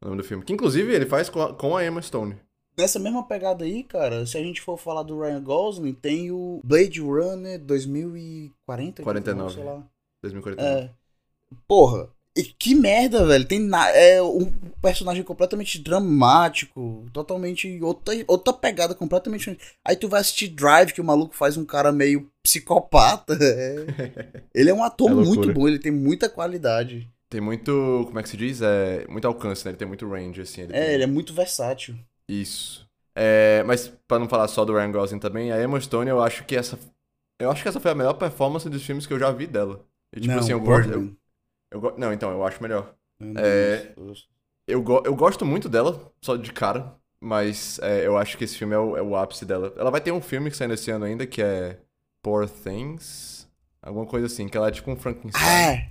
O 0.03 0.07
nome 0.09 0.19
do 0.19 0.25
filme. 0.25 0.45
Que 0.45 0.53
inclusive 0.53 0.93
ele 0.95 1.07
faz 1.07 1.29
com 1.31 1.77
a 1.77 1.85
Emma 1.85 2.01
Stone. 2.03 2.37
Nessa 2.79 2.99
mesma 2.99 3.27
pegada 3.27 3.65
aí, 3.65 3.83
cara, 3.83 4.27
se 4.27 4.37
a 4.37 4.43
gente 4.43 4.61
for 4.61 4.77
falar 4.77 5.03
do 5.03 5.19
Ryan 5.19 5.43
Gosling, 5.43 5.95
tem 5.95 6.31
o 6.31 6.61
Blade 6.63 7.01
Runner 7.01 7.59
2040, 7.59 9.03
49. 9.03 9.55
sei 9.55 9.65
lá. 9.65 9.83
2049. 10.23 10.85
É. 10.85 10.91
Porra, 11.67 12.11
e 12.37 12.43
que 12.43 12.75
merda, 12.75 13.25
velho. 13.25 13.47
Tem 13.47 13.59
na... 13.59 13.89
é 13.91 14.21
um 14.23 14.53
personagem 14.83 15.23
completamente 15.23 15.79
dramático, 15.79 17.07
totalmente 17.13 17.81
outra, 17.83 18.13
outra 18.29 18.53
pegada 18.53 18.95
completamente. 18.95 19.59
Aí 19.83 19.97
tu 19.97 20.07
vai 20.07 20.21
assistir 20.21 20.49
Drive, 20.49 20.93
que 20.93 21.01
o 21.01 21.05
maluco 21.05 21.35
faz 21.35 21.57
um 21.57 21.65
cara 21.65 21.91
meio 21.91 22.31
psicopata. 22.43 23.33
é. 23.41 24.43
Ele 24.55 24.69
é 24.69 24.75
um 24.75 24.85
ator 24.85 25.11
É 25.11 25.15
muito 25.15 25.51
bom, 25.55 25.67
ele 25.67 25.79
tem 25.79 25.93
muita 25.93 26.29
qualidade. 26.29 27.11
Tem 27.31 27.41
muito. 27.41 28.05
Como 28.07 28.19
é 28.19 28.23
que 28.23 28.29
se 28.29 28.37
diz? 28.37 28.61
É, 28.61 29.07
muito 29.09 29.27
alcance, 29.27 29.65
né? 29.65 29.71
Ele 29.71 29.79
tem 29.79 29.89
muito 29.89 30.07
range, 30.09 30.43
assim. 30.43 30.63
Ele 30.63 30.73
É, 30.77 30.85
tem- 30.85 30.95
ele 30.95 31.03
é 31.05 31.07
muito 31.07 31.33
versátil. 31.33 31.97
Isso. 32.29 32.87
É, 33.15 33.63
mas 33.65 33.89
pra 34.07 34.19
não 34.19 34.29
falar 34.29 34.49
só 34.49 34.65
do 34.65 34.75
Ryan 34.75 34.93
Gosling 34.93 35.19
também, 35.19 35.51
a 35.53 35.63
Emma 35.63 35.81
Stone, 35.81 36.11
eu 36.11 36.23
acho 36.23 36.45
que 36.45 36.57
essa. 36.57 36.79
Eu 37.39 37.51
acho 37.51 37.63
que 37.63 37.69
essa 37.69 37.81
foi 37.81 37.91
a 37.91 37.95
melhor 37.95 38.15
performance 38.15 38.69
dos 38.69 38.85
filmes 38.85 39.07
que 39.07 39.13
eu 39.13 39.19
já 39.19 39.31
vi 39.31 39.47
dela. 39.47 39.85
E, 40.15 40.21
tipo 40.21 40.33
não, 40.33 40.41
assim, 40.41 40.53
eu 40.53 40.61
gosto. 40.61 40.91
Eu, 40.91 41.17
eu 41.71 41.95
Não, 41.99 42.13
então, 42.13 42.31
eu 42.31 42.45
acho 42.45 42.63
melhor. 42.63 42.95
É. 43.37 43.95
Eu, 44.67 44.83
go- 44.83 45.03
eu 45.05 45.15
gosto 45.15 45.45
muito 45.45 45.69
dela, 45.69 46.13
só 46.21 46.37
de 46.37 46.53
cara, 46.53 46.95
mas 47.21 47.79
é, 47.81 48.07
eu 48.07 48.17
acho 48.19 48.37
que 48.37 48.45
esse 48.45 48.57
filme 48.57 48.75
é 48.75 48.79
o, 48.79 48.97
é 48.97 49.03
o 49.03 49.15
ápice 49.17 49.45
dela. 49.45 49.73
Ela 49.77 49.91
vai 49.91 50.01
ter 50.01 50.13
um 50.13 50.21
filme 50.21 50.51
que 50.51 50.57
sai 50.57 50.67
nesse 50.67 50.91
ano 50.91 51.05
ainda, 51.05 51.27
que 51.27 51.41
é 51.41 51.79
Poor 52.23 52.49
Things, 52.49 53.49
alguma 53.81 54.07
coisa 54.07 54.27
assim, 54.27 54.49
que 54.49 54.57
ela 54.57 54.69
é 54.69 54.73
tipo 54.73 54.91
um 54.91 54.97
Frankenstein. 54.97 55.41
Ah! 55.41 55.89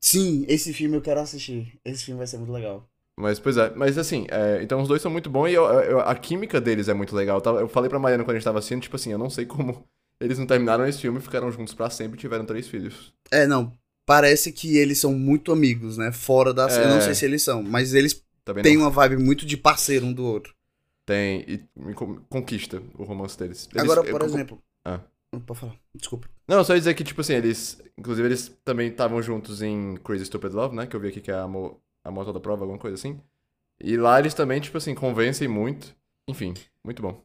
Sim, 0.00 0.44
esse 0.48 0.72
filme 0.74 0.96
eu 0.96 1.02
quero 1.02 1.20
assistir. 1.20 1.80
Esse 1.84 2.04
filme 2.04 2.18
vai 2.18 2.26
ser 2.26 2.38
muito 2.38 2.52
legal. 2.52 2.88
Mas, 3.18 3.38
pois 3.38 3.56
é, 3.56 3.72
mas 3.76 3.96
assim, 3.96 4.26
é, 4.28 4.60
então 4.62 4.80
os 4.82 4.88
dois 4.88 5.00
são 5.00 5.10
muito 5.10 5.30
bons 5.30 5.48
e 5.48 5.54
eu- 5.54 5.64
eu- 5.64 6.00
a 6.00 6.14
química 6.16 6.60
deles 6.60 6.88
é 6.88 6.94
muito 6.94 7.14
legal. 7.14 7.40
Eu 7.60 7.68
falei 7.68 7.88
pra 7.88 7.98
Mariana 7.98 8.24
quando 8.24 8.32
a 8.36 8.38
gente 8.38 8.44
tava 8.44 8.58
assistindo, 8.58 8.82
tipo 8.82 8.96
assim, 8.96 9.12
eu 9.12 9.18
não 9.18 9.30
sei 9.30 9.46
como 9.46 9.84
eles 10.20 10.38
não 10.38 10.46
terminaram 10.46 10.86
esse 10.86 11.00
filme, 11.00 11.20
ficaram 11.20 11.50
juntos 11.52 11.74
pra 11.74 11.88
sempre 11.90 12.16
e 12.16 12.20
tiveram 12.20 12.44
três 12.44 12.66
filhos. 12.66 13.14
É, 13.30 13.46
não. 13.46 13.72
Parece 14.06 14.52
que 14.52 14.76
eles 14.76 14.98
são 14.98 15.12
muito 15.14 15.52
amigos, 15.52 15.96
né? 15.96 16.12
Fora 16.12 16.52
da. 16.52 16.66
Eu 16.68 16.88
não 16.88 16.96
É. 16.96 17.00
sei 17.00 17.14
se 17.14 17.24
eles 17.24 17.42
são, 17.42 17.62
mas 17.62 17.94
eles 17.94 18.22
Também 18.44 18.62
têm 18.62 18.76
uma 18.76 18.90
vibe 18.90 19.16
muito 19.16 19.46
de 19.46 19.56
parceiro 19.56 20.04
um 20.06 20.12
do 20.12 20.24
outro. 20.26 20.52
tem 21.06 21.40
e 21.48 21.60
conquista 22.28 22.82
o 22.98 23.04
romance 23.04 23.38
deles. 23.38 23.68
Eles- 23.72 23.82
Agora, 23.84 24.02
por 24.02 24.20
eu- 24.20 24.26
exemplo. 24.26 24.58
Ah. 24.84 25.00
Pode 25.46 25.58
falar, 25.60 25.74
desculpa. 25.94 26.28
Não, 26.46 26.62
só 26.62 26.74
dizer 26.76 26.94
que, 26.94 27.02
tipo 27.02 27.20
assim, 27.20 27.34
eles. 27.34 27.80
Inclusive, 27.98 28.28
eles 28.28 28.56
também 28.64 28.88
estavam 28.88 29.20
juntos 29.22 29.62
em 29.62 29.96
Crazy 30.04 30.26
Stupid 30.26 30.52
Love, 30.52 30.76
né? 30.76 30.86
Que 30.86 30.94
eu 30.94 31.00
vi 31.00 31.08
aqui 31.08 31.20
que 31.20 31.30
é 31.30 31.34
a, 31.34 31.46
mo 31.48 31.80
a 32.04 32.10
moto 32.10 32.32
da 32.32 32.40
prova, 32.40 32.62
alguma 32.62 32.78
coisa 32.78 32.94
assim. 32.94 33.18
E 33.80 33.96
lá 33.96 34.20
eles 34.20 34.34
também, 34.34 34.60
tipo 34.60 34.76
assim, 34.78 34.94
convencem 34.94 35.48
muito. 35.48 35.96
Enfim, 36.28 36.54
muito 36.84 37.02
bom. 37.02 37.20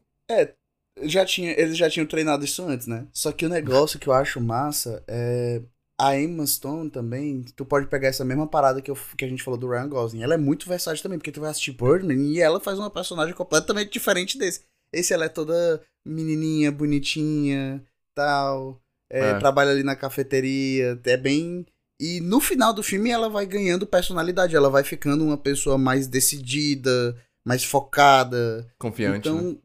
Já 1.02 1.24
tinha, 1.24 1.52
eles 1.52 1.76
já 1.76 1.88
tinham 1.88 2.06
treinado 2.06 2.44
isso 2.44 2.62
antes, 2.64 2.86
né? 2.86 3.06
Só 3.12 3.30
que 3.32 3.46
o 3.46 3.48
negócio 3.48 3.98
que 3.98 4.08
eu 4.08 4.12
acho 4.12 4.40
massa 4.40 5.02
é. 5.06 5.62
A 6.02 6.18
Emma 6.18 6.46
Stone 6.46 6.88
também, 6.88 7.44
tu 7.54 7.62
pode 7.62 7.86
pegar 7.86 8.08
essa 8.08 8.24
mesma 8.24 8.46
parada 8.46 8.80
que, 8.80 8.90
eu, 8.90 8.96
que 9.18 9.22
a 9.22 9.28
gente 9.28 9.42
falou 9.42 9.60
do 9.60 9.68
Ryan 9.68 9.86
Gosling. 9.86 10.22
Ela 10.22 10.32
é 10.32 10.38
muito 10.38 10.66
versátil 10.66 11.02
também, 11.02 11.18
porque 11.18 11.30
tu 11.30 11.42
vai 11.42 11.50
assistir 11.50 11.72
Birdman 11.72 12.32
e 12.32 12.40
ela 12.40 12.58
faz 12.58 12.78
uma 12.78 12.88
personagem 12.88 13.34
completamente 13.34 13.92
diferente 13.92 14.38
desse. 14.38 14.62
Esse 14.90 15.12
ela 15.12 15.26
é 15.26 15.28
toda 15.28 15.82
menininha, 16.02 16.72
bonitinha, 16.72 17.84
tal. 18.14 18.80
é, 19.10 19.20
É. 19.32 19.38
Trabalha 19.38 19.72
ali 19.72 19.82
na 19.82 19.94
cafeteria, 19.94 20.98
é 21.04 21.16
bem... 21.18 21.66
E 22.00 22.18
no 22.18 22.40
final 22.40 22.72
do 22.72 22.82
filme 22.82 23.10
ela 23.10 23.28
vai 23.28 23.44
ganhando 23.44 23.86
personalidade, 23.86 24.56
ela 24.56 24.70
vai 24.70 24.82
ficando 24.82 25.22
uma 25.22 25.36
pessoa 25.36 25.76
mais 25.76 26.06
decidida, 26.06 27.14
mais 27.44 27.62
focada, 27.62 28.66
Confiante, 28.78 29.28
né? 29.28 29.36
então, 29.36 29.58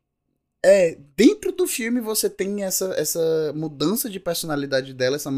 é, 0.63 0.97
dentro 1.15 1.53
do 1.53 1.65
filme 1.65 2.01
você 2.01 2.29
tem 2.29 2.63
essa, 2.63 2.93
essa 2.97 3.53
mudança 3.55 4.09
de 4.09 4.19
personalidade 4.19 4.93
dela, 4.93 5.15
essa, 5.15 5.31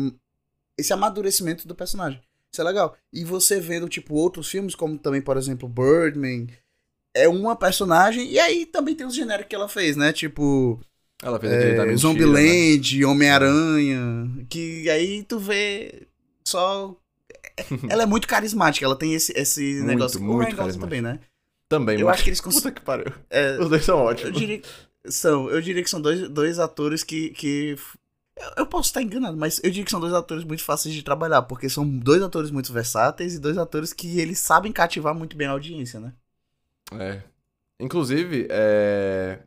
esse 0.75 0.91
amadurecimento 0.91 1.67
do 1.67 1.75
personagem. 1.75 2.19
Isso 2.51 2.61
é 2.61 2.63
legal. 2.63 2.97
E 3.13 3.23
você 3.23 3.59
vendo, 3.59 3.87
tipo, 3.87 4.15
outros 4.15 4.49
filmes, 4.49 4.73
como 4.73 4.97
também, 4.97 5.21
por 5.21 5.37
exemplo, 5.37 5.69
Birdman, 5.69 6.47
é 7.13 7.27
uma 7.27 7.55
personagem, 7.55 8.31
e 8.31 8.39
aí 8.39 8.65
também 8.65 8.95
tem 8.95 9.05
os 9.05 9.13
genéricos 9.13 9.49
que 9.49 9.55
ela 9.55 9.69
fez, 9.69 9.95
né? 9.95 10.11
Tipo, 10.11 10.79
Ela 11.21 11.39
fez 11.39 11.51
é, 11.51 11.57
mentira, 11.57 11.85
né? 11.85 11.95
Zombieland, 11.95 13.05
Homem-Aranha, 13.05 14.45
que 14.49 14.89
aí 14.89 15.23
tu 15.23 15.37
vê 15.37 16.06
só... 16.47 16.95
Ela 17.89 18.03
é 18.03 18.05
muito 18.05 18.27
carismática, 18.27 18.85
ela 18.85 18.95
tem 18.95 19.13
esse, 19.13 19.31
esse 19.35 19.61
Muito, 19.75 19.85
negócio. 19.87 20.19
o 20.19 20.23
muito 20.23 20.55
Ryan 20.55 20.55
Gosling 20.55 20.79
também, 20.81 21.01
né? 21.01 21.19
Também, 21.69 21.99
Eu 21.99 22.07
acho 22.09 22.23
que 22.23 22.29
eles 22.29 22.39
cons- 22.39 22.55
Puta 22.55 22.71
que 22.71 22.81
pariu. 22.81 23.11
É, 23.29 23.57
Os 23.59 23.69
dois 23.69 23.83
são 23.83 23.99
Eu 23.99 24.05
ótimos. 24.05 24.37
diria 24.37 24.59
que 24.59 24.67
são, 25.11 25.49
eu 25.49 25.61
diria 25.61 25.83
que 25.83 25.89
são 25.89 25.99
dois, 26.01 26.29
dois 26.29 26.59
atores 26.59 27.03
que. 27.03 27.29
que 27.31 27.75
eu, 28.37 28.51
eu 28.57 28.67
posso 28.67 28.89
estar 28.89 29.01
enganado, 29.01 29.35
mas 29.35 29.57
eu 29.63 29.69
diria 29.69 29.83
que 29.83 29.91
são 29.91 29.99
dois 29.99 30.13
atores 30.13 30.43
muito 30.43 30.63
fáceis 30.63 30.93
de 30.93 31.03
trabalhar, 31.03 31.41
porque 31.41 31.67
são 31.69 31.87
dois 31.87 32.21
atores 32.21 32.51
muito 32.51 32.71
versáteis 32.71 33.33
e 33.35 33.39
dois 33.39 33.57
atores 33.57 33.91
que 33.91 34.19
eles 34.19 34.39
sabem 34.39 34.71
cativar 34.71 35.13
muito 35.15 35.35
bem 35.35 35.47
a 35.47 35.51
audiência, 35.51 35.99
né? 35.99 36.13
É. 36.93 37.21
Inclusive, 37.79 38.47
é. 38.49 39.39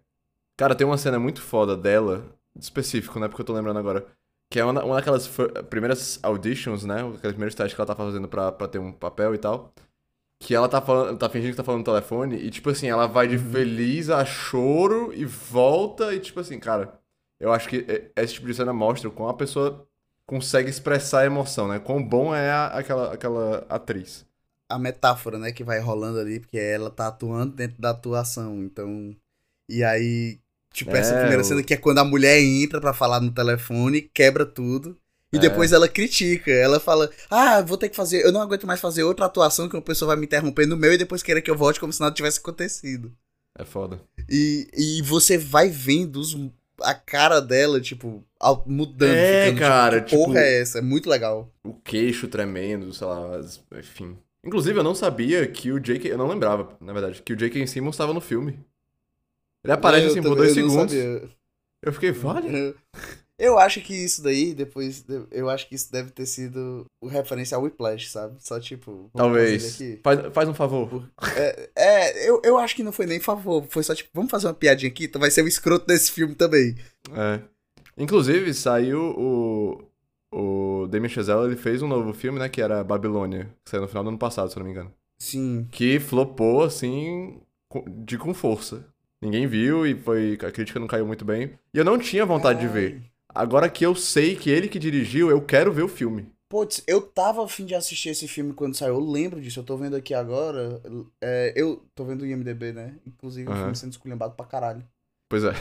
Cara, 0.56 0.74
tem 0.74 0.86
uma 0.86 0.98
cena 0.98 1.18
muito 1.18 1.40
foda 1.40 1.76
dela, 1.76 2.24
específico, 2.58 3.18
né? 3.18 3.28
Porque 3.28 3.40
eu 3.42 3.46
tô 3.46 3.52
lembrando 3.54 3.78
agora. 3.78 4.06
Que 4.50 4.60
é 4.60 4.64
uma, 4.64 4.84
uma 4.84 4.96
daquelas 4.96 5.28
primeiras 5.70 6.18
auditions, 6.22 6.84
né? 6.84 6.96
Aqueles 7.02 7.34
primeiros 7.34 7.54
testes 7.54 7.74
que 7.74 7.80
ela 7.80 7.86
tá 7.86 7.96
fazendo 7.96 8.28
pra, 8.28 8.50
pra 8.52 8.68
ter 8.68 8.78
um 8.80 8.92
papel 8.92 9.34
e 9.34 9.38
tal. 9.38 9.72
Que 10.40 10.54
ela 10.54 10.68
tá 10.68 10.80
falando, 10.82 11.18
tá 11.18 11.28
fingindo 11.30 11.52
que 11.52 11.56
tá 11.58 11.64
falando 11.64 11.80
no 11.80 11.84
telefone 11.84 12.36
e, 12.36 12.50
tipo 12.50 12.70
assim, 12.70 12.88
ela 12.88 13.06
vai 13.06 13.28
de 13.28 13.38
Uhum. 13.38 13.38
feliz 13.38 14.10
a 14.10 14.24
choro 14.24 15.12
e 15.14 15.24
volta 15.26 16.14
e, 16.14 16.20
tipo 16.20 16.40
assim, 16.40 16.58
cara, 16.60 16.98
eu 17.40 17.52
acho 17.52 17.68
que 17.68 17.86
esse 18.16 18.34
tipo 18.34 18.46
de 18.46 18.54
cena 18.54 18.72
mostra 18.72 19.08
o 19.08 19.12
quão 19.12 19.28
a 19.28 19.34
pessoa 19.34 19.86
consegue 20.26 20.70
expressar 20.70 21.20
a 21.22 21.26
emoção, 21.26 21.68
né? 21.68 21.78
Quão 21.80 22.02
bom 22.04 22.34
é 22.34 22.50
a- 22.50 22.66
aquela, 22.68 23.12
aquela 23.14 23.66
atriz. 23.68 24.26
A 24.68 24.78
metáfora, 24.78 25.36
né, 25.38 25.52
que 25.52 25.64
vai 25.64 25.80
rolando 25.80 26.18
ali, 26.20 26.38
porque 26.40 26.56
ela 26.58 26.90
tá 26.90 27.08
atuando 27.08 27.56
dentro 27.56 27.80
da 27.80 27.90
atuação, 27.90 28.62
então. 28.62 29.16
E 29.68 29.82
aí, 29.84 30.40
tipo, 30.72 30.94
É, 30.94 30.98
essa 31.00 31.16
primeira 31.18 31.42
cena 31.44 31.62
que 31.62 31.74
é 31.74 31.76
quando 31.76 31.98
a 31.98 32.04
mulher 32.04 32.40
entra 32.40 32.80
pra 32.80 32.92
falar 32.92 33.20
no 33.20 33.30
telefone, 33.32 34.02
quebra 34.14 34.44
tudo. 34.46 34.96
E 35.32 35.36
É. 35.36 35.40
depois 35.40 35.70
ela 35.72 35.86
critica. 35.88 36.50
Ela 36.50 36.80
fala: 36.80 37.08
Ah, 37.30 37.60
vou 37.62 37.76
ter 37.78 37.88
que 37.88 37.94
fazer. 37.96 38.24
Eu 38.24 38.32
não 38.32 38.40
aguento 38.42 38.66
mais 38.66 38.80
fazer 38.80 39.04
outra 39.04 39.26
atuação 39.26 39.68
que 39.68 39.76
uma 39.76 39.82
pessoa 39.82 40.08
vai 40.08 40.16
me 40.16 40.26
interromper 40.26 40.66
no 40.66 40.76
meu 40.76 40.92
e 40.92 40.98
depois 40.98 41.22
querer 41.22 41.40
que 41.42 41.50
eu 41.50 41.56
volte 41.56 41.78
como 41.78 41.92
se 41.92 42.00
nada 42.00 42.14
tivesse 42.14 42.40
acontecido. 42.40 43.12
É 43.56 43.64
foda. 43.64 44.00
E, 44.28 44.68
e 44.76 45.02
você 45.02 45.36
vai 45.38 45.68
vendo 45.68 46.16
os- 46.20 46.36
a 46.82 46.94
cara 46.94 47.40
dela, 47.40 47.80
tipo, 47.80 48.24
mudando. 48.66 49.10
É, 49.14 49.44
ficando, 49.50 49.58
cara, 49.60 50.00
Tipo, 50.00 50.08
que 50.10 50.16
porra 50.16 50.34
tipo- 50.34 50.38
é 50.46 50.60
essa? 50.60 50.78
É 50.78 50.82
muito 50.82 51.08
legal. 51.10 51.52
O 51.62 51.74
queixo 51.74 52.26
tremendo, 52.26 52.92
sei 52.92 53.06
lá, 53.06 53.40
enfim. 53.78 54.16
Inclusive, 54.44 54.78
eu 54.78 54.82
não 54.84 54.94
sabia 54.94 55.46
que 55.46 55.70
o 55.70 55.78
J.K. 55.78 56.10
Eu 56.10 56.16
não 56.18 56.26
lembrava, 56.26 56.70
na 56.80 56.92
verdade, 56.92 57.20
que 57.22 57.32
o 57.32 57.36
J.K. 57.36 57.66
Simmons 57.66 57.94
estava 57.94 58.14
no 58.14 58.20
filme. 58.20 58.58
Ele 59.64 59.72
aparece 59.72 60.06
Eu 60.06 60.10
assim 60.12 60.22
por 60.22 60.36
dois 60.36 60.52
segundos. 60.52 60.94
Eu 61.82 61.92
fiquei, 61.92 62.12
vale? 62.12 62.74
Eu- 63.38 63.58
acho 63.58 63.80
que 63.80 63.94
isso 63.94 64.22
daí, 64.22 64.54
depois. 64.54 65.04
Eu 65.30 65.48
acho 65.48 65.66
que 65.68 65.74
isso 65.74 65.90
deve 65.90 66.10
ter 66.10 66.26
sido 66.26 66.84
o 67.02 67.08
referência 67.08 67.56
ao 67.56 67.62
Whiplash, 67.62 68.10
sabe? 68.10 68.36
Só 68.38 68.60
tipo. 68.60 69.10
Talvez. 69.14 69.78
Faz, 70.02 70.20
faz 70.32 70.48
um 70.48 70.54
favor. 70.54 71.08
É, 71.36 71.70
é, 71.74 72.28
eu, 72.28 72.42
eu 72.44 72.58
acho 72.58 72.76
que 72.76 72.82
não 72.82 72.92
foi 72.92 73.06
nem 73.06 73.18
favor. 73.18 73.66
Foi 73.70 73.82
só 73.82 73.94
tipo, 73.94 74.10
vamos 74.12 74.30
fazer 74.30 74.46
uma 74.46 74.54
piadinha 74.54 74.90
aqui, 74.90 75.04
então 75.04 75.20
vai 75.20 75.30
ser 75.30 75.42
o 75.42 75.48
escroto 75.48 75.86
desse 75.86 76.12
filme 76.12 76.34
também. 76.34 76.76
É. 77.14 77.40
Inclusive, 77.96 78.52
saiu 78.54 79.00
o. 79.18 79.84
O 80.32 80.86
Damien 80.86 81.08
Chazelle, 81.10 81.46
ele 81.46 81.56
fez 81.56 81.82
um 81.82 81.88
novo 81.88 82.12
filme, 82.12 82.38
né? 82.38 82.48
Que 82.48 82.62
era 82.62 82.84
Babilônia. 82.84 83.52
Que 83.64 83.70
saiu 83.70 83.80
no 83.82 83.88
final 83.88 84.04
do 84.04 84.10
ano 84.10 84.18
passado, 84.18 84.48
se 84.48 84.56
eu 84.56 84.60
não 84.60 84.66
me 84.66 84.70
engano. 84.72 84.92
Sim. 85.18 85.66
Que 85.72 85.98
flopou, 85.98 86.62
assim, 86.62 87.40
de 87.88 88.16
com 88.16 88.32
força. 88.32 88.86
Ninguém 89.22 89.46
viu 89.46 89.86
e 89.86 89.94
foi. 89.94 90.38
A 90.42 90.50
crítica 90.50 90.80
não 90.80 90.86
caiu 90.86 91.06
muito 91.06 91.24
bem. 91.24 91.58
E 91.74 91.78
eu 91.78 91.84
não 91.84 91.98
tinha 91.98 92.24
vontade 92.24 92.60
de 92.60 92.68
ver. 92.68 93.02
Agora 93.28 93.68
que 93.68 93.84
eu 93.84 93.94
sei 93.94 94.34
que 94.34 94.50
ele 94.50 94.68
que 94.68 94.78
dirigiu, 94.78 95.30
eu 95.30 95.40
quero 95.42 95.72
ver 95.72 95.82
o 95.82 95.88
filme. 95.88 96.26
Putz, 96.48 96.82
eu 96.86 97.00
tava 97.00 97.44
afim 97.44 97.64
de 97.64 97.76
assistir 97.76 98.08
esse 98.08 98.26
filme 98.26 98.52
quando 98.52 98.74
saiu, 98.74 98.94
eu 98.94 99.00
lembro 99.00 99.40
disso, 99.40 99.60
eu 99.60 99.64
tô 99.64 99.76
vendo 99.76 99.94
aqui 99.94 100.12
agora. 100.12 100.80
é, 101.22 101.52
eu 101.54 101.84
tô 101.94 102.04
vendo 102.04 102.22
o 102.22 102.26
IMDB, 102.26 102.72
né? 102.72 102.96
Inclusive 103.06 103.48
o 103.48 103.52
Aham. 103.52 103.60
filme 103.60 103.76
sendo 103.76 103.92
esculhambado 103.92 104.34
pra 104.34 104.44
caralho. 104.46 104.84
Pois 105.28 105.44
é. 105.44 105.52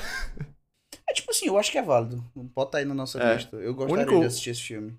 É 1.07 1.13
tipo 1.13 1.29
assim, 1.29 1.45
eu 1.47 1.57
acho 1.59 1.71
que 1.71 1.77
é 1.77 1.81
válido. 1.83 2.23
Bota 2.35 2.79
aí 2.79 2.85
na 2.85 2.95
nossa 2.95 3.19
É. 3.21 3.35
lista. 3.35 3.57
Eu 3.57 3.75
gostaria 3.75 4.03
único- 4.03 4.19
de 4.21 4.25
assistir 4.25 4.49
esse 4.51 4.61
filme. 4.63 4.91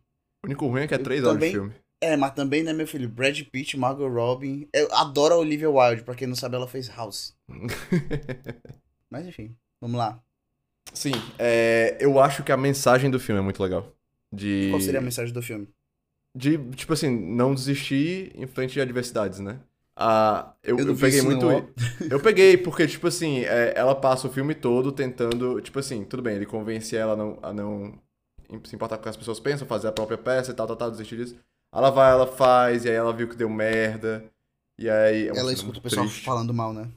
O 0.45 0.47
único 0.47 0.67
ruim 0.69 0.83
é 0.83 0.87
que 0.87 0.95
é 0.95 0.99
três 0.99 1.25
horas 1.25 1.35
de 1.35 1.39
também- 1.41 1.53
filme. 1.53 1.73
É, 2.03 2.17
mas 2.17 2.33
também, 2.35 2.63
né, 2.63 2.73
meu 2.73 2.87
filho? 2.87 3.09
Brad 3.09 3.39
Pitt, 3.43 3.77
Margot 3.77 4.09
Robin. 4.09 4.67
Eu 4.73 4.89
adoro 4.95 5.35
a 5.35 5.39
Olivia 5.39 5.69
Wilde, 5.71 6.03
pra 6.03 6.15
quem 6.15 6.27
não 6.29 6.35
sabe, 6.37 6.55
ela 6.57 6.67
fez 6.69 6.89
House. 6.89 7.35
Mas 9.11 9.27
enfim, 9.27 9.57
vamos 9.81 9.99
lá. 9.99 10.23
Sim, 10.93 11.13
é, 11.39 11.97
eu 12.01 12.19
acho 12.21 12.43
que 12.43 12.53
a 12.53 12.57
mensagem 12.57 13.11
do 13.11 13.21
filme 13.21 13.41
é 13.41 13.45
muito 13.45 13.63
legal. 13.63 13.93
De, 14.33 14.69
Qual 14.71 14.81
seria 14.81 15.01
a 15.01 15.03
mensagem 15.03 15.33
do 15.33 15.43
filme? 15.43 15.69
de, 16.35 16.59
tipo 16.71 16.93
assim, 16.93 17.09
não 17.11 17.55
desistir 17.55 18.33
em 18.35 18.47
frente 18.47 18.73
de 18.73 18.81
adversidades, 18.81 19.41
né? 19.41 19.61
Ah, 19.97 20.55
eu, 20.63 20.79
Eu 20.79 20.89
eu, 20.89 20.97
peguei 20.97 21.21
muito. 21.21 21.45
não, 21.45 21.69
eu 22.11 22.21
peguei, 22.21 22.57
porque, 22.57 22.87
tipo 22.87 23.07
assim, 23.07 23.41
é, 23.41 23.75
ela 23.77 23.95
passa 23.95 24.29
o 24.29 24.31
filme 24.31 24.55
todo 24.55 24.93
tentando. 24.93 25.61
Tipo 25.61 25.79
assim, 25.79 26.05
tudo 26.05 26.23
bem, 26.23 26.37
ele 26.37 26.47
convence 26.47 26.97
ela 26.97 27.13
a 27.13 27.17
não, 27.17 27.39
a 27.43 27.53
não 27.53 27.99
se 28.65 28.75
importar 28.75 28.97
com 28.97 29.01
o 29.01 29.05
que 29.05 29.09
as 29.11 29.17
pessoas 29.17 29.41
pensam, 29.41 29.67
fazer 29.67 29.89
a 29.89 29.93
própria 29.93 30.17
peça 30.17 30.53
e 30.53 30.55
tal, 30.55 30.67
tal, 30.67 30.77
tal, 30.77 30.91
desistir 30.91 31.17
disso. 31.17 31.37
Ela 31.73 31.91
vai, 31.91 32.11
ela 32.13 32.27
faz, 32.27 32.85
e 32.85 32.89
aí 32.89 32.95
ela 32.95 33.13
viu 33.13 33.29
que 33.29 33.37
deu 33.37 33.51
merda. 33.51 34.25
E 34.79 34.89
aí. 34.89 35.29
é 35.29 35.37
Ela 35.37 35.53
escuta 35.53 35.79
o 35.79 35.83
pessoal 35.83 36.07
triste. 36.07 36.25
falando 36.25 36.55
mal, 36.55 36.73
né? 36.73 36.89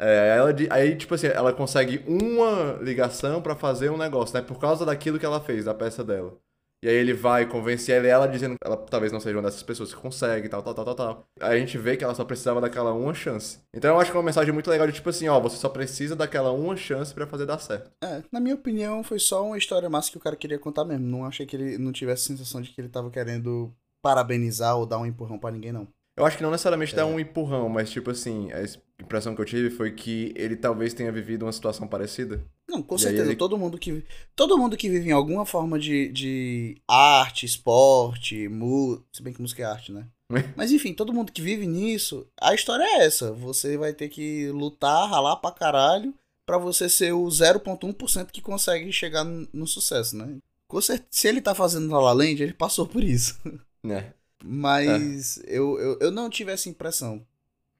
É, 0.00 0.36
ela, 0.38 0.50
aí, 0.70 0.96
tipo 0.96 1.14
assim, 1.14 1.26
ela 1.26 1.52
consegue 1.52 2.02
uma 2.06 2.78
ligação 2.80 3.42
pra 3.42 3.54
fazer 3.54 3.90
um 3.90 3.98
negócio, 3.98 4.34
né? 4.34 4.40
Por 4.40 4.58
causa 4.58 4.86
daquilo 4.86 5.18
que 5.18 5.26
ela 5.26 5.40
fez, 5.40 5.66
da 5.66 5.74
peça 5.74 6.02
dela. 6.02 6.38
E 6.82 6.88
aí 6.88 6.94
ele 6.94 7.12
vai 7.12 7.44
convencer 7.44 7.98
ela, 7.98 8.06
ela 8.08 8.26
dizendo 8.26 8.54
que 8.54 8.66
ela 8.66 8.74
talvez 8.74 9.12
não 9.12 9.20
seja 9.20 9.36
uma 9.36 9.42
dessas 9.42 9.62
pessoas 9.62 9.92
que 9.92 10.00
consegue, 10.00 10.48
tal, 10.48 10.62
tal, 10.62 10.72
tal, 10.74 10.84
tal, 10.86 10.94
tal. 10.94 11.24
Aí 11.38 11.58
a 11.58 11.60
gente 11.60 11.76
vê 11.76 11.94
que 11.94 12.02
ela 12.02 12.14
só 12.14 12.24
precisava 12.24 12.58
daquela 12.58 12.94
uma 12.94 13.12
chance. 13.12 13.58
Então 13.74 13.94
eu 13.94 14.00
acho 14.00 14.10
que 14.10 14.16
é 14.16 14.20
uma 14.20 14.24
mensagem 14.24 14.54
muito 14.54 14.70
legal 14.70 14.86
de 14.86 14.94
tipo 14.94 15.10
assim, 15.10 15.28
ó, 15.28 15.38
você 15.38 15.58
só 15.58 15.68
precisa 15.68 16.16
daquela 16.16 16.50
uma 16.50 16.74
chance 16.78 17.12
pra 17.12 17.26
fazer 17.26 17.44
dar 17.44 17.58
certo. 17.58 17.90
É, 18.02 18.22
na 18.32 18.40
minha 18.40 18.54
opinião, 18.54 19.04
foi 19.04 19.18
só 19.18 19.44
uma 19.44 19.58
história 19.58 19.90
massa 19.90 20.10
que 20.10 20.16
o 20.16 20.20
cara 20.20 20.34
queria 20.36 20.58
contar 20.58 20.86
mesmo. 20.86 21.04
Não 21.04 21.26
achei 21.26 21.44
que 21.44 21.54
ele 21.54 21.76
não 21.76 21.92
tivesse 21.92 22.32
a 22.32 22.36
sensação 22.36 22.62
de 22.62 22.70
que 22.70 22.80
ele 22.80 22.88
tava 22.88 23.10
querendo 23.10 23.70
parabenizar 24.02 24.78
ou 24.78 24.86
dar 24.86 24.98
um 24.98 25.04
empurrão 25.04 25.38
pra 25.38 25.50
ninguém, 25.50 25.72
não. 25.72 25.86
Eu 26.16 26.26
acho 26.26 26.36
que 26.36 26.42
não 26.42 26.50
necessariamente 26.50 26.94
dá 26.94 27.02
É. 27.02 27.04
um 27.04 27.18
empurrão, 27.18 27.68
mas 27.68 27.90
tipo 27.90 28.10
assim, 28.10 28.50
a 28.52 28.62
impressão 29.02 29.34
que 29.34 29.40
eu 29.40 29.44
tive 29.46 29.70
foi 29.70 29.92
que 29.92 30.32
ele 30.36 30.54
talvez 30.56 30.92
tenha 30.92 31.10
vivido 31.10 31.44
uma 31.46 31.52
situação 31.52 31.86
parecida. 31.88 32.44
Não, 32.68 32.82
com 32.82 32.96
E 32.96 32.98
certeza. 32.98 33.24
ele- 33.30 33.36
Todo 33.36 33.56
mundo 33.56 33.78
que 33.78 34.04
todo 34.36 34.58
mundo 34.58 34.76
que 34.76 34.88
vive 34.88 35.08
em 35.08 35.12
alguma 35.12 35.46
forma 35.46 35.78
de, 35.78 36.08
de 36.12 36.76
arte, 36.86 37.46
esporte, 37.46 38.48
mu... 38.48 39.02
se 39.12 39.22
bem 39.22 39.32
que 39.32 39.40
música 39.40 39.62
é 39.62 39.66
arte, 39.66 39.92
né? 39.92 40.06
Mas 40.56 40.70
enfim, 40.72 40.92
todo 40.92 41.12
mundo 41.12 41.32
que 41.32 41.40
vive 41.42 41.66
nisso, 41.66 42.26
a 42.40 42.54
história 42.54 42.84
é 42.84 43.04
essa. 43.06 43.32
Você 43.32 43.76
vai 43.76 43.92
ter 43.94 44.08
que 44.08 44.48
lutar, 44.50 45.08
ralar 45.08 45.36
pra 45.36 45.50
caralho, 45.50 46.14
pra 46.46 46.58
você 46.58 46.88
ser 46.88 47.12
o 47.12 47.24
0.1% 47.30 48.30
que 48.30 48.42
consegue 48.42 48.92
chegar 48.92 49.24
no, 49.24 49.48
no 49.52 49.66
sucesso, 49.66 50.16
né? 50.16 50.36
Com 50.68 50.80
cer- 50.80 51.04
Se 51.10 51.26
ele 51.28 51.40
tá 51.40 51.54
fazendo 51.54 51.90
La 51.90 52.00
La 52.00 52.12
Land, 52.12 52.42
ele 52.42 52.52
passou 52.52 52.86
por 52.86 53.02
isso. 53.02 53.38
Né? 53.82 54.12
Mas 54.44 55.38
eu, 55.46 55.78
eu, 55.78 55.98
eu 56.00 56.10
não 56.10 56.28
tive 56.30 56.52
essa 56.52 56.68
impressão. 56.68 57.24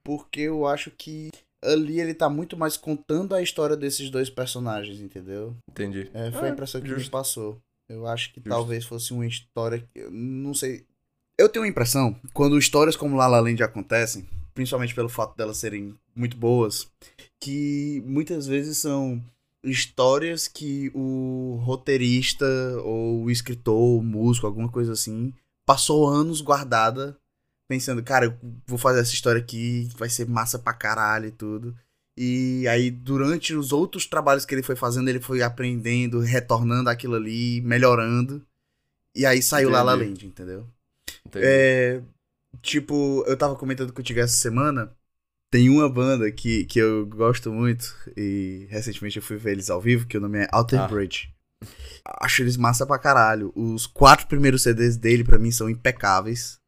Porque 0.05 0.41
eu 0.41 0.67
acho 0.67 0.91
que 0.91 1.31
ali 1.63 2.01
ele 2.01 2.15
tá 2.15 2.29
muito 2.31 2.57
mais 2.57 2.77
contando 2.77 3.35
a 3.35 3.43
história 3.43 3.77
desses 3.77 4.11
dois 4.11 4.31
personagens, 4.31 5.01
entendeu? 5.01 5.55
Entendi. 5.71 6.11
É, 6.15 6.31
foi 6.33 6.45
a 6.49 6.51
É, 6.51 6.53
impressão 6.53 6.81
que 6.81 6.89
me 6.89 6.95
justo. 6.95 7.11
passou. 7.11 7.61
Eu 7.89 8.07
acho 8.07 8.33
que 8.33 8.41
Justo. 8.41 8.49
talvez 8.49 8.85
fosse 8.85 9.13
uma 9.13 9.27
história. 9.27 9.87
que- 9.93 10.09
Não 10.11 10.55
sei. 10.55 10.85
Eu 11.39 11.49
tenho 11.49 11.65
a 11.65 11.69
impressão, 11.69 12.15
quando 12.33 12.59
histórias 12.59 12.97
como 12.97 13.17
La 13.17 13.27
La 13.27 13.41
Land 13.41 13.63
acontecem, 13.63 14.27
principalmente 14.55 14.95
pelo 14.95 15.09
fato 15.09 15.37
delas 15.37 15.57
serem 15.57 15.95
muito 16.15 16.37
boas, 16.37 16.87
que 17.41 18.03
muitas 18.07 18.47
vezes 18.47 18.77
são 18.79 19.23
histórias 19.65 20.47
que 20.49 20.91
o 20.95 21.59
roteirista 21.63 22.47
ou 22.85 23.25
o 23.25 23.31
escritor, 23.31 23.99
o 23.99 24.03
músico, 24.03 24.47
alguma 24.47 24.69
coisa 24.71 24.93
assim, 24.93 25.33
passou 25.71 26.09
anos 26.09 26.41
guardada, 26.41 27.17
pensando, 27.69 28.03
cara, 28.03 28.25
eu 28.27 28.37
vou 28.67 28.77
fazer 28.77 28.99
essa 28.99 29.15
história 29.15 29.41
aqui, 29.41 29.89
vai 29.97 30.09
ser 30.09 30.27
massa 30.27 30.59
pra 30.59 30.73
caralho 30.73 31.27
e 31.27 31.31
tudo. 31.31 31.77
E 32.19 32.67
aí, 32.67 32.91
durante 32.91 33.55
os 33.55 33.71
outros 33.71 34.05
trabalhos 34.05 34.45
que 34.45 34.53
ele 34.53 34.65
foi 34.65 34.75
fazendo, 34.75 35.09
ele 35.09 35.21
foi 35.21 35.43
aprendendo, 35.43 36.19
retornando 36.19 36.91
aquilo 36.91 37.15
ali, 37.15 37.61
melhorando. 37.61 38.45
E 39.15 39.25
aí 39.25 39.41
saiu 39.41 39.71
La 39.71 39.81
La 39.81 39.95
Entendi. 39.95 40.09
Land, 40.11 40.27
entendeu? 40.27 40.67
Entendi. 41.25 41.47
É, 41.47 42.03
tipo, 42.61 43.23
eu 43.29 43.37
tava 43.37 43.55
comentando 43.55 43.93
contigo 43.93 44.19
essa 44.19 44.37
semana. 44.37 44.91
Tem 45.53 45.71
uma 45.71 45.89
banda 45.89 46.33
que, 46.33 46.65
que 46.65 46.81
eu 46.81 47.07
gosto 47.07 47.53
muito. 47.53 47.95
E 48.17 48.67
recentemente 48.69 49.19
eu 49.19 49.23
fui 49.23 49.37
ver 49.37 49.53
eles 49.53 49.71
ao 49.71 49.81
vivo, 49.81 50.09
que 50.09 50.19
o 50.19 50.21
nome 50.21 50.41
é 50.41 50.49
Alter 50.51 50.81
Ah. 50.81 50.89
Bridge. 50.89 51.33
Acho 52.21 52.43
eles 52.43 52.57
massa 52.57 52.87
pra 52.87 52.99
caralho. 52.99 53.53
Os 53.55 53.87
quatro 53.87 54.27
primeiros 54.27 54.63
CDs 54.63 54.97
dele, 54.97 55.25
pra 55.25 55.39
mim, 55.39 55.51
são 55.51 55.69
impecáveis. 55.69 56.59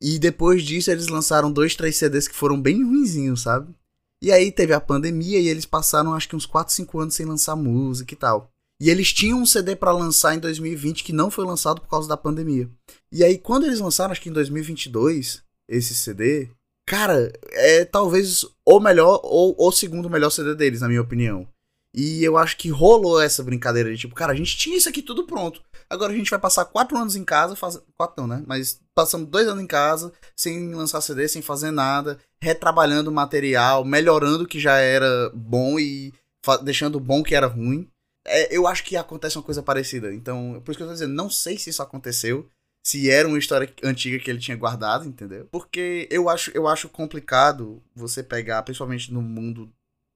E 0.00 0.18
depois 0.18 0.62
disso, 0.62 0.90
eles 0.90 1.08
lançaram 1.08 1.52
dois, 1.52 1.76
três 1.76 1.96
CDs 1.96 2.26
que 2.26 2.34
foram 2.34 2.60
bem 2.60 2.82
ruinzinhos, 2.82 3.42
sabe? 3.42 3.72
E 4.20 4.30
aí 4.30 4.52
teve 4.52 4.72
a 4.72 4.80
pandemia 4.80 5.40
e 5.40 5.48
eles 5.48 5.66
passaram 5.66 6.14
acho 6.14 6.28
que 6.28 6.36
uns 6.36 6.46
4, 6.46 6.72
5 6.72 7.00
anos 7.00 7.14
sem 7.14 7.26
lançar 7.26 7.56
música 7.56 8.14
e 8.14 8.16
tal. 8.16 8.52
E 8.80 8.90
eles 8.90 9.12
tinham 9.12 9.40
um 9.40 9.46
CD 9.46 9.76
pra 9.76 9.92
lançar 9.92 10.34
em 10.34 10.40
2020 10.40 11.04
que 11.04 11.12
não 11.12 11.30
foi 11.30 11.44
lançado 11.44 11.80
por 11.80 11.88
causa 11.88 12.08
da 12.08 12.16
pandemia. 12.16 12.68
E 13.12 13.22
aí, 13.22 13.38
quando 13.38 13.64
eles 13.64 13.78
lançaram, 13.78 14.10
acho 14.10 14.20
que 14.20 14.28
em 14.28 14.32
2022, 14.32 15.42
esse 15.68 15.94
CD, 15.94 16.48
cara, 16.84 17.32
é 17.50 17.84
talvez 17.84 18.44
o 18.66 18.80
melhor 18.80 19.20
ou 19.22 19.54
o 19.56 19.70
segundo 19.70 20.10
melhor 20.10 20.30
CD 20.30 20.54
deles, 20.54 20.80
na 20.80 20.88
minha 20.88 21.02
opinião. 21.02 21.46
E 21.94 22.24
eu 22.24 22.38
acho 22.38 22.56
que 22.56 22.70
rolou 22.70 23.20
essa 23.20 23.42
brincadeira 23.42 23.90
de 23.90 23.98
tipo, 23.98 24.14
cara, 24.14 24.32
a 24.32 24.36
gente 24.36 24.56
tinha 24.56 24.76
isso 24.76 24.88
aqui 24.88 25.02
tudo 25.02 25.26
pronto. 25.26 25.62
Agora 25.90 26.12
a 26.12 26.16
gente 26.16 26.30
vai 26.30 26.38
passar 26.38 26.64
quatro 26.64 26.96
anos 26.96 27.16
em 27.16 27.24
casa, 27.24 27.54
faz... 27.54 27.78
quatro 27.96 28.22
não, 28.22 28.26
né? 28.26 28.42
Mas 28.46 28.80
passamos 28.94 29.28
dois 29.28 29.46
anos 29.46 29.62
em 29.62 29.66
casa, 29.66 30.10
sem 30.34 30.74
lançar 30.74 31.02
CD, 31.02 31.28
sem 31.28 31.42
fazer 31.42 31.70
nada, 31.70 32.18
retrabalhando 32.42 33.10
o 33.10 33.14
material, 33.14 33.84
melhorando 33.84 34.44
o 34.44 34.46
que 34.46 34.58
já 34.58 34.78
era 34.78 35.30
bom 35.34 35.78
e 35.78 36.14
deixando 36.62 36.98
bom 36.98 37.20
o 37.20 37.24
que 37.24 37.34
era 37.34 37.46
ruim. 37.46 37.88
É, 38.26 38.56
eu 38.56 38.66
acho 38.66 38.84
que 38.84 38.96
acontece 38.96 39.36
uma 39.36 39.44
coisa 39.44 39.62
parecida. 39.62 40.14
Então, 40.14 40.62
por 40.64 40.70
isso 40.70 40.78
que 40.78 40.82
eu 40.82 40.86
tô 40.86 40.94
dizendo, 40.94 41.12
não 41.12 41.28
sei 41.28 41.58
se 41.58 41.68
isso 41.68 41.82
aconteceu, 41.82 42.48
se 42.84 43.10
era 43.10 43.28
uma 43.28 43.38
história 43.38 43.72
antiga 43.84 44.18
que 44.18 44.30
ele 44.30 44.38
tinha 44.38 44.56
guardado, 44.56 45.06
entendeu? 45.06 45.46
Porque 45.50 46.08
eu 46.10 46.28
acho, 46.28 46.50
eu 46.54 46.66
acho 46.66 46.88
complicado 46.88 47.82
você 47.94 48.22
pegar, 48.22 48.62
principalmente 48.62 49.12
no 49.12 49.20
mundo 49.20 49.70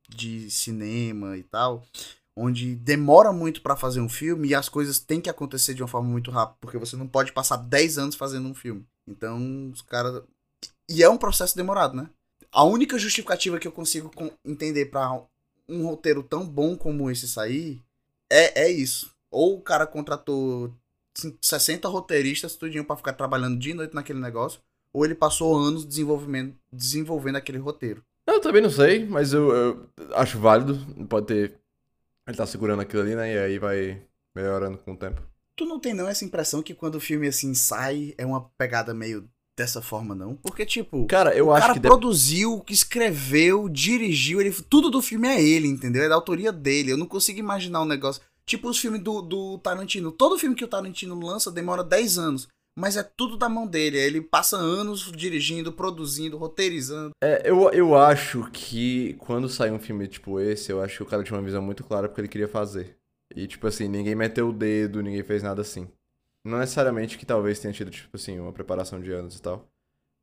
de 0.08 0.50
cinema 0.50 1.36
e 1.36 1.42
tal, 1.42 1.84
onde 2.36 2.74
demora 2.74 3.32
muito 3.32 3.62
pra 3.62 3.76
fazer 3.76 4.00
um 4.00 4.08
filme 4.08 4.48
e 4.48 4.54
as 4.54 4.68
coisas 4.68 4.98
têm 4.98 5.20
que 5.20 5.30
acontecer 5.30 5.74
de 5.74 5.82
uma 5.82 5.88
forma 5.88 6.08
muito 6.08 6.30
rápida, 6.30 6.58
porque 6.60 6.78
você 6.78 6.96
não 6.96 7.06
pode 7.08 7.32
passar 7.32 7.56
10 7.56 7.98
anos 7.98 8.14
fazendo 8.14 8.48
um 8.48 8.54
filme. 8.54 8.86
Então, 9.06 9.70
os 9.70 9.82
caras. 9.82 10.22
E 10.88 11.02
é 11.02 11.08
um 11.08 11.18
processo 11.18 11.56
demorado, 11.56 11.96
né? 11.96 12.10
A 12.52 12.64
única 12.64 12.98
justificativa 12.98 13.58
que 13.58 13.66
eu 13.66 13.72
consigo 13.72 14.10
entender 14.44 14.86
pra 14.86 15.20
um 15.68 15.84
roteiro 15.86 16.22
tão 16.22 16.46
bom 16.46 16.76
como 16.76 17.10
esse 17.10 17.26
sair, 17.26 17.82
é, 18.30 18.64
é 18.64 18.70
isso. 18.70 19.12
Ou 19.30 19.56
o 19.56 19.60
cara 19.60 19.86
contratou 19.86 20.72
60 21.40 21.88
roteiristas 21.88 22.54
tudinho 22.54 22.84
para 22.84 22.96
ficar 22.96 23.14
trabalhando 23.14 23.58
dia 23.58 23.72
e 23.72 23.74
noite 23.74 23.94
naquele 23.94 24.20
negócio, 24.20 24.60
ou 24.92 25.04
ele 25.04 25.14
passou 25.14 25.56
anos 25.58 25.84
desenvolvendo, 25.84 26.54
desenvolvendo 26.72 27.36
aquele 27.36 27.58
roteiro. 27.58 28.04
Eu 28.26 28.40
também 28.40 28.60
não 28.60 28.70
sei, 28.70 29.06
mas 29.06 29.32
eu, 29.32 29.52
eu 29.52 29.90
acho 30.14 30.38
válido. 30.38 30.76
Pode 31.08 31.26
ter. 31.26 31.54
Ele 32.26 32.36
tá 32.36 32.46
segurando 32.46 32.82
aquilo 32.82 33.02
ali, 33.02 33.14
né? 33.14 33.32
E 33.32 33.38
aí 33.38 33.58
vai 33.58 34.02
melhorando 34.34 34.78
com 34.78 34.92
o 34.92 34.96
tempo. 34.96 35.22
Tu 35.54 35.64
não 35.64 35.78
tem 35.78 35.94
não 35.94 36.08
essa 36.08 36.24
impressão 36.24 36.62
que 36.62 36.74
quando 36.74 36.96
o 36.96 37.00
filme 37.00 37.28
assim 37.28 37.54
sai, 37.54 38.14
é 38.18 38.26
uma 38.26 38.50
pegada 38.58 38.92
meio 38.92 39.28
dessa 39.56 39.80
forma, 39.80 40.14
não? 40.14 40.36
Porque, 40.36 40.66
tipo, 40.66 41.06
Cara, 41.06 41.34
eu 41.34 41.46
o 41.46 41.52
acho 41.52 41.62
cara 41.62 41.74
que. 41.74 41.80
produziu, 41.80 42.62
escreveu, 42.68 43.68
dirigiu, 43.68 44.40
ele, 44.40 44.52
tudo 44.68 44.90
do 44.90 45.00
filme 45.00 45.26
é 45.28 45.42
ele, 45.42 45.66
entendeu? 45.66 46.02
É 46.02 46.08
da 46.08 46.14
autoria 46.14 46.52
dele. 46.52 46.92
Eu 46.92 46.98
não 46.98 47.06
consigo 47.06 47.38
imaginar 47.38 47.80
um 47.80 47.86
negócio. 47.86 48.20
Tipo 48.44 48.68
os 48.68 48.78
filmes 48.78 49.00
do, 49.00 49.22
do 49.22 49.58
Tarantino. 49.58 50.12
Todo 50.12 50.38
filme 50.38 50.54
que 50.54 50.64
o 50.64 50.68
Tarantino 50.68 51.18
lança 51.18 51.50
demora 51.50 51.82
10 51.82 52.18
anos. 52.18 52.48
Mas 52.78 52.96
é 52.96 53.02
tudo 53.02 53.38
da 53.38 53.48
mão 53.48 53.66
dele. 53.66 53.96
Ele 53.96 54.20
passa 54.20 54.56
anos 54.56 55.10
dirigindo, 55.10 55.72
produzindo, 55.72 56.36
roteirizando. 56.36 57.12
É, 57.22 57.48
eu, 57.48 57.70
eu 57.70 57.96
acho 57.96 58.50
que 58.52 59.14
quando 59.14 59.48
sai 59.48 59.70
um 59.70 59.78
filme 59.78 60.06
tipo 60.06 60.38
esse, 60.38 60.70
eu 60.70 60.82
acho 60.82 60.98
que 60.98 61.02
o 61.02 61.06
cara 61.06 61.22
tinha 61.22 61.38
uma 61.38 61.44
visão 61.44 61.62
muito 61.62 61.82
clara 61.82 62.06
porque 62.06 62.20
ele 62.20 62.28
queria 62.28 62.48
fazer. 62.48 62.96
E, 63.34 63.46
tipo 63.46 63.66
assim, 63.66 63.88
ninguém 63.88 64.14
meteu 64.14 64.50
o 64.50 64.52
dedo, 64.52 65.02
ninguém 65.02 65.22
fez 65.22 65.42
nada 65.42 65.62
assim. 65.62 65.88
Não 66.44 66.58
necessariamente 66.58 67.18
que 67.18 67.26
talvez 67.26 67.58
tenha 67.58 67.72
tido, 67.72 67.90
tipo 67.90 68.14
assim, 68.14 68.38
uma 68.38 68.52
preparação 68.52 69.00
de 69.00 69.10
anos 69.10 69.36
e 69.36 69.42
tal. 69.42 69.66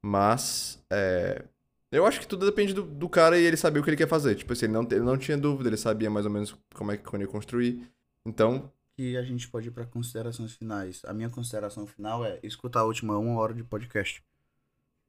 Mas, 0.05 0.79
é... 0.91 1.43
Eu 1.91 2.05
acho 2.07 2.19
que 2.19 2.27
tudo 2.27 2.45
depende 2.45 2.73
do, 2.73 2.81
do 2.83 3.07
cara 3.07 3.37
e 3.37 3.43
ele 3.43 3.57
sabia 3.57 3.79
o 3.79 3.83
que 3.83 3.89
ele 3.89 3.97
quer 3.97 4.07
fazer. 4.07 4.35
Tipo 4.35 4.53
assim, 4.53 4.65
ele 4.65 4.73
não, 4.73 4.83
ele 4.83 5.01
não 5.01 5.17
tinha 5.17 5.37
dúvida, 5.37 5.69
ele 5.69 5.77
sabia 5.77 6.09
mais 6.09 6.25
ou 6.25 6.31
menos 6.31 6.55
como 6.73 6.91
é 6.91 6.97
que 6.97 7.03
quando 7.03 7.21
ia 7.21 7.27
construir. 7.27 7.87
Então, 8.25 8.71
E 8.97 9.17
a 9.17 9.23
gente 9.23 9.47
pode 9.49 9.67
ir 9.67 9.71
pra 9.71 9.85
considerações 9.85 10.53
finais. 10.55 11.01
A 11.05 11.13
minha 11.13 11.29
consideração 11.29 11.85
final 11.87 12.23
é 12.25 12.39
escutar 12.43 12.81
a 12.81 12.85
última 12.85 13.17
uma 13.17 13.39
hora 13.39 13.53
de 13.53 13.63
podcast. 13.63 14.23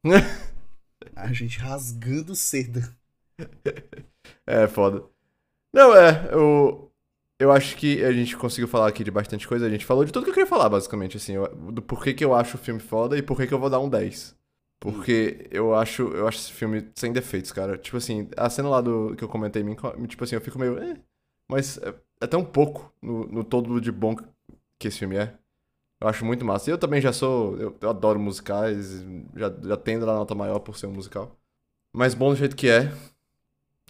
a 1.16 1.32
gente 1.32 1.58
rasgando 1.58 2.34
cedo. 2.34 2.80
é 4.46 4.66
foda. 4.68 5.04
Não, 5.74 5.94
é, 5.96 6.30
eu... 6.32 6.90
Eu 7.40 7.52
acho 7.52 7.76
que 7.76 8.04
a 8.04 8.12
gente 8.12 8.36
conseguiu 8.36 8.68
falar 8.68 8.88
aqui 8.88 9.04
de 9.04 9.10
bastante 9.10 9.46
coisa. 9.48 9.66
A 9.66 9.70
gente 9.70 9.84
falou 9.86 10.04
de 10.04 10.12
tudo 10.12 10.24
que 10.24 10.30
eu 10.30 10.34
queria 10.34 10.48
falar, 10.48 10.68
basicamente, 10.70 11.16
assim. 11.16 11.34
eu- 11.34 11.48
Do 11.72 11.82
porquê 11.82 12.14
que 12.14 12.24
eu 12.24 12.34
acho 12.34 12.56
o 12.56 12.60
filme 12.60 12.80
foda 12.80 13.18
e 13.18 13.22
porquê 13.22 13.46
que 13.46 13.54
eu 13.54 13.58
vou 13.58 13.70
dar 13.70 13.80
um 13.80 13.88
10. 13.90 14.36
Porque 14.80 15.48
eu 15.50 15.74
acho, 15.74 16.02
eu 16.14 16.28
acho 16.28 16.38
esse 16.38 16.52
filme 16.52 16.90
sem 16.96 17.12
defeitos, 17.12 17.52
cara. 17.52 17.78
Tipo 17.78 17.96
assim, 17.98 18.28
a 18.36 18.50
cena 18.50 18.68
lá 18.68 18.80
do 18.80 19.16
que 19.16 19.24
eu 19.24 19.28
comentei, 19.28 19.62
tipo 20.08 20.24
assim, 20.24 20.36
eu 20.36 20.40
fico 20.42 20.58
meio. 20.58 20.78
"Eh", 20.78 20.96
mas 21.50 21.78
é, 22.20 22.24
é 22.24 22.26
tão 22.26 22.44
pouco 22.44 22.92
no, 23.00 23.26
no 23.26 23.44
todo 23.44 23.80
de 23.80 23.92
bom 23.92 24.16
que 24.78 24.88
esse 24.88 24.98
filme 24.98 25.16
é. 25.16 25.34
Eu 26.00 26.08
acho 26.08 26.24
muito 26.24 26.44
massa. 26.44 26.70
Eu 26.70 26.78
também 26.78 27.00
já 27.00 27.12
sou. 27.12 27.56
Eu, 27.58 27.76
eu 27.80 27.90
adoro 27.90 28.18
musicais, 28.18 29.02
já, 29.34 29.50
já 29.62 29.76
tendo 29.76 30.08
a 30.10 30.14
nota 30.14 30.34
maior 30.34 30.58
por 30.58 30.76
ser 30.76 30.86
um 30.86 30.92
musical. 30.92 31.34
Mas 31.92 32.14
bom 32.14 32.30
do 32.30 32.36
jeito 32.36 32.56
que 32.56 32.68
é. 32.68 32.92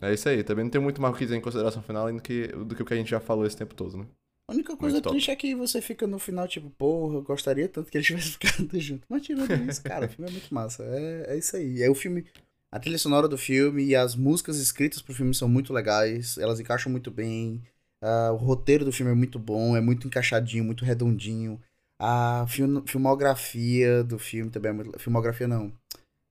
É 0.01 0.13
isso 0.13 0.29
aí. 0.29 0.45
Também 0.45 0.65
não 0.65 0.71
tem 0.71 0.81
muito 0.81 1.01
mais 1.01 1.15
o 1.15 1.17
que 1.19 1.25
dizer 1.25 1.37
em 1.37 1.41
consideração 1.41 1.83
final 1.83 2.13
do 2.13 2.21
que, 2.21 2.49
do 2.49 2.75
que 2.75 2.83
o 2.83 2.85
que 2.85 2.95
a 2.95 2.97
gente 2.97 3.11
já 3.11 3.21
falou 3.21 3.47
esse 3.47 3.57
tempo 3.57 3.75
todo, 3.75 3.97
né? 3.97 4.07
A 4.47 4.53
única 4.53 4.77
coisa 4.77 4.97
Muito 4.97 5.05
top. 5.05 5.15
triste 5.15 5.31
é 5.31 5.37
que 5.37 5.55
você 5.55 5.81
fica 5.81 6.07
no 6.07 6.19
final, 6.19 6.47
tipo, 6.47 6.69
porra, 6.71 7.15
eu 7.15 7.23
gostaria 7.23 7.67
tanto 7.67 7.91
que 7.91 7.97
eles 7.97 8.07
tivessem 8.07 8.33
ficado 8.33 8.79
junto. 8.79 9.07
Mas 9.09 9.23
tirando 9.23 9.71
isso, 9.71 9.83
cara, 9.83 10.07
o 10.07 10.09
filme 10.09 10.29
é 10.29 10.33
muito 10.33 10.53
massa. 10.53 10.85
É, 10.85 11.35
é 11.35 11.39
isso 11.39 11.57
aí. 11.57 11.83
É 11.83 11.89
o 11.89 11.95
filme. 11.95 12.27
A 12.71 12.79
trilha 12.79 12.99
sonora 12.99 13.27
do 13.27 13.39
filme 13.39 13.85
e 13.85 13.97
as 13.97 14.15
músicas 14.15 14.59
escritas 14.59 15.01
pro 15.01 15.15
filme 15.15 15.35
são 15.35 15.49
muito 15.49 15.73
legais. 15.73 16.37
Elas 16.37 16.61
encaixam 16.61 16.93
muito 16.93 17.11
bem. 17.11 17.63
Ah, 18.07 18.33
o 18.33 18.37
roteiro 18.37 18.85
do 18.85 18.93
filme 18.93 19.11
é 19.13 19.15
muito 19.15 19.39
bom, 19.39 19.75
é 19.77 19.81
muito 19.81 20.07
encaixadinho, 20.07 20.63
muito 20.65 20.85
redondinho. 20.85 21.59
A 21.99 22.45
film- 22.49 22.83
filmografia 22.87 24.05
do 24.05 24.19
filme 24.19 24.51
também 24.51 24.71
é 24.71 24.75
muito. 24.75 24.99
Filmografia 24.99 25.49
não. 25.49 25.73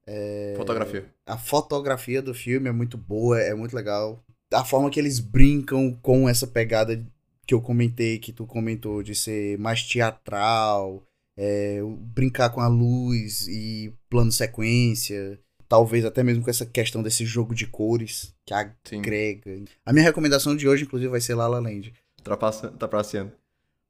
É, 0.06 0.54
Fotografia. 0.58 1.06
a 1.26 1.38
fotografia 1.38 2.22
do 2.22 2.34
filme 2.34 2.68
é 2.70 2.72
muito 2.72 2.98
boa, 2.98 3.40
é 3.40 3.54
muito 3.54 3.76
legal. 3.76 4.22
A 4.54 4.64
forma 4.64 4.90
que 4.90 5.00
eles 5.00 5.20
brincam 5.20 5.94
com 6.02 6.28
essa 6.30 6.46
pegada 6.46 7.04
que 7.48 7.54
eu 7.54 7.62
comentei, 7.62 8.20
que 8.20 8.32
tu 8.34 8.46
comentou, 8.46 9.02
de 9.02 9.16
ser 9.16 9.58
mais 9.58 9.82
teatral, 9.84 11.02
é, 11.38 11.80
brincar 12.14 12.50
com 12.52 12.62
a 12.62 12.68
luz 12.68 13.48
e 13.48 13.94
plano 14.10 14.32
sequência, 14.32 15.40
talvez 15.74 16.06
até 16.06 16.22
mesmo 16.22 16.44
com 16.44 16.52
essa 16.52 16.68
questão 16.68 17.02
desse 17.02 17.26
jogo 17.26 17.56
de 17.56 17.66
cores 17.66 18.32
que 18.46 18.54
Sim. 18.84 19.00
agrega. 19.00 19.64
A 19.84 19.92
minha 19.92 20.06
recomendação 20.06 20.56
de 20.56 20.70
hoje, 20.70 20.84
inclusive, 20.84 21.10
vai 21.10 21.20
ser 21.20 21.34
La 21.34 21.48
La 21.48 21.58
Land. 21.58 21.92
Trapaça, 22.24 22.70
tá 22.70 22.88
passeando. 22.88 23.32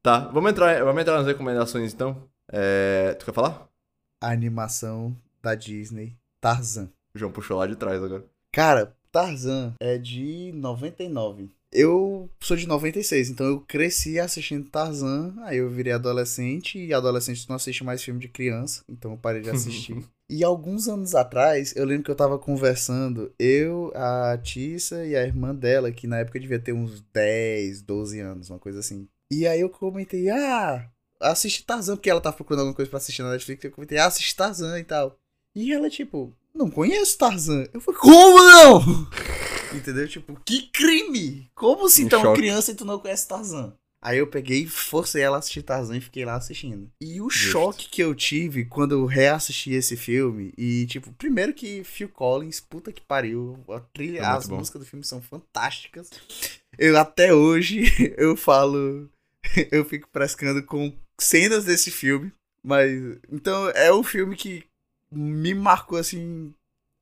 Tá, 0.02 0.20
vamos 0.28 0.50
entrar, 0.50 0.82
vamos 0.82 1.02
entrar 1.02 1.18
nas 1.18 1.26
recomendações 1.26 1.92
então. 1.92 2.26
É, 2.50 3.12
tu 3.18 3.26
quer 3.26 3.34
falar? 3.34 3.68
A 4.18 4.30
animação 4.30 5.14
da 5.42 5.54
Disney, 5.54 6.16
Tarzan. 6.40 6.88
O 7.14 7.18
João 7.18 7.30
puxou 7.30 7.58
lá 7.58 7.66
de 7.66 7.76
trás 7.76 8.02
agora. 8.02 8.24
Cara, 8.50 8.96
Tarzan 9.12 9.74
é 9.78 9.98
de 9.98 10.52
99. 10.54 11.50
Eu 11.70 12.30
sou 12.40 12.56
de 12.56 12.66
96, 12.66 13.28
então 13.28 13.44
eu 13.44 13.60
cresci 13.60 14.18
assistindo 14.18 14.70
Tarzan, 14.70 15.34
aí 15.42 15.58
eu 15.58 15.68
virei 15.68 15.92
adolescente, 15.92 16.78
e 16.78 16.94
adolescente 16.94 17.46
não 17.46 17.56
assiste 17.56 17.84
mais 17.84 18.02
filme 18.02 18.20
de 18.20 18.28
criança, 18.28 18.82
então 18.88 19.10
eu 19.10 19.18
parei 19.18 19.42
de 19.42 19.50
assistir. 19.50 20.02
e 20.34 20.42
alguns 20.42 20.88
anos 20.88 21.14
atrás, 21.14 21.72
eu 21.76 21.84
lembro 21.84 22.02
que 22.02 22.10
eu 22.10 22.16
tava 22.16 22.36
conversando, 22.40 23.32
eu, 23.38 23.92
a 23.94 24.36
Tissa 24.36 25.06
e 25.06 25.14
a 25.14 25.22
irmã 25.22 25.54
dela, 25.54 25.92
que 25.92 26.08
na 26.08 26.18
época 26.18 26.40
devia 26.40 26.58
ter 26.58 26.72
uns 26.72 27.00
10, 27.12 27.82
12 27.82 28.18
anos, 28.18 28.50
uma 28.50 28.58
coisa 28.58 28.80
assim. 28.80 29.06
E 29.30 29.46
aí 29.46 29.60
eu 29.60 29.70
comentei, 29.70 30.28
ah, 30.30 30.90
assiste 31.20 31.64
Tarzan, 31.64 31.94
porque 31.94 32.10
ela 32.10 32.20
tava 32.20 32.34
procurando 32.34 32.62
alguma 32.62 32.74
coisa 32.74 32.90
pra 32.90 32.96
assistir 32.96 33.22
na 33.22 33.30
Netflix, 33.30 33.62
eu 33.62 33.70
comentei, 33.70 33.96
ah, 33.96 34.06
assiste 34.06 34.34
Tarzan 34.34 34.80
e 34.80 34.82
tal. 34.82 35.16
E 35.54 35.72
ela, 35.72 35.88
tipo, 35.88 36.36
não 36.52 36.68
conheço 36.68 37.16
Tarzan. 37.16 37.68
Eu 37.72 37.80
falei, 37.80 38.00
como 38.00 38.36
não? 38.36 38.82
Entendeu? 39.72 40.08
Tipo, 40.08 40.36
que 40.44 40.68
crime! 40.72 41.48
Como 41.54 41.88
se 41.88 42.08
tu 42.08 42.16
é 42.16 42.18
uma 42.18 42.34
criança 42.34 42.72
e 42.72 42.74
tu 42.74 42.84
não 42.84 42.98
conhece 42.98 43.28
Tarzan? 43.28 43.72
Aí 44.04 44.18
eu 44.18 44.26
peguei 44.26 44.64
e 44.64 44.68
forcei 44.68 45.22
ela 45.22 45.36
a 45.36 45.38
assistir 45.38 45.62
Tarzan 45.62 45.96
e 45.96 46.00
fiquei 46.00 46.24
lá 46.26 46.34
assistindo. 46.34 46.90
E 47.00 47.20
o 47.22 47.30
Justo. 47.30 47.50
choque 47.72 47.88
que 47.88 48.02
eu 48.02 48.14
tive 48.14 48.66
quando 48.66 48.92
eu 48.92 49.06
reassisti 49.06 49.72
esse 49.72 49.96
filme, 49.96 50.52
e 50.58 50.84
tipo, 50.86 51.10
primeiro 51.14 51.54
que 51.54 51.82
Phil 51.84 52.08
Collins, 52.10 52.60
puta 52.60 52.92
que 52.92 53.00
pariu, 53.00 53.58
a 53.70 53.80
trilha, 53.80 54.20
É 54.20 54.24
as 54.26 54.46
bom. 54.46 54.58
músicas 54.58 54.82
do 54.82 54.86
filme 54.86 55.04
são 55.04 55.22
fantásticas. 55.22 56.10
Eu 56.78 56.98
até 56.98 57.32
hoje, 57.32 57.84
eu 58.18 58.36
falo, 58.36 59.08
eu 59.72 59.84
fico 59.86 60.06
frescando 60.12 60.62
com 60.62 60.92
cenas 61.18 61.64
desse 61.64 61.90
filme, 61.90 62.30
mas, 62.62 62.90
então 63.32 63.70
é 63.70 63.92
um 63.92 64.02
filme 64.02 64.36
que 64.36 64.64
me 65.10 65.54
marcou 65.54 65.96
assim, 65.98 66.52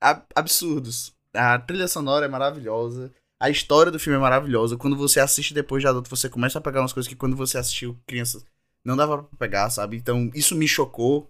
ab- 0.00 0.26
absurdos. 0.36 1.12
A 1.34 1.58
trilha 1.58 1.88
sonora 1.88 2.26
é 2.26 2.28
maravilhosa. 2.28 3.12
A 3.42 3.50
história 3.50 3.90
do 3.90 3.98
filme 3.98 4.16
é 4.16 4.20
maravilhosa. 4.20 4.76
Quando 4.76 4.96
você 4.96 5.18
assiste 5.18 5.52
depois 5.52 5.82
de 5.82 5.88
adulto, 5.88 6.08
você 6.08 6.28
começa 6.28 6.60
a 6.60 6.62
pegar 6.62 6.80
umas 6.80 6.92
coisas 6.92 7.08
que 7.08 7.16
quando 7.16 7.34
você 7.34 7.58
assistiu 7.58 7.98
criança 8.06 8.40
não 8.84 8.96
dava 8.96 9.18
pra 9.18 9.36
pegar, 9.36 9.68
sabe? 9.68 9.96
Então, 9.96 10.30
isso 10.32 10.54
me 10.54 10.68
chocou. 10.68 11.28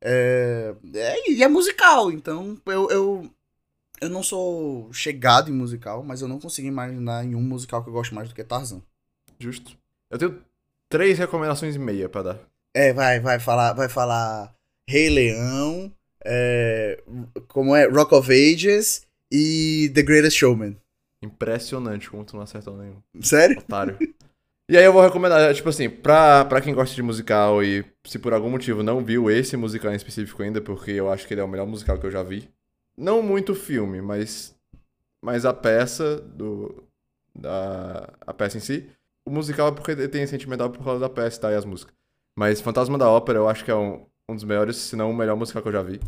É, 0.00 0.72
é- 0.94 1.30
e 1.32 1.42
é 1.42 1.48
musical, 1.48 2.12
então 2.12 2.56
eu, 2.66 2.88
eu, 2.90 3.30
eu 4.00 4.08
não 4.08 4.22
sou 4.22 4.92
chegado 4.92 5.50
em 5.50 5.52
musical, 5.52 6.04
mas 6.04 6.22
eu 6.22 6.28
não 6.28 6.38
consigo 6.38 6.68
imaginar 6.68 7.24
em 7.24 7.34
um 7.34 7.42
musical 7.42 7.82
que 7.82 7.88
eu 7.88 7.94
gosto 7.94 8.14
mais 8.14 8.28
do 8.28 8.34
que 8.34 8.44
Tarzan. 8.44 8.80
Justo. 9.36 9.76
Eu 10.08 10.18
tenho 10.18 10.40
três 10.88 11.18
recomendações 11.18 11.74
e 11.74 11.80
meia 11.80 12.08
pra 12.08 12.22
dar. 12.22 12.38
É, 12.72 12.92
vai, 12.92 13.18
vai 13.18 13.40
falar, 13.40 13.72
vai 13.72 13.88
falar 13.88 14.54
Rei 14.88 15.10
Leão, 15.10 15.92
é, 16.24 17.02
como 17.48 17.74
é, 17.74 17.88
Rock 17.88 18.14
of 18.14 18.30
Ages 18.30 19.02
e 19.32 19.90
The 19.96 20.02
Greatest 20.02 20.38
Showman. 20.38 20.76
Impressionante 21.22 22.10
como 22.10 22.24
tu 22.24 22.36
não 22.36 22.42
acertou 22.42 22.76
nenhum. 22.76 22.96
Sério? 23.20 23.58
Otário. 23.58 23.98
e 24.68 24.76
aí 24.76 24.84
eu 24.84 24.92
vou 24.92 25.02
recomendar, 25.02 25.54
tipo 25.54 25.68
assim, 25.68 25.90
pra, 25.90 26.44
pra 26.44 26.60
quem 26.60 26.74
gosta 26.74 26.94
de 26.94 27.02
musical 27.02 27.62
e 27.62 27.84
se 28.04 28.18
por 28.18 28.32
algum 28.32 28.50
motivo 28.50 28.82
não 28.82 29.04
viu 29.04 29.30
esse 29.30 29.56
musical 29.56 29.92
em 29.92 29.96
específico 29.96 30.42
ainda, 30.42 30.60
porque 30.60 30.92
eu 30.92 31.10
acho 31.10 31.26
que 31.26 31.34
ele 31.34 31.40
é 31.40 31.44
o 31.44 31.48
melhor 31.48 31.66
musical 31.66 31.98
que 31.98 32.06
eu 32.06 32.10
já 32.10 32.22
vi. 32.22 32.48
Não 32.96 33.22
muito 33.22 33.54
filme, 33.54 34.00
mas, 34.00 34.54
mas 35.22 35.44
a 35.44 35.52
peça 35.52 36.20
do. 36.20 36.84
Da, 37.34 38.12
a 38.26 38.34
peça 38.34 38.58
em 38.58 38.60
si. 38.60 38.90
O 39.26 39.30
musical 39.30 39.68
é 39.68 39.72
porque 39.72 40.08
tem 40.08 40.26
sentimental 40.26 40.70
por 40.70 40.82
causa 40.82 41.00
da 41.00 41.08
peça 41.08 41.40
tá, 41.40 41.52
e 41.52 41.54
as 41.54 41.64
músicas. 41.64 41.94
Mas 42.36 42.60
Fantasma 42.60 42.96
da 42.96 43.08
Ópera 43.08 43.38
eu 43.38 43.48
acho 43.48 43.64
que 43.64 43.70
é 43.70 43.74
um, 43.74 44.06
um 44.28 44.34
dos 44.34 44.44
melhores, 44.44 44.76
se 44.76 44.96
não 44.96 45.10
o 45.10 45.14
melhor 45.14 45.36
musical 45.36 45.62
que 45.62 45.68
eu 45.68 45.72
já 45.72 45.82
vi. 45.82 46.00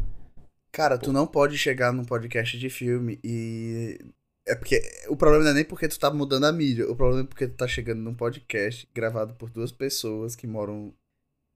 Cara, 0.72 0.96
tu 0.96 1.12
não 1.12 1.26
pode 1.26 1.58
chegar 1.58 1.92
num 1.92 2.04
podcast 2.04 2.58
de 2.58 2.70
filme 2.70 3.20
e. 3.22 3.98
É 4.46 4.54
porque. 4.54 4.80
O 5.08 5.16
problema 5.16 5.44
não 5.44 5.50
é 5.52 5.54
nem 5.54 5.64
porque 5.64 5.88
tu 5.88 5.98
tá 5.98 6.10
mudando 6.10 6.44
a 6.44 6.52
mídia. 6.52 6.90
O 6.90 6.96
problema 6.96 7.22
é 7.22 7.26
porque 7.26 7.46
tu 7.46 7.54
tá 7.56 7.66
chegando 7.68 8.00
num 8.00 8.14
podcast 8.14 8.88
gravado 8.94 9.34
por 9.34 9.50
duas 9.50 9.70
pessoas 9.72 10.34
que 10.34 10.46
moram. 10.46 10.92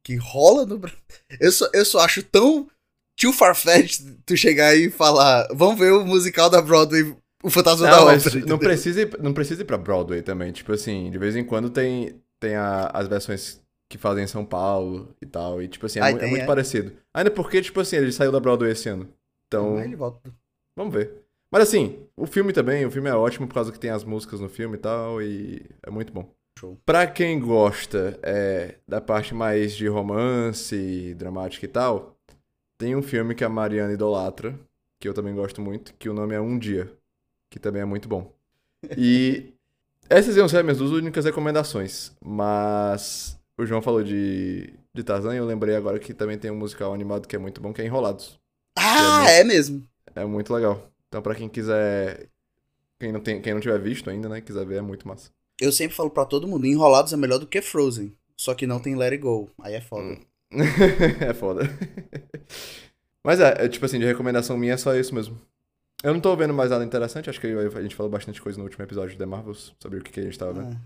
Que 0.05 0.15
rola 0.17 0.65
no. 0.65 0.79
Bra- 0.79 0.93
Eu 1.41 1.51
só, 1.51 1.69
eu 1.75 1.85
só 1.85 2.01
acho 2.01 2.23
tão. 2.23 2.69
Too 3.19 3.33
farfetched 3.33 4.19
tu 4.27 4.37
chegar 4.37 4.69
aí 4.69 4.85
e 4.85 4.91
falar. 4.91 5.49
Vamos 5.55 5.79
ver 5.79 5.91
o 5.93 6.05
musical 6.05 6.49
da 6.51 6.61
Broadway. 6.61 7.17
O 7.43 7.51
Fantasma 7.51 7.87
Não, 7.89 8.07
da 8.07 8.13
Ópera. 8.15 8.47
não 8.47 8.59
precisa, 8.59 9.03
ir, 9.03 9.19
não 9.23 9.33
precisa 9.33 9.63
ir 9.63 9.65
pra 9.65 9.79
Broadway 9.79 10.21
também. 10.23 10.53
Tipo 10.53 10.73
assim, 10.73 11.11
de 11.11 11.19
vez 11.19 11.35
em 11.37 11.45
quando 11.45 11.71
tem, 11.71 12.21
tem 12.41 12.55
a- 12.57 12.91
as 12.93 13.07
versões 13.09 13.61
que 13.91 13.97
fazem 13.99 14.25
em 14.25 14.27
São 14.27 14.45
Paulo 14.45 15.15
e 15.23 15.27
tal. 15.27 15.63
E, 15.63 15.69
tipo 15.69 15.87
assim, 15.87 15.99
é, 15.99 16.03
Ah, 16.03 16.11
mu- 16.11 16.17
é 16.17 16.21
tem, 16.21 16.31
muito 16.31 16.43
é? 16.43 16.47
parecido. 16.47 16.93
Ainda 17.15 17.31
porque, 17.31 17.63
tipo 17.63 17.81
assim, 17.81 17.97
ele 17.97 18.13
saiu 18.13 18.31
da 18.33 18.41
Broadway 18.41 18.73
esse 18.73 18.89
ano. 18.89 19.09
Então, 19.47 19.77
Aí 19.79 19.85
ele 19.85 19.97
volta. 19.97 20.21
vamos 20.77 20.93
ver. 20.93 21.23
Mas 21.51 21.63
assim, 21.63 22.07
o 22.17 22.27
filme 22.27 22.53
também, 22.53 22.85
o 22.85 22.91
filme 22.91 23.09
é 23.09 23.15
ótimo 23.15 23.47
por 23.47 23.55
causa 23.55 23.73
que 23.73 23.79
tem 23.79 23.91
as 23.91 24.05
músicas 24.05 24.41
no 24.41 24.49
filme 24.49 24.77
e 24.77 24.81
tal, 24.81 25.23
e 25.23 25.65
é 25.83 25.91
muito 25.91 26.13
bom. 26.13 26.29
Show. 26.59 26.79
Pra 26.87 27.07
quem 27.07 27.39
gosta 27.39 28.19
é, 28.23 28.77
da 28.89 29.01
parte 29.01 29.35
mais 29.35 29.75
de 29.75 29.87
romance, 29.89 31.15
dramática 31.15 31.67
e 31.67 31.69
tal, 31.69 32.17
tem 32.79 32.97
um 32.97 33.03
filme 33.03 33.35
que 33.35 33.45
a 33.45 33.49
Mariana 33.49 33.93
idolatra, 33.93 34.59
que 34.99 35.07
eu 35.07 35.13
também 35.13 35.35
gosto 35.35 35.61
muito, 35.61 35.93
que 35.95 36.09
o 36.09 36.15
nome 36.15 36.35
é 36.35 36.41
Um 36.41 36.59
Dia, 36.59 36.91
que 37.51 37.59
também 37.59 37.83
é 37.83 37.87
muito 37.87 38.09
bom. 38.09 38.33
E 38.97 39.53
essas 40.09 40.37
iam 40.37 40.49
ser 40.49 40.59
as 40.59 40.63
minhas 40.63 40.79
duas 40.79 40.93
únicas 40.93 41.25
recomendações, 41.25 42.13
mas 42.25 43.37
o 43.59 43.67
João 43.67 43.83
falou 43.83 44.03
de, 44.03 44.73
de 44.95 45.03
Tarzan 45.03 45.35
e 45.35 45.39
eu 45.39 45.45
lembrei 45.45 45.75
agora 45.75 45.99
que 45.99 46.15
também 46.15 46.39
tem 46.39 46.51
um 46.51 46.57
musical 46.57 46.95
animado 46.95 47.27
que 47.27 47.35
é 47.35 47.39
muito 47.39 47.61
bom, 47.61 47.73
que 47.73 47.83
é 47.83 47.85
Enrolados. 47.85 48.39
Ah, 48.79 49.29
é 49.31 49.43
mesmo. 49.43 49.83
É 50.15 50.25
muito 50.25 50.53
legal. 50.55 50.89
Então, 51.09 51.23
pra 51.23 51.35
quem 51.35 51.49
quiser. 51.49 52.29
Quem 52.99 53.13
não, 53.13 53.21
tem, 53.21 53.41
quem 53.41 53.53
não 53.53 53.61
tiver 53.61 53.79
visto 53.79 54.09
ainda, 54.09 54.29
né? 54.29 54.41
Quiser 54.41 54.65
ver, 54.67 54.77
é 54.77 54.83
muito 54.83 55.07
massa. 55.07 55.31
Eu 55.61 55.73
sempre 55.73 55.97
falo 55.97 56.11
pra 56.11 56.25
todo 56.25 56.49
mundo, 56.49 56.67
Enrolados 56.67 57.13
é 57.13 57.17
melhor 57.17 57.39
do 57.39 57.47
que 57.47 57.61
Frozen. 57.63 58.15
Só 58.37 58.55
que 58.55 58.67
não 58.67 58.81
tem 58.81 58.95
Let 58.95 59.13
It 59.13 59.23
Go. 59.23 59.51
Aí 59.61 59.75
é 59.75 59.81
foda. 59.81 60.03
Hum. 60.05 60.19
é 61.21 61.33
foda. 61.35 61.63
Mas 63.25 63.41
é, 63.41 63.65
é, 63.65 63.69
tipo 63.69 63.85
assim, 63.85 63.99
de 63.99 64.05
recomendação 64.05 64.57
minha 64.57 64.75
é 64.75 64.77
só 64.77 64.95
isso 64.95 65.15
mesmo. 65.15 65.41
Eu 66.03 66.13
não 66.13 66.21
tô 66.21 66.37
vendo 66.37 66.53
mais 66.53 66.71
nada 66.71 66.85
interessante, 66.85 67.31
acho 67.31 67.41
que 67.41 67.47
a 67.47 67.83
gente 67.83 67.97
falou 67.97 68.11
bastante 68.11 68.41
coisa 68.41 68.59
no 68.59 68.65
último 68.65 68.85
episódio 68.85 69.13
de 69.13 69.19
The 69.19 69.27
Marvels, 69.27 69.75
sobre 69.81 69.99
o 69.99 70.03
que, 70.03 70.13
que 70.13 70.21
a 70.21 70.23
gente 70.23 70.39
tava 70.39 70.53
vendo. 70.53 70.79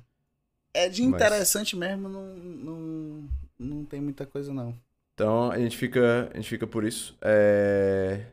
É 0.72 0.88
de 0.88 1.02
Mas- 1.02 1.20
interessante 1.20 1.76
mesmo, 1.76 2.08
não, 2.08 2.36
não, 2.36 3.28
não 3.58 3.84
tem 3.84 4.00
muita 4.00 4.24
coisa 4.24 4.54
não. 4.54 4.74
Então 5.14 5.50
a 5.50 5.58
gente 5.58 5.76
fica, 5.76 6.30
a 6.32 6.36
gente 6.36 6.48
fica 6.48 6.66
por 6.66 6.84
isso. 6.84 7.16
É. 7.20 8.24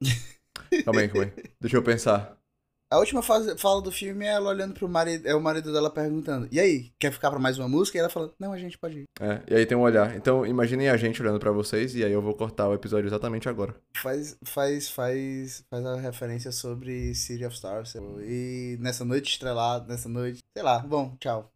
calma 0.82 1.00
aí, 1.00 1.08
calma 1.08 1.24
aí. 1.24 1.44
Deixa 1.60 1.76
eu 1.76 1.82
pensar. 1.82 2.36
A 2.92 2.98
última 2.98 3.22
fase, 3.22 3.58
fala 3.58 3.82
do 3.82 3.90
filme 3.90 4.24
é 4.24 4.28
ela 4.28 4.50
olhando 4.50 4.74
pro 4.74 4.88
marido, 4.88 5.26
é 5.26 5.34
o 5.34 5.40
marido 5.40 5.72
dela 5.72 5.90
perguntando, 5.90 6.46
e 6.52 6.60
aí, 6.60 6.92
quer 6.96 7.10
ficar 7.10 7.28
pra 7.28 7.40
mais 7.40 7.58
uma 7.58 7.68
música? 7.68 7.98
E 7.98 8.00
ela 8.00 8.08
fala, 8.08 8.32
não, 8.38 8.52
a 8.52 8.58
gente 8.58 8.78
pode 8.78 9.00
ir. 9.00 9.04
É, 9.20 9.42
e 9.48 9.54
aí 9.56 9.66
tem 9.66 9.76
um 9.76 9.80
olhar. 9.80 10.14
Então 10.14 10.46
imaginem 10.46 10.88
a 10.88 10.96
gente 10.96 11.20
olhando 11.20 11.40
pra 11.40 11.50
vocês, 11.50 11.96
e 11.96 12.04
aí 12.04 12.12
eu 12.12 12.22
vou 12.22 12.34
cortar 12.34 12.68
o 12.68 12.74
episódio 12.74 13.08
exatamente 13.08 13.48
agora. 13.48 13.74
Faz, 13.96 14.38
faz, 14.44 14.88
faz, 14.90 15.64
faz 15.68 15.84
a 15.84 15.96
referência 15.96 16.52
sobre 16.52 17.14
City 17.14 17.44
of 17.44 17.56
Stars. 17.56 17.96
E 18.22 18.76
nessa 18.80 19.04
noite 19.04 19.32
estrelada, 19.32 19.86
nessa 19.88 20.08
noite, 20.08 20.38
sei 20.56 20.62
lá, 20.62 20.78
bom, 20.78 21.16
tchau. 21.18 21.50